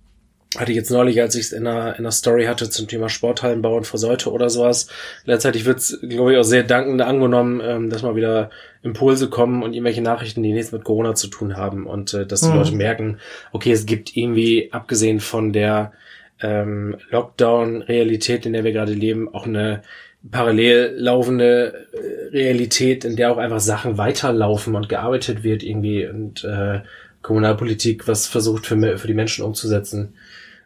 hatte 0.57 0.71
ich 0.71 0.77
jetzt 0.77 0.91
neulich, 0.91 1.21
als 1.21 1.35
ich 1.35 1.47
es 1.47 1.53
in 1.53 1.67
einer, 1.67 1.95
in 1.95 2.01
einer 2.01 2.13
Story 2.13 2.45
hatte 2.45 2.71
zum 2.71 2.89
Thema 2.89 3.09
Sporthallenbau 3.09 3.77
und 3.77 3.87
Versäute 3.87 4.31
oder 4.31 4.51
sowas. 4.51 4.89
Gleichzeitig 5.25 5.65
wird 5.65 5.79
es, 5.79 5.99
glaube 6.01 6.33
ich, 6.33 6.39
auch 6.39 6.45
sehr 6.45 6.63
dankend 6.63 7.03
angenommen, 7.03 7.61
ähm, 7.65 7.91
dass 7.91 8.03
mal 8.03 8.17
wieder 8.17 8.51
Impulse 8.83 9.29
kommen 9.29 9.63
und 9.63 9.73
irgendwelche 9.73 10.03
Nachrichten, 10.03 10.43
die 10.43 10.53
nichts 10.53 10.73
mit 10.73 10.85
Corona 10.85 11.15
zu 11.15 11.29
tun 11.29 11.57
haben 11.57 11.87
und 11.87 12.15
äh, 12.15 12.27
dass 12.27 12.43
die 12.43 12.49
Mhm. 12.49 12.57
Leute 12.57 12.73
merken, 12.73 13.19
okay, 13.53 13.73
es 13.73 13.87
gibt 13.87 14.17
irgendwie, 14.17 14.73
abgesehen 14.73 15.21
von 15.21 15.53
der 15.53 15.93
ähm, 16.41 16.97
Lockdown-Realität, 17.11 18.47
in 18.47 18.53
der 18.53 18.65
wir 18.65 18.73
gerade 18.73 18.93
leben, 18.93 19.33
auch 19.33 19.47
eine 19.47 19.83
parallel 20.31 20.95
laufende 20.97 21.87
äh, 21.93 22.29
Realität, 22.31 23.05
in 23.05 23.17
der 23.17 23.33
auch 23.33 23.39
einfach 23.39 23.61
Sachen 23.61 23.99
weiterlaufen 23.99 24.75
und 24.75 24.89
gearbeitet 24.89 25.43
wird 25.43 25.63
irgendwie 25.63 26.07
und 26.07 26.45
äh, 26.45 26.81
Kommunalpolitik 27.23 28.07
was 28.07 28.27
versucht 28.27 28.67
für, 28.67 28.99
für 28.99 29.07
die 29.07 29.15
Menschen 29.15 29.45
umzusetzen. 29.45 30.15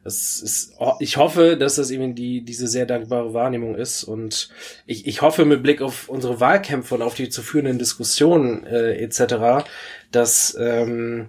Das 0.04 0.40
ist, 0.40 0.74
ich 1.00 1.16
hoffe, 1.16 1.56
dass 1.56 1.76
das 1.76 1.90
eben 1.90 2.14
die, 2.14 2.42
diese 2.42 2.68
sehr 2.68 2.86
dankbare 2.86 3.34
Wahrnehmung 3.34 3.74
ist 3.74 4.04
und 4.04 4.48
ich, 4.86 5.06
ich 5.06 5.22
hoffe 5.22 5.44
mit 5.44 5.62
Blick 5.62 5.82
auf 5.82 6.08
unsere 6.08 6.40
Wahlkämpfe 6.40 6.94
und 6.94 7.02
auf 7.02 7.14
die 7.14 7.28
zu 7.28 7.42
führenden 7.42 7.78
Diskussionen 7.78 8.64
äh, 8.66 8.94
etc., 9.02 9.66
dass 10.10 10.56
ähm, 10.58 11.28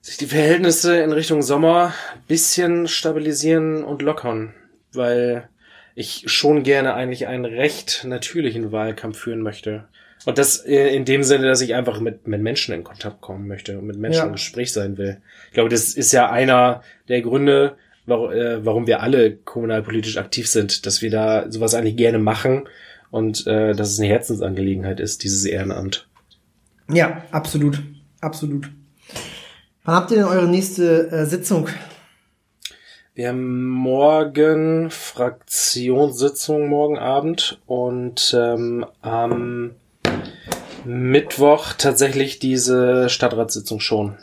sich 0.00 0.16
die 0.16 0.26
Verhältnisse 0.26 1.00
in 1.00 1.12
Richtung 1.12 1.42
Sommer 1.42 1.94
bisschen 2.28 2.88
stabilisieren 2.88 3.84
und 3.84 4.02
lockern, 4.02 4.52
weil 4.92 5.48
ich 5.94 6.24
schon 6.26 6.62
gerne 6.62 6.94
eigentlich 6.94 7.26
einen 7.26 7.44
recht 7.44 8.04
natürlichen 8.04 8.72
Wahlkampf 8.72 9.18
führen 9.18 9.42
möchte. 9.42 9.88
Und 10.24 10.38
das 10.38 10.58
äh, 10.64 10.94
in 10.94 11.04
dem 11.04 11.22
Sinne, 11.24 11.46
dass 11.46 11.60
ich 11.60 11.74
einfach 11.74 11.98
mit, 12.00 12.26
mit 12.28 12.40
Menschen 12.42 12.74
in 12.74 12.84
Kontakt 12.84 13.20
kommen 13.20 13.48
möchte 13.48 13.78
und 13.78 13.86
mit 13.86 13.98
Menschen 13.98 14.18
Ja. 14.20 14.26
im 14.26 14.32
Gespräch 14.32 14.72
sein 14.72 14.96
will. 14.98 15.18
Ich 15.48 15.54
glaube, 15.54 15.68
das 15.68 15.94
ist 15.94 16.12
ja 16.12 16.30
einer 16.30 16.82
der 17.08 17.22
Gründe, 17.22 17.76
warum, 18.06 18.32
äh, 18.32 18.64
warum 18.64 18.86
wir 18.86 19.02
alle 19.02 19.32
kommunalpolitisch 19.36 20.16
aktiv 20.18 20.48
sind, 20.48 20.86
dass 20.86 21.02
wir 21.02 21.10
da 21.10 21.50
sowas 21.50 21.74
eigentlich 21.74 21.96
gerne 21.96 22.18
machen 22.18 22.68
und 23.10 23.46
äh, 23.46 23.74
dass 23.74 23.90
es 23.90 23.98
eine 23.98 24.08
Herzensangelegenheit 24.08 25.00
ist, 25.00 25.24
dieses 25.24 25.44
Ehrenamt. 25.44 26.06
Ja, 26.88 27.22
absolut. 27.30 27.80
Absolut. 28.20 28.70
Wann 29.84 29.94
habt 29.96 30.10
ihr 30.12 30.18
denn 30.18 30.26
eure 30.26 30.46
nächste 30.48 31.10
äh, 31.10 31.26
Sitzung? 31.26 31.68
Wir 33.14 33.28
haben 33.28 33.66
morgen 33.66 34.88
Fraktionssitzung 34.90 36.68
morgen 36.68 36.96
Abend 36.98 37.60
und 37.66 38.34
ähm, 38.38 38.86
am 39.02 39.72
Mittwoch 40.84 41.72
tatsächlich 41.74 42.38
diese 42.38 43.08
Stadtratssitzung 43.08 43.80
schon. 43.80 44.16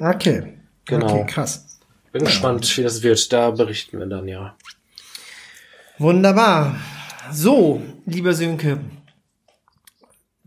Okay. 0.00 0.54
Genau. 0.84 1.06
Okay, 1.14 1.26
krass. 1.26 1.78
Bin 2.12 2.24
gespannt, 2.24 2.76
wie 2.76 2.82
das 2.82 3.02
wird. 3.02 3.32
Da 3.32 3.50
berichten 3.50 3.98
wir 3.98 4.06
dann, 4.06 4.28
ja. 4.28 4.56
Wunderbar. 5.98 6.76
So, 7.30 7.80
lieber 8.06 8.34
Sönke. 8.34 8.80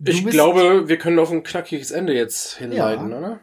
Ich 0.04 0.26
glaube, 0.28 0.88
wir 0.90 0.98
können 0.98 1.18
auf 1.20 1.32
ein 1.32 1.44
knackiges 1.44 1.92
Ende 1.92 2.14
jetzt 2.14 2.58
hinleiten, 2.58 3.10
Ja. 3.12 3.18
oder? 3.18 3.40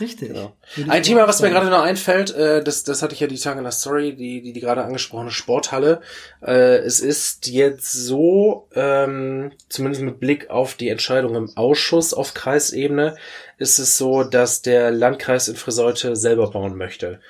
Richtig. 0.00 0.28
Genau. 0.28 0.54
Ein 0.88 1.02
Thema, 1.02 1.26
was 1.26 1.40
mir 1.40 1.50
gerade 1.50 1.70
noch 1.70 1.82
einfällt, 1.82 2.34
äh, 2.34 2.62
das, 2.62 2.84
das 2.84 3.02
hatte 3.02 3.14
ich 3.14 3.20
ja 3.20 3.26
die 3.26 3.38
Tage 3.38 3.58
in 3.58 3.64
der 3.64 3.72
Story, 3.72 4.14
die, 4.14 4.42
die, 4.42 4.52
die 4.52 4.60
gerade 4.60 4.84
angesprochene 4.84 5.30
Sporthalle. 5.30 6.00
Äh, 6.42 6.78
es 6.78 7.00
ist 7.00 7.46
jetzt 7.46 7.92
so, 7.92 8.68
ähm, 8.74 9.52
zumindest 9.68 10.02
mit 10.02 10.20
Blick 10.20 10.50
auf 10.50 10.74
die 10.74 10.90
Entscheidung 10.90 11.34
im 11.34 11.56
Ausschuss 11.56 12.12
auf 12.12 12.34
Kreisebene, 12.34 13.16
ist 13.58 13.78
es 13.78 13.96
so, 13.96 14.22
dass 14.22 14.60
der 14.62 14.90
Landkreis 14.90 15.48
in 15.48 15.56
Friseute 15.56 16.14
selber 16.14 16.50
bauen 16.50 16.76
möchte. 16.76 17.20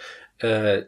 Äh, 0.43 0.79
Ja, 0.79 0.85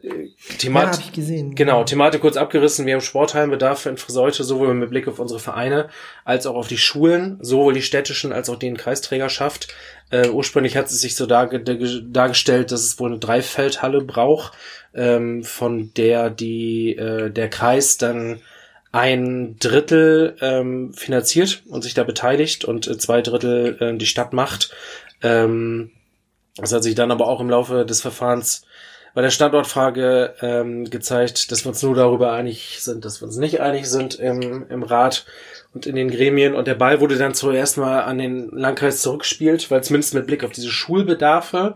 Themat 0.59 0.93
hab 0.93 0.99
ich 0.99 1.11
gesehen. 1.11 1.55
Genau, 1.55 1.83
Thematik 1.83 2.21
kurz 2.21 2.37
abgerissen. 2.37 2.85
Wir 2.85 2.93
haben 2.93 3.01
Sportheimbedarf 3.01 3.85
in 3.87 3.97
Friseute, 3.97 4.43
sowohl 4.43 4.73
mit 4.73 4.91
Blick 4.91 5.07
auf 5.07 5.19
unsere 5.19 5.39
Vereine 5.39 5.89
als 6.23 6.45
auch 6.45 6.55
auf 6.55 6.67
die 6.67 6.77
Schulen, 6.77 7.37
sowohl 7.41 7.73
die 7.73 7.81
städtischen 7.81 8.31
als 8.31 8.49
auch 8.49 8.57
die 8.57 8.67
in 8.67 8.77
Kreisträgerschaft. 8.77 9.69
Äh, 10.11 10.29
ursprünglich 10.29 10.77
hat 10.77 10.87
es 10.87 11.01
sich 11.01 11.15
so 11.15 11.25
darge 11.25 11.59
dargestellt, 11.61 12.71
dass 12.71 12.83
es 12.83 12.99
wohl 12.99 13.09
eine 13.09 13.19
Dreifeldhalle 13.19 14.01
braucht, 14.01 14.53
ähm, 14.93 15.43
von 15.43 15.91
der 15.95 16.29
die 16.29 16.95
äh, 16.95 17.31
der 17.31 17.49
Kreis 17.49 17.97
dann 17.97 18.41
ein 18.91 19.55
Drittel 19.59 20.35
ähm, 20.41 20.93
finanziert 20.93 21.63
und 21.69 21.83
sich 21.83 21.93
da 21.93 22.03
beteiligt 22.03 22.65
und 22.65 22.87
äh, 22.87 22.97
zwei 22.97 23.21
Drittel 23.21 23.77
äh, 23.79 23.97
die 23.97 24.07
Stadt 24.07 24.33
macht. 24.33 24.71
Ähm, 25.21 25.91
das 26.57 26.73
hat 26.73 26.83
sich 26.83 26.95
dann 26.95 27.11
aber 27.11 27.27
auch 27.27 27.39
im 27.39 27.49
Laufe 27.49 27.85
des 27.85 28.01
Verfahrens 28.01 28.65
bei 29.13 29.21
der 29.21 29.29
Standortfrage 29.29 30.35
ähm, 30.41 30.89
gezeigt, 30.89 31.51
dass 31.51 31.65
wir 31.65 31.69
uns 31.69 31.83
nur 31.83 31.95
darüber 31.95 32.31
einig 32.31 32.77
sind, 32.81 33.05
dass 33.05 33.21
wir 33.21 33.27
uns 33.27 33.37
nicht 33.37 33.61
einig 33.61 33.87
sind 33.87 34.15
im, 34.15 34.67
im 34.69 34.83
Rat 34.83 35.25
und 35.73 35.85
in 35.85 35.95
den 35.95 36.09
Gremien. 36.09 36.55
Und 36.55 36.67
der 36.67 36.75
Ball 36.75 36.99
wurde 36.99 37.17
dann 37.17 37.33
zuerst 37.33 37.77
mal 37.77 38.01
an 38.01 38.17
den 38.17 38.49
Landkreis 38.49 39.01
zurückgespielt, 39.01 39.69
weil 39.71 39.83
zumindest 39.83 40.13
mit 40.13 40.27
Blick 40.27 40.43
auf 40.43 40.51
diese 40.51 40.69
Schulbedarfe 40.69 41.75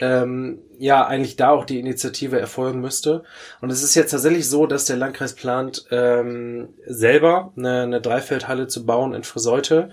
ähm, 0.00 0.58
ja 0.78 1.06
eigentlich 1.06 1.36
da 1.36 1.50
auch 1.50 1.64
die 1.64 1.78
Initiative 1.78 2.38
erfolgen 2.38 2.80
müsste. 2.80 3.22
Und 3.60 3.70
es 3.70 3.82
ist 3.82 3.94
jetzt 3.94 4.10
tatsächlich 4.10 4.48
so, 4.48 4.66
dass 4.66 4.84
der 4.84 4.96
Landkreis 4.96 5.34
plant, 5.34 5.86
ähm, 5.90 6.70
selber 6.86 7.52
eine, 7.56 7.82
eine 7.82 8.00
Dreifeldhalle 8.00 8.66
zu 8.66 8.84
bauen 8.84 9.14
in 9.14 9.22
Friseute, 9.22 9.90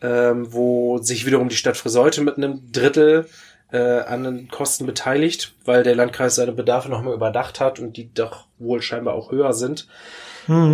ähm, 0.00 0.52
wo 0.52 0.98
sich 0.98 1.26
wiederum 1.26 1.50
die 1.50 1.56
Stadt 1.56 1.76
Friseute 1.76 2.22
mit 2.22 2.38
einem 2.38 2.72
Drittel 2.72 3.26
äh, 3.72 4.00
an 4.00 4.24
den 4.24 4.48
Kosten 4.48 4.86
beteiligt, 4.86 5.54
weil 5.64 5.82
der 5.82 5.94
Landkreis 5.94 6.34
seine 6.34 6.52
Bedarfe 6.52 6.88
nochmal 6.88 7.14
überdacht 7.14 7.60
hat 7.60 7.78
und 7.78 7.96
die 7.96 8.12
doch 8.12 8.46
wohl 8.58 8.82
scheinbar 8.82 9.14
auch 9.14 9.30
höher 9.30 9.52
sind. 9.52 9.86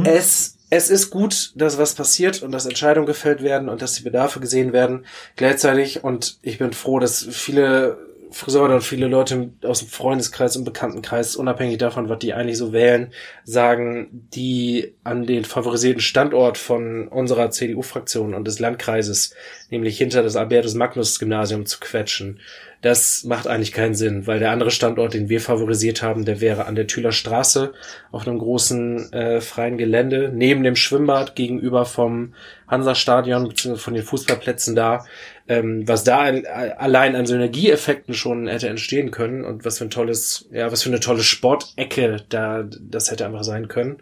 Es, 0.04 0.58
es 0.70 0.90
ist 0.90 1.10
gut, 1.10 1.52
dass 1.54 1.78
was 1.78 1.94
passiert 1.94 2.42
und 2.42 2.52
dass 2.52 2.66
Entscheidungen 2.66 3.06
gefällt 3.06 3.42
werden 3.42 3.68
und 3.68 3.82
dass 3.82 3.94
die 3.94 4.02
Bedarfe 4.02 4.40
gesehen 4.40 4.72
werden 4.72 5.06
gleichzeitig. 5.36 6.02
Und 6.02 6.38
ich 6.42 6.58
bin 6.58 6.72
froh, 6.72 6.98
dass 6.98 7.26
viele 7.30 7.98
Friseure 8.30 8.74
und 8.74 8.82
viele 8.82 9.06
Leute 9.06 9.50
aus 9.62 9.80
dem 9.80 9.88
Freundeskreis 9.88 10.56
und 10.56 10.64
Bekanntenkreis, 10.64 11.36
unabhängig 11.36 11.78
davon, 11.78 12.08
was 12.08 12.18
die 12.18 12.34
eigentlich 12.34 12.58
so 12.58 12.72
wählen, 12.72 13.12
sagen, 13.44 14.28
die 14.34 14.94
an 15.04 15.26
den 15.26 15.44
favorisierten 15.44 16.00
Standort 16.00 16.58
von 16.58 17.08
unserer 17.08 17.50
CDU-Fraktion 17.50 18.34
und 18.34 18.46
des 18.46 18.58
Landkreises, 18.58 19.34
nämlich 19.70 19.96
hinter 19.96 20.22
das 20.22 20.36
Albertus-Magnus-Gymnasium 20.36 21.66
zu 21.66 21.78
quetschen. 21.80 22.40
Das 22.86 23.24
macht 23.24 23.48
eigentlich 23.48 23.72
keinen 23.72 23.96
Sinn, 23.96 24.28
weil 24.28 24.38
der 24.38 24.52
andere 24.52 24.70
Standort, 24.70 25.12
den 25.12 25.28
wir 25.28 25.40
favorisiert 25.40 26.02
haben, 26.02 26.24
der 26.24 26.40
wäre 26.40 26.66
an 26.66 26.76
der 26.76 26.86
Thüler 26.86 27.10
Straße 27.10 27.72
auf 28.12 28.28
einem 28.28 28.38
großen 28.38 29.12
äh, 29.12 29.40
freien 29.40 29.76
Gelände 29.76 30.30
neben 30.32 30.62
dem 30.62 30.76
Schwimmbad 30.76 31.34
gegenüber 31.34 31.84
vom 31.84 32.34
Hansa-Stadion 32.68 33.48
bzw. 33.48 33.74
von 33.74 33.94
den 33.94 34.04
Fußballplätzen 34.04 34.76
da. 34.76 35.04
Ähm, 35.48 35.88
was 35.88 36.04
da 36.04 36.20
ein, 36.20 36.46
allein 36.46 37.16
an 37.16 37.26
Synergieeffekten 37.26 38.14
schon 38.14 38.46
hätte 38.46 38.68
entstehen 38.68 39.10
können 39.10 39.44
und 39.44 39.64
was 39.64 39.78
für 39.78 39.84
ein 39.86 39.90
tolles, 39.90 40.48
ja, 40.52 40.70
was 40.70 40.84
für 40.84 40.90
eine 40.90 41.00
tolle 41.00 41.24
Sportecke 41.24 42.18
da 42.28 42.62
das 42.62 43.10
hätte 43.10 43.26
einfach 43.26 43.42
sein 43.42 43.66
können. 43.66 43.96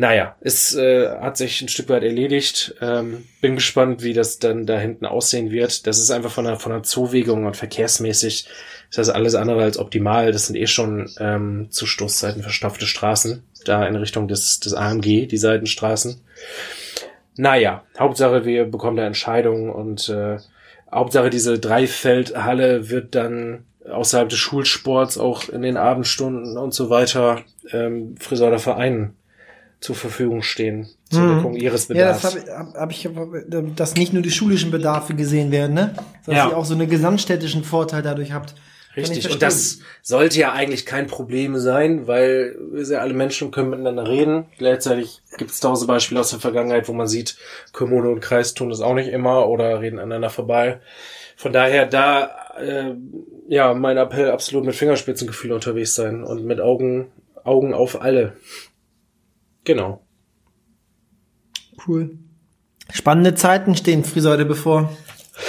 Naja, 0.00 0.36
es 0.40 0.76
äh, 0.76 1.08
hat 1.08 1.36
sich 1.36 1.60
ein 1.60 1.66
Stück 1.66 1.88
weit 1.88 2.04
erledigt. 2.04 2.72
Ähm, 2.80 3.24
bin 3.40 3.56
gespannt, 3.56 4.04
wie 4.04 4.12
das 4.12 4.38
dann 4.38 4.64
da 4.64 4.78
hinten 4.78 5.04
aussehen 5.04 5.50
wird. 5.50 5.88
Das 5.88 5.98
ist 5.98 6.12
einfach 6.12 6.30
von 6.30 6.44
der, 6.44 6.54
von 6.56 6.70
der 6.70 6.84
Zuwegung 6.84 7.46
und 7.46 7.56
verkehrsmäßig 7.56 8.46
ist 8.90 8.96
das 8.96 9.08
alles 9.08 9.34
andere 9.34 9.64
als 9.64 9.76
optimal. 9.76 10.30
Das 10.30 10.46
sind 10.46 10.54
eh 10.54 10.68
schon 10.68 11.10
ähm, 11.18 11.66
zu 11.70 11.84
Stoßzeiten 11.84 12.42
verstopfte 12.42 12.86
Straßen, 12.86 13.42
da 13.64 13.84
in 13.88 13.96
Richtung 13.96 14.28
des, 14.28 14.60
des 14.60 14.72
AMG, 14.72 15.26
die 15.26 15.36
Seitenstraßen. 15.36 16.20
Naja, 17.36 17.82
Hauptsache 17.98 18.44
wir 18.44 18.66
bekommen 18.66 18.96
da 18.96 19.04
Entscheidungen 19.04 19.68
und 19.68 20.08
äh, 20.10 20.38
Hauptsache 20.92 21.28
diese 21.28 21.58
Dreifeldhalle 21.58 22.88
wird 22.88 23.16
dann 23.16 23.64
außerhalb 23.84 24.28
des 24.28 24.38
Schulsports 24.38 25.18
auch 25.18 25.48
in 25.48 25.62
den 25.62 25.76
Abendstunden 25.76 26.56
und 26.56 26.72
so 26.72 26.88
weiter 26.88 27.42
ähm, 27.72 28.14
Friseure 28.20 28.60
Vereinen 28.60 29.17
zur 29.80 29.94
Verfügung 29.94 30.42
stehen 30.42 30.88
zur 31.10 31.22
Mhm. 31.22 31.36
Deckung 31.36 31.54
ihres 31.56 31.88
Ja, 31.88 32.08
das 32.08 32.22
Bedarfs. 32.22 32.46
habe 32.48 32.70
hab, 32.70 32.74
hab 32.74 32.90
ich, 32.90 33.08
dass 33.76 33.94
nicht 33.94 34.12
nur 34.12 34.22
die 34.22 34.30
schulischen 34.30 34.70
Bedarfe 34.70 35.14
gesehen 35.14 35.50
werden, 35.50 35.74
ne? 35.74 35.94
Sondern 36.24 36.36
Ja. 36.38 36.44
dass 36.44 36.52
ihr 36.52 36.56
auch 36.58 36.64
so 36.64 36.74
einen 36.74 36.88
gesamtstädtischen 36.90 37.64
Vorteil 37.64 38.02
dadurch 38.02 38.32
habt. 38.32 38.54
Richtig. 38.96 39.30
Und 39.30 39.42
das 39.42 39.78
sollte 40.02 40.40
ja 40.40 40.52
eigentlich 40.52 40.84
kein 40.84 41.06
Problem 41.06 41.56
sein, 41.58 42.08
weil 42.08 42.56
wir 42.72 42.84
sind 42.84 42.96
ja 42.96 43.00
alle 43.02 43.14
Menschen 43.14 43.52
können 43.52 43.70
miteinander 43.70 44.08
reden. 44.08 44.46
Gleichzeitig 44.58 45.20
gibt 45.36 45.52
es 45.52 45.60
tausend 45.60 45.86
Beispiele 45.86 46.18
aus 46.18 46.30
der 46.30 46.40
Vergangenheit, 46.40 46.88
wo 46.88 46.92
man 46.92 47.06
sieht, 47.06 47.36
Kommune 47.72 48.08
und 48.08 48.20
Kreis 48.20 48.54
tun 48.54 48.70
das 48.70 48.80
auch 48.80 48.94
nicht 48.94 49.08
immer 49.08 49.48
oder 49.48 49.80
reden 49.80 49.98
aneinander 50.00 50.30
vorbei. 50.30 50.80
Von 51.36 51.52
daher 51.52 51.86
da 51.86 52.30
äh, 52.60 52.94
ja 53.46 53.72
mein 53.74 53.98
Appell 53.98 54.32
absolut 54.32 54.64
mit 54.66 54.74
Fingerspitzengefühl 54.74 55.52
unterwegs 55.52 55.94
sein 55.94 56.24
und 56.24 56.44
mit 56.44 56.60
Augen 56.60 57.06
Augen 57.44 57.72
auf 57.72 58.02
alle. 58.02 58.32
Genau. 59.68 60.00
Cool. 61.86 62.16
Spannende 62.90 63.34
Zeiten 63.34 63.76
stehen 63.76 64.02
Friseute 64.02 64.46
bevor. 64.46 64.90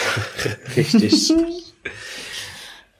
Richtig. 0.75 1.31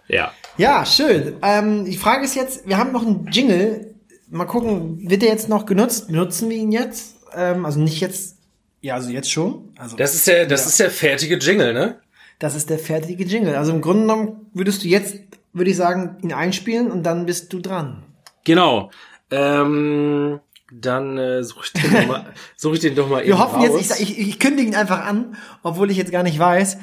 ja. 0.08 0.32
Ja, 0.58 0.86
schön. 0.86 1.36
Ähm, 1.42 1.84
die 1.84 1.98
Frage 1.98 2.24
ist 2.24 2.36
jetzt, 2.36 2.66
wir 2.68 2.78
haben 2.78 2.94
noch 2.94 3.06
einen 3.06 3.28
Jingle. 3.28 3.96
Mal 4.30 4.46
gucken, 4.46 5.10
wird 5.10 5.22
der 5.22 5.30
jetzt 5.30 5.50
noch 5.50 5.66
genutzt? 5.66 6.08
Benutzen 6.08 6.50
wir 6.50 6.56
ihn 6.56 6.72
jetzt? 6.72 7.18
Ähm, 7.36 7.66
also 7.66 7.82
nicht 7.82 8.00
jetzt, 8.00 8.38
ja, 8.80 8.96
also 8.96 9.10
jetzt 9.10 9.30
schon. 9.30 9.74
Also 9.78 9.98
Das 9.98 10.16
ist 10.16 10.26
der, 10.26 10.46
das 10.46 10.62
Ja. 10.64 10.68
ist 10.70 10.80
der 10.80 10.90
fertige 10.92 11.36
Jingle, 11.38 11.74
ne? 11.74 12.00
das 12.40 12.56
ist 12.56 12.70
der 12.70 12.80
fertige 12.80 13.26
Jingle. 13.26 13.58
Also 13.58 13.74
im 13.74 13.82
Grunde 13.82 14.04
genommen 14.04 14.46
würdest 14.54 14.86
du 14.86 14.88
jetzt, 14.88 15.18
würde 15.52 15.70
ich 15.72 15.76
sagen, 15.76 16.16
ihn 16.24 16.32
einspielen 16.32 16.90
und 16.90 17.04
dann 17.04 17.26
bist 17.26 17.52
du 17.52 17.60
dran. 17.60 18.04
Genau. 18.46 18.90
Ähm, 19.32 20.40
dann 20.72 21.18
äh, 21.18 21.44
suche 21.44 21.66
ich 21.66 21.74
den 21.82 21.92
doch 21.94 22.08
mal, 22.08 22.34
such 22.56 22.74
ich 22.76 22.80
den 22.82 22.96
doch 22.96 23.10
mal 23.10 23.24
Wir 23.24 23.30
eben 23.34 23.40
hoffen 23.40 23.62
raus. 23.66 23.80
jetzt, 23.90 24.00
ich, 24.02 24.18
ich, 24.20 24.28
ich 24.30 24.40
kündige 24.40 24.70
ihn 24.70 24.76
einfach 24.76 25.06
an, 25.06 25.36
obwohl 25.64 25.90
ich 25.92 25.98
jetzt 25.98 26.12
gar 26.12 26.24
nicht 26.24 26.38
weiß, 26.40 26.78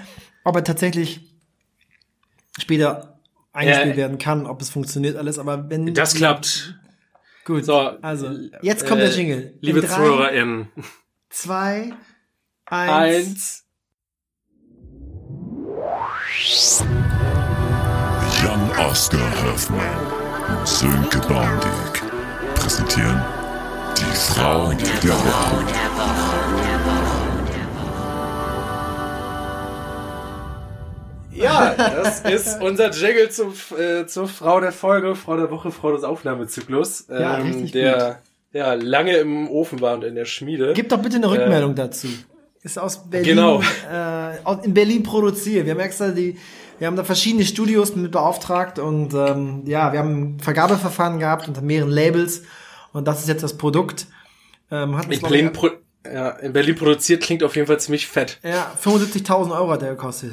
ob 0.45 0.57
er 0.57 0.64
tatsächlich 0.64 1.20
später 2.59 3.18
eingespielt 3.53 3.91
Ja. 3.91 3.97
werden 3.97 4.18
kann, 4.18 4.47
ob 4.47 4.61
es 4.61 4.70
funktioniert 4.70 5.16
alles, 5.16 5.39
aber 5.39 5.68
wenn 5.70 5.93
das 5.95 6.14
klappt. 6.14 6.74
gut. 7.45 7.64
So, 7.64 7.74
also 7.78 8.30
jetzt 8.62 8.87
kommt 8.87 9.01
äh, 9.01 9.07
der 9.09 9.14
Jingle. 9.16 9.55
Liebe 9.61 9.80
drei, 9.80 9.95
ZuhörerInnen. 9.95 10.68
zwei, 11.30 11.93
eins. 12.66 12.93
Eins. 13.26 13.62
Jan 18.43 18.70
Oscar 18.78 19.30
Hoffmann 19.45 20.59
und 20.59 20.68
Sönke 20.68 21.18
Baumdick 21.20 22.03
präsentieren 22.55 23.22
die 24.16 24.32
Frauen 24.32 24.78
der 24.78 25.12
Woche. 25.12 25.66
Ja, 31.32 31.74
das 31.76 32.20
ist 32.20 32.62
unser 32.62 32.90
Jingle 32.90 33.28
zum, 33.30 33.52
äh, 33.78 34.06
zur 34.06 34.26
Frau 34.26 34.58
der 34.60 34.72
Folge, 34.72 35.14
Frau 35.14 35.36
der 35.36 35.50
Woche, 35.50 35.70
Frau 35.70 35.92
des 35.92 36.02
Aufnahmezyklus. 36.02 37.06
Ähm, 37.10 37.20
Ja, 37.20 37.34
richtig 37.36 37.72
der 37.72 38.18
ja 38.52 38.72
lange 38.72 39.16
im 39.18 39.50
Ofen 39.50 39.82
war 39.82 39.94
und 39.94 40.04
in 40.04 40.14
der 40.14 40.24
Schmiede. 40.24 40.72
Gib 40.74 40.88
doch 40.88 40.98
bitte 40.98 41.16
eine 41.16 41.30
Rückmeldung 41.30 41.74
dazu. 41.74 42.08
Ist 42.62 42.78
aus 42.78 43.08
Berlin, 43.10 43.36
Genau. 43.36 43.60
äh, 43.60 44.38
aus- 44.44 44.64
in 44.64 44.72
Berlin 44.72 45.02
produziert. 45.02 45.66
Wir 45.66 45.72
haben 45.74 45.80
extra 45.80 46.08
die, 46.08 46.38
wir 46.78 46.86
haben 46.86 46.96
da 46.96 47.04
verschiedene 47.04 47.44
Studios 47.44 47.94
mit 47.94 48.10
beauftragt 48.12 48.78
und 48.78 49.12
ähm, 49.12 49.62
ja, 49.66 49.92
wir 49.92 49.98
haben 49.98 50.36
ein 50.36 50.40
Vergabeverfahren 50.40 51.18
gehabt 51.18 51.48
unter 51.48 51.60
mehreren 51.60 51.90
Labels 51.90 52.44
und 52.93 53.07
das 53.07 53.20
ist 53.20 53.28
jetzt 53.28 53.43
das 53.43 53.57
Produkt. 53.57 54.07
Ähm, 54.70 54.97
hat 54.97 55.12
in, 55.12 55.20
Berlin 55.20 55.53
pro, 55.53 55.70
ja, 56.05 56.30
in 56.30 56.53
Berlin 56.53 56.74
produziert 56.74 57.22
klingt 57.22 57.43
auf 57.43 57.57
jeden 57.57 57.66
Fall 57.66 57.80
ziemlich 57.80 58.07
fett. 58.07 58.39
ja, 58.43 58.76
75.000 58.82 59.57
Euro 59.57 59.70
hat 59.70 59.82
der 59.82 59.91
gekostet. 59.91 60.32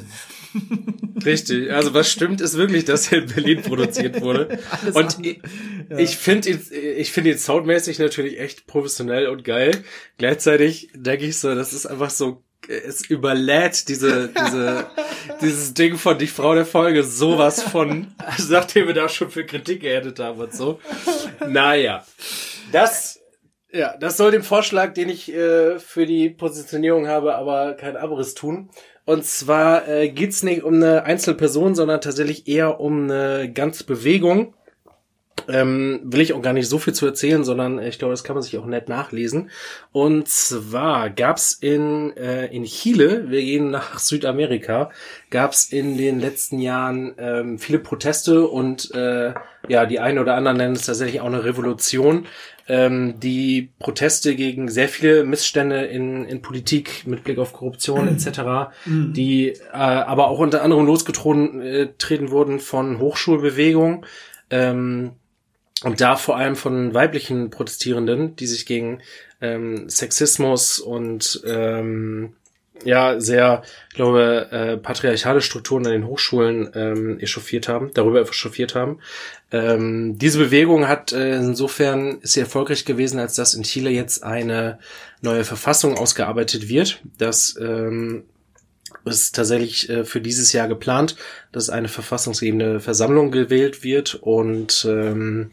Richtig. 1.24 1.72
Also 1.72 1.94
was 1.94 2.10
stimmt, 2.10 2.40
ist 2.40 2.56
wirklich, 2.56 2.84
dass 2.84 3.10
er 3.10 3.22
in 3.22 3.26
Berlin 3.26 3.62
produziert 3.62 4.20
wurde. 4.20 4.58
und 4.94 5.24
ich, 5.24 5.40
ich 5.96 6.16
finde 6.16 6.50
ihn, 6.50 6.60
ich 6.96 7.12
finde 7.12 7.30
ihn 7.30 7.38
soundmäßig 7.38 7.98
natürlich 7.98 8.38
echt 8.38 8.66
professionell 8.66 9.26
und 9.28 9.44
geil. 9.44 9.82
Gleichzeitig 10.18 10.90
denke 10.94 11.26
ich 11.26 11.38
so, 11.38 11.54
das 11.54 11.72
ist 11.72 11.86
einfach 11.86 12.10
so, 12.10 12.43
es 12.68 13.08
überlädt 13.08 13.88
diese, 13.88 14.28
diese, 14.28 14.86
dieses 15.40 15.74
Ding 15.74 15.96
von 15.96 16.18
die 16.18 16.26
Frau 16.26 16.54
der 16.54 16.66
Folge 16.66 17.02
sowas 17.04 17.62
von, 17.62 18.08
also 18.18 18.52
nachdem 18.52 18.86
wir 18.86 18.94
da 18.94 19.08
schon 19.08 19.30
für 19.30 19.44
Kritik 19.44 19.80
geerntet 19.80 20.18
haben 20.18 20.40
und 20.40 20.54
so. 20.54 20.80
Naja. 21.46 22.04
Das, 22.72 23.20
ja, 23.72 23.96
das 23.98 24.16
soll 24.16 24.30
dem 24.30 24.42
Vorschlag, 24.42 24.94
den 24.94 25.08
ich 25.08 25.32
äh, 25.32 25.78
für 25.78 26.06
die 26.06 26.30
Positionierung 26.30 27.08
habe, 27.08 27.34
aber 27.34 27.74
kein 27.74 27.96
Abriss 27.96 28.34
tun. 28.34 28.70
Und 29.04 29.24
zwar 29.24 29.86
äh, 29.86 30.08
geht's 30.08 30.42
nicht 30.42 30.62
um 30.62 30.74
eine 30.74 31.04
Einzelperson, 31.04 31.74
sondern 31.74 32.00
tatsächlich 32.00 32.48
eher 32.48 32.80
um 32.80 33.04
eine 33.04 33.52
ganze 33.52 33.84
Bewegung. 33.84 34.54
Ähm, 35.48 36.00
will 36.04 36.20
ich 36.20 36.32
auch 36.32 36.42
gar 36.42 36.52
nicht 36.52 36.68
so 36.68 36.78
viel 36.78 36.94
zu 36.94 37.06
erzählen, 37.06 37.44
sondern 37.44 37.78
ich 37.78 37.98
glaube, 37.98 38.12
das 38.12 38.24
kann 38.24 38.34
man 38.34 38.42
sich 38.42 38.56
auch 38.56 38.66
nett 38.66 38.88
nachlesen. 38.88 39.50
Und 39.92 40.28
zwar 40.28 41.10
gab's 41.10 41.52
in, 41.52 42.16
äh, 42.16 42.46
in 42.46 42.64
Chile, 42.64 43.30
wir 43.30 43.42
gehen 43.42 43.70
nach 43.70 43.98
Südamerika, 43.98 44.90
gab's 45.30 45.66
in 45.66 45.98
den 45.98 46.20
letzten 46.20 46.60
Jahren 46.60 47.14
ähm, 47.18 47.58
viele 47.58 47.78
Proteste 47.78 48.46
und 48.46 48.94
äh, 48.94 49.34
ja, 49.68 49.86
die 49.86 50.00
einen 50.00 50.18
oder 50.18 50.34
anderen 50.34 50.58
nennen 50.58 50.74
es 50.74 50.86
tatsächlich 50.86 51.20
auch 51.20 51.26
eine 51.26 51.44
Revolution. 51.44 52.26
Ähm, 52.66 53.20
die 53.20 53.70
Proteste 53.78 54.36
gegen 54.36 54.70
sehr 54.70 54.88
viele 54.88 55.24
Missstände 55.24 55.84
in, 55.84 56.24
in 56.24 56.40
Politik 56.40 57.06
mit 57.06 57.24
Blick 57.24 57.38
auf 57.38 57.52
Korruption 57.52 58.08
etc., 58.26 58.72
die 58.86 59.48
äh, 59.48 59.72
aber 59.72 60.28
auch 60.28 60.38
unter 60.38 60.62
anderem 60.62 60.86
losgetreten 60.86 61.60
äh, 61.60 61.88
treten 61.98 62.30
wurden 62.30 62.60
von 62.60 62.98
Hochschulbewegungen. 62.98 64.06
Ähm, 64.50 65.12
und 65.82 66.00
da 66.00 66.16
vor 66.16 66.36
allem 66.36 66.56
von 66.56 66.94
weiblichen 66.94 67.50
Protestierenden, 67.50 68.36
die 68.36 68.46
sich 68.46 68.66
gegen 68.66 69.00
ähm, 69.40 69.88
Sexismus 69.88 70.78
und 70.78 71.42
ähm, 71.46 72.34
ja 72.84 73.20
sehr, 73.20 73.62
ich 73.88 73.94
glaube, 73.94 74.48
äh, 74.50 74.76
patriarchale 74.76 75.40
Strukturen 75.40 75.86
an 75.86 75.92
den 75.92 76.06
Hochschulen 76.06 76.70
ähm, 76.74 77.18
echauffiert 77.20 77.68
haben, 77.68 77.90
darüber 77.94 78.20
echauffiert 78.20 78.74
haben. 78.74 78.98
Ähm, 79.52 80.18
diese 80.18 80.38
Bewegung 80.38 80.88
hat 80.88 81.12
äh, 81.12 81.36
insofern 81.36 82.18
sie 82.22 82.40
erfolgreich 82.40 82.84
gewesen, 82.84 83.18
als 83.18 83.34
dass 83.34 83.54
in 83.54 83.62
Chile 83.62 83.90
jetzt 83.90 84.22
eine 84.22 84.78
neue 85.20 85.44
Verfassung 85.44 85.96
ausgearbeitet 85.96 86.68
wird. 86.68 87.00
Das 87.18 87.56
ähm, 87.60 88.24
ist 89.04 89.34
tatsächlich 89.34 89.88
äh, 89.88 90.04
für 90.04 90.20
dieses 90.20 90.52
Jahr 90.52 90.68
geplant, 90.68 91.16
dass 91.52 91.70
eine 91.70 91.88
verfassungsgebende 91.88 92.80
Versammlung 92.80 93.30
gewählt 93.30 93.82
wird 93.82 94.14
und 94.14 94.86
ähm, 94.88 95.50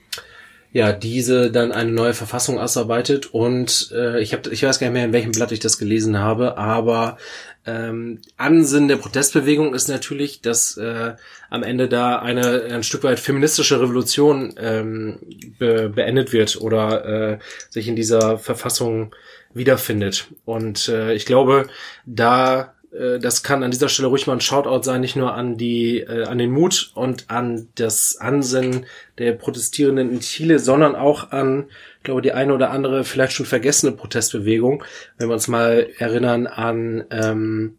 ja, 0.74 0.94
diese 0.94 1.52
dann 1.52 1.74
eine 1.74 1.92
neue 1.92 2.14
Verfassung 2.14 2.58
ausarbeitet 2.58 3.34
und 3.34 3.92
äh, 3.94 4.22
ich 4.22 4.32
habe 4.32 4.50
ich 4.52 4.64
weiß 4.64 4.80
gar 4.80 4.88
nicht 4.88 4.94
mehr, 4.94 5.04
in 5.04 5.12
welchem 5.14 5.34
Blatt 5.34 5.52
ich 5.52 5.60
das 5.60 5.78
gelesen 5.78 6.20
habe, 6.20 6.58
aber 6.58 7.18
ähm, 7.66 8.20
Ansinn 8.38 8.88
der 8.88 8.96
Protestbewegung 8.96 9.74
ist 9.74 9.90
natürlich, 9.90 10.42
dass 10.42 10.78
äh, 10.78 11.16
am 11.50 11.64
Ende 11.64 11.90
da 11.90 12.20
eine 12.20 12.64
ein 12.72 12.84
Stück 12.84 13.04
weit 13.04 13.20
feministische 13.20 13.82
Revolution 13.82 14.56
ähm, 14.58 15.20
be 15.60 15.90
beendet 15.90 16.32
wird 16.32 16.62
oder 16.62 17.06
äh, 17.06 17.40
sich 17.70 17.90
in 17.90 17.98
dieser 17.98 18.38
Verfassung 18.38 19.14
wiederfindet. 19.54 20.28
Und 20.46 20.88
äh, 20.88 21.14
ich 21.14 21.26
glaube, 21.26 21.68
da 22.06 22.74
äh, 22.92 23.20
das 23.20 23.44
kann 23.44 23.64
an 23.64 23.72
dieser 23.72 23.90
Stelle 23.90 24.08
ruhig 24.08 24.28
mal 24.28 24.34
ein 24.34 24.42
Shoutout 24.42 24.84
sein, 24.84 25.02
nicht 25.02 25.16
nur 25.16 25.34
an 25.34 25.58
die, 25.58 26.00
äh, 26.00 26.26
an 26.26 26.38
den 26.38 26.52
Mut 26.52 26.92
und 26.96 27.30
an 27.30 27.68
das 27.76 28.18
Ansinnen 28.18 28.86
der 29.18 29.34
Protestierenden 29.34 30.12
in 30.12 30.20
Chile, 30.20 30.60
sondern 30.60 30.96
auch 30.96 31.32
an, 31.32 31.70
ich 31.98 32.04
glaube, 32.04 32.22
die 32.22 32.34
eine 32.34 32.54
oder 32.54 32.72
andere 32.72 33.04
vielleicht 33.04 33.34
schon 33.34 33.46
vergessene 33.46 33.92
Protestbewegung. 33.92 34.84
Wenn 35.18 35.30
wir 35.30 35.34
uns 35.34 35.48
mal 35.48 35.90
erinnern 35.98 36.48
an 36.48 37.04
ähm, 37.12 37.78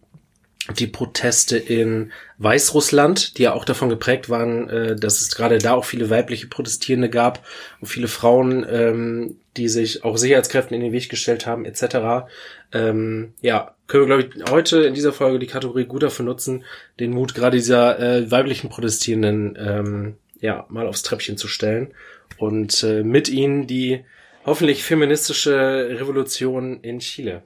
die 0.79 0.87
Proteste 0.87 1.57
in 1.57 2.13
Weißrussland, 2.39 3.37
die 3.37 3.43
ja 3.43 3.53
auch 3.53 3.65
davon 3.65 3.89
geprägt 3.89 4.31
waren, 4.31 4.69
äh, 4.69 4.97
dass 4.97 5.21
es 5.21 5.35
gerade 5.35 5.59
da 5.59 5.75
auch 5.75 5.85
viele 5.85 6.09
weibliche 6.09 6.47
Protestierende 6.47 7.11
gab 7.11 7.45
und 7.81 7.89
viele 7.89 8.09
Frauen, 8.09 8.65
ähm, 8.69 9.37
die 9.57 9.69
sich 9.69 10.05
auch 10.05 10.17
Sicherheitskräften 10.17 10.75
in 10.75 10.83
den 10.83 10.93
Weg 10.93 11.09
gestellt 11.09 11.47
haben, 11.47 11.65
etc. 11.65 12.27
Ähm, 12.73 13.35
ja, 13.41 13.75
können 13.87 14.09
wir, 14.09 14.17
glaube 14.17 14.43
ich, 14.43 14.51
heute 14.51 14.83
in 14.85 14.95
dieser 14.95 15.13
Folge 15.13 15.39
die 15.39 15.47
Kategorie 15.47 15.85
gut 15.85 16.03
dafür 16.03 16.25
nutzen, 16.25 16.65
den 16.99 17.11
Mut 17.11 17.35
gerade 17.35 17.57
dieser 17.57 17.99
äh, 17.99 18.31
weiblichen 18.31 18.71
Protestierenden 18.71 19.59
ähm, 19.61 20.17
ja 20.41 20.67
mal 20.69 20.87
aufs 20.87 21.03
Treppchen 21.03 21.37
zu 21.37 21.49
stellen 21.49 21.93
und 22.39 22.83
äh, 22.83 23.03
mit 23.03 23.29
ihnen 23.29 23.67
die 23.67 24.05
hoffentlich 24.45 24.83
feministische 24.83 25.97
Revolution 26.01 26.81
in 26.81 26.99
Chile. 26.99 27.43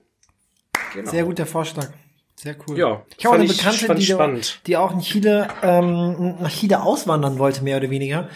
Genau. 0.95 1.11
Sehr 1.11 1.25
guter 1.25 1.47
Vorschlag. 1.47 1.89
Sehr 2.37 2.55
cool. 2.67 2.79
Ja, 2.79 3.03
ich 3.17 3.25
habe 3.25 3.37
eine 3.37 3.47
Bekannte, 3.47 3.95
die, 3.95 4.41
die 4.67 4.77
auch 4.77 4.93
in 4.93 5.01
Chile, 5.01 5.49
ähm, 5.63 6.37
nach 6.41 6.51
Chile 6.51 6.83
auswandern 6.83 7.39
wollte, 7.39 7.65
mehr 7.65 7.79
oder 7.79 7.91
weniger. 7.91 8.29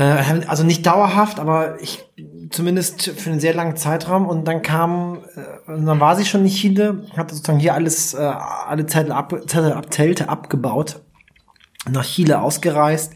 Äh, 0.00 0.46
also 0.46 0.64
nicht 0.64 0.86
dauerhaft, 0.86 1.38
aber 1.38 1.78
ich 1.80 2.02
zumindest 2.48 3.10
für 3.10 3.30
einen 3.30 3.38
sehr 3.38 3.54
langen 3.54 3.76
Zeitraum. 3.76 4.26
Und 4.26 4.48
dann 4.48 4.62
kam, 4.62 5.18
äh, 5.36 5.40
dann 5.66 6.00
war 6.00 6.16
sie 6.16 6.24
schon 6.24 6.42
in 6.42 6.50
Chile, 6.50 7.04
hat 7.16 7.30
sozusagen 7.30 7.58
hier 7.58 7.74
alles, 7.74 8.14
äh, 8.14 8.18
alle 8.18 8.86
Zettel, 8.86 9.12
ab, 9.12 9.34
Zettel 9.46 9.74
ab, 9.74 9.92
Zelte 9.92 10.30
abgebaut, 10.30 11.00
nach 11.88 12.04
Chile 12.04 12.40
ausgereist, 12.40 13.14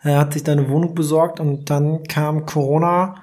hat 0.00 0.34
sich 0.34 0.44
da 0.44 0.52
eine 0.52 0.68
Wohnung 0.68 0.94
besorgt 0.94 1.40
und 1.40 1.68
dann 1.70 2.04
kam 2.04 2.46
Corona. 2.46 3.16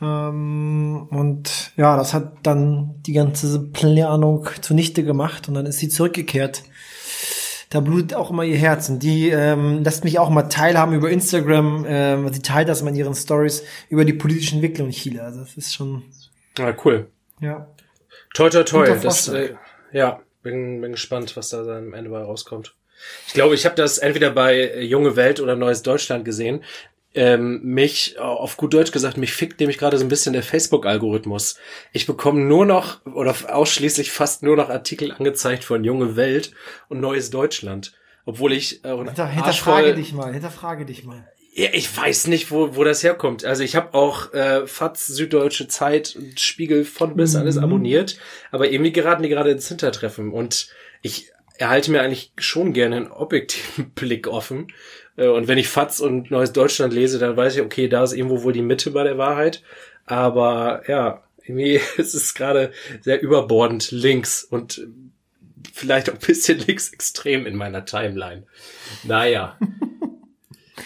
Ähm, 0.00 1.08
und 1.10 1.72
ja, 1.76 1.96
das 1.96 2.14
hat 2.14 2.32
dann 2.44 2.94
die 3.02 3.12
ganze 3.12 3.58
Planung 3.60 4.48
zunichte 4.60 5.02
gemacht 5.02 5.48
und 5.48 5.54
dann 5.54 5.66
ist 5.66 5.78
sie 5.78 5.88
zurückgekehrt. 5.88 6.62
Da 7.72 7.80
blutet 7.80 8.12
auch 8.12 8.28
immer 8.28 8.44
ihr 8.44 8.58
Herz 8.58 8.90
und 8.90 8.98
die 8.98 9.30
ähm, 9.30 9.82
lässt 9.82 10.04
mich 10.04 10.18
auch 10.18 10.28
mal 10.28 10.42
teilhaben 10.42 10.94
über 10.94 11.08
Instagram. 11.08 11.86
Ähm, 11.88 12.30
sie 12.30 12.42
teilt 12.42 12.68
das 12.68 12.82
mal 12.82 12.90
in 12.90 12.96
ihren 12.96 13.14
Stories 13.14 13.64
über 13.88 14.04
die 14.04 14.12
politische 14.12 14.56
Entwicklung 14.56 14.88
in 14.88 14.92
Chile. 14.92 15.22
Also 15.22 15.40
das 15.40 15.56
ist 15.56 15.72
schon, 15.72 16.02
Ja, 16.58 16.76
cool. 16.84 17.06
ja. 17.40 17.66
Toi, 18.34 18.50
toi, 18.50 18.62
toi. 18.64 18.98
Das, 19.02 19.28
äh, 19.28 19.54
ja, 19.90 20.20
bin, 20.42 20.82
bin 20.82 20.92
gespannt, 20.92 21.34
was 21.34 21.48
da 21.48 21.62
dann 21.62 21.86
am 21.86 21.94
Ende 21.94 22.10
bei 22.10 22.20
rauskommt. 22.20 22.74
Ich 23.26 23.32
glaube, 23.32 23.54
ich 23.54 23.64
habe 23.64 23.74
das 23.74 23.96
entweder 23.96 24.30
bei 24.32 24.54
äh, 24.54 24.82
Junge 24.82 25.16
Welt 25.16 25.40
oder 25.40 25.56
Neues 25.56 25.82
Deutschland 25.82 26.26
gesehen. 26.26 26.62
Ähm, 27.14 27.60
mich, 27.62 28.18
auf 28.18 28.56
gut 28.56 28.72
Deutsch 28.72 28.90
gesagt, 28.90 29.18
mich 29.18 29.34
fickt 29.34 29.60
nämlich 29.60 29.76
gerade 29.76 29.98
so 29.98 30.04
ein 30.04 30.08
bisschen 30.08 30.32
der 30.32 30.42
Facebook-Algorithmus. 30.42 31.58
Ich 31.92 32.06
bekomme 32.06 32.40
nur 32.40 32.64
noch 32.64 33.04
oder 33.04 33.34
ausschließlich 33.48 34.10
fast 34.10 34.42
nur 34.42 34.56
noch 34.56 34.70
Artikel 34.70 35.12
angezeigt 35.12 35.62
von 35.64 35.84
Junge 35.84 36.16
Welt 36.16 36.52
und 36.88 37.00
Neues 37.00 37.30
Deutschland. 37.30 37.92
Obwohl 38.24 38.52
ich 38.52 38.84
äh, 38.84 38.96
Hinter, 38.96 39.26
hinterfrage 39.26 39.94
dich 39.94 40.12
mal, 40.12 40.32
hinterfrage 40.32 40.86
dich 40.86 41.04
mal. 41.04 41.28
ja, 41.54 41.68
ich 41.72 41.94
weiß 41.94 42.28
nicht, 42.28 42.50
wo, 42.50 42.76
wo 42.76 42.84
das 42.84 43.02
herkommt. 43.02 43.44
Also 43.44 43.62
ich 43.62 43.76
habe 43.76 43.94
auch 43.94 44.32
äh, 44.32 44.66
FATS, 44.66 45.08
Süddeutsche 45.08 45.68
Zeit 45.68 46.16
und 46.16 46.40
Spiegel 46.40 46.84
von 46.84 47.16
bis 47.16 47.36
alles 47.36 47.58
abonniert, 47.58 48.18
aber 48.52 48.70
irgendwie 48.70 48.92
geraten 48.92 49.22
die 49.22 49.28
gerade 49.28 49.50
ins 49.50 49.68
Hintertreffen 49.68 50.32
und 50.32 50.68
ich 51.02 51.31
erhalte 51.58 51.90
mir 51.90 52.02
eigentlich 52.02 52.32
schon 52.38 52.72
gerne 52.72 52.96
einen 52.96 53.10
objektiven 53.10 53.90
Blick 53.94 54.26
offen. 54.28 54.68
Äh, 55.16 55.28
Und 55.28 55.48
wenn 55.48 55.58
ich 55.58 55.68
FATS 55.68 56.00
und 56.00 56.30
Neues 56.30 56.52
Deutschland 56.52 56.92
lese, 56.92 57.18
dann 57.18 57.36
weiß 57.36 57.56
ich, 57.56 57.62
okay, 57.62 57.88
da 57.88 58.02
ist 58.04 58.12
irgendwo 58.12 58.42
wohl 58.42 58.52
die 58.52 58.62
Mitte 58.62 58.90
bei 58.90 59.04
der 59.04 59.18
Wahrheit. 59.18 59.62
Aber 60.06 60.82
ja, 60.88 61.22
irgendwie 61.44 61.80
ist 61.96 62.14
es 62.14 62.34
gerade 62.34 62.72
sehr 63.02 63.20
überbordend 63.22 63.90
links 63.90 64.42
und 64.44 64.86
vielleicht 65.72 66.10
auch 66.10 66.14
ein 66.14 66.20
bisschen 66.26 66.58
linksextrem 66.66 67.46
in 67.46 67.56
meiner 67.56 67.84
Timeline. 67.84 68.44
Naja. 69.04 69.56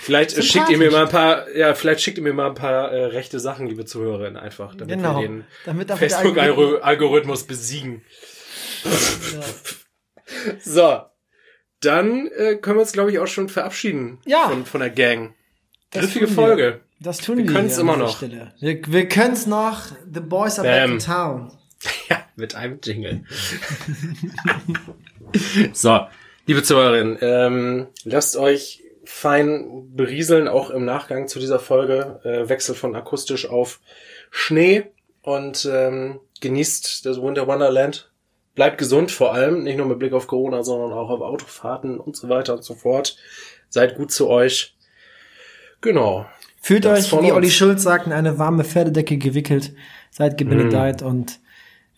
Vielleicht 0.03 0.37
äh, 0.37 0.43
schickt 0.43 0.69
ihr 0.69 0.79
mir 0.79 0.91
mal 0.91 1.05
ein 1.05 1.09
paar, 1.11 1.51
ja, 1.57 1.75
vielleicht 1.75 2.01
schickt 2.03 2.19
ihr 2.19 2.25
mir 2.25 2.33
mal 2.35 2.49
ein 2.49 2.55
paar 2.55 2.93
äh, 2.93 3.05
rechte 3.07 3.41
Sachen, 3.41 3.67
liebe 3.67 3.85
Zuhörerinnen, 3.85 4.37
einfach, 4.37 4.75
damit 4.75 4.97
Genau. 4.97 5.21
wir 5.21 5.29
den 5.29 5.97
Facebook-Algorithmus 5.97 7.45
besiegen. 7.45 8.03
So, 10.61 11.01
dann 11.81 12.27
äh, 12.37 12.57
können 12.57 12.77
wir 12.77 12.81
uns, 12.83 12.93
glaube 12.93 13.11
ich, 13.13 13.19
auch 13.19 13.27
schon 13.27 13.49
verabschieden 13.49 14.19
Ja. 14.27 14.49
von, 14.49 14.65
von 14.67 14.81
der 14.81 14.91
Gang. 14.91 15.35
Das 15.91 16.05
Griffige. 16.07 16.29
Folge. 16.29 16.81
Das 16.99 17.19
tun 17.19 17.37
Wir 17.39 17.45
wir. 17.47 17.53
können's 17.53 17.75
hier 17.75 17.83
an 17.83 17.89
immer 17.89 17.97
noch. 17.99 18.17
Stelle. 18.17 18.55
Wir, 18.61 18.81
wir 18.87 19.09
können's 19.09 19.47
noch. 19.47 19.83
The 20.13 20.21
boys 20.21 20.59
are 20.59 20.67
back 20.67 20.83
Bam. 20.83 20.93
in 20.93 20.99
town. 20.99 21.53
Ja, 22.09 22.25
mit 22.37 22.55
einem 22.55 22.81
Jingle. 22.83 23.25
so, 25.73 26.01
liebe 26.47 26.63
Zuhörerinnen, 26.63 27.19
ähm, 27.21 27.87
lasst 28.05 28.37
euch 28.37 28.83
fein 29.05 29.95
berieseln, 29.95 30.49
auch 30.49 30.71
im 30.71 30.85
Nachgang 30.85 31.29
zu 31.29 31.39
dieser 31.39 31.59
Folge. 31.61 32.21
Äh, 32.25 32.49
Wechsel 32.49 32.75
von 32.75 32.97
akustisch 32.97 33.47
auf 33.49 33.81
Schnee 34.31 34.85
und 35.23 35.69
ähm, 35.71 36.21
genießt 36.41 37.07
das 37.07 37.21
Winter 37.23 37.47
Wonderland. 37.47 38.11
Bleibt 38.57 38.79
gesund 38.79 39.13
vor 39.13 39.33
allem, 39.35 39.63
nicht 39.63 39.77
nur 39.77 39.87
mit 39.87 39.99
Blick 40.01 40.13
auf 40.13 40.27
Corona, 40.27 40.65
sondern 40.65 40.93
auch 40.93 41.11
auf 41.11 41.21
Autofahrten 41.21 42.01
und 42.01 42.17
so 42.17 42.29
weiter 42.29 42.55
und 42.55 42.65
so 42.65 42.75
fort. 42.75 43.17
Seid 43.69 43.97
gut 43.97 44.11
zu 44.11 44.29
euch. 44.29 44.75
Genau. 45.83 46.27
Fühlt 46.61 46.85
Das 46.85 47.13
euch, 47.13 47.23
wie. 47.23 47.31
Olli 47.33 47.51
Schulz 47.51 47.83
sagt, 47.85 48.07
in 48.07 48.13
eine 48.13 48.39
warme 48.39 48.65
Pferdedecke 48.65 49.19
gewickelt. 49.19 49.73
Seid 50.11 50.37
gebenedeit 50.39 51.03
Mm. 51.03 51.07
und 51.07 51.39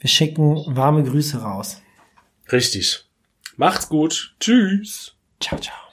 wir 0.00 0.10
schicken 0.10 0.64
warme 0.76 1.04
Grüße 1.04 1.40
raus. 1.40 1.80
Richtig. 2.52 3.04
Macht's 3.56 3.88
gut. 3.88 4.34
Tschüss. 4.40 5.14
Ciao, 5.40 5.58
ciao. 5.60 5.87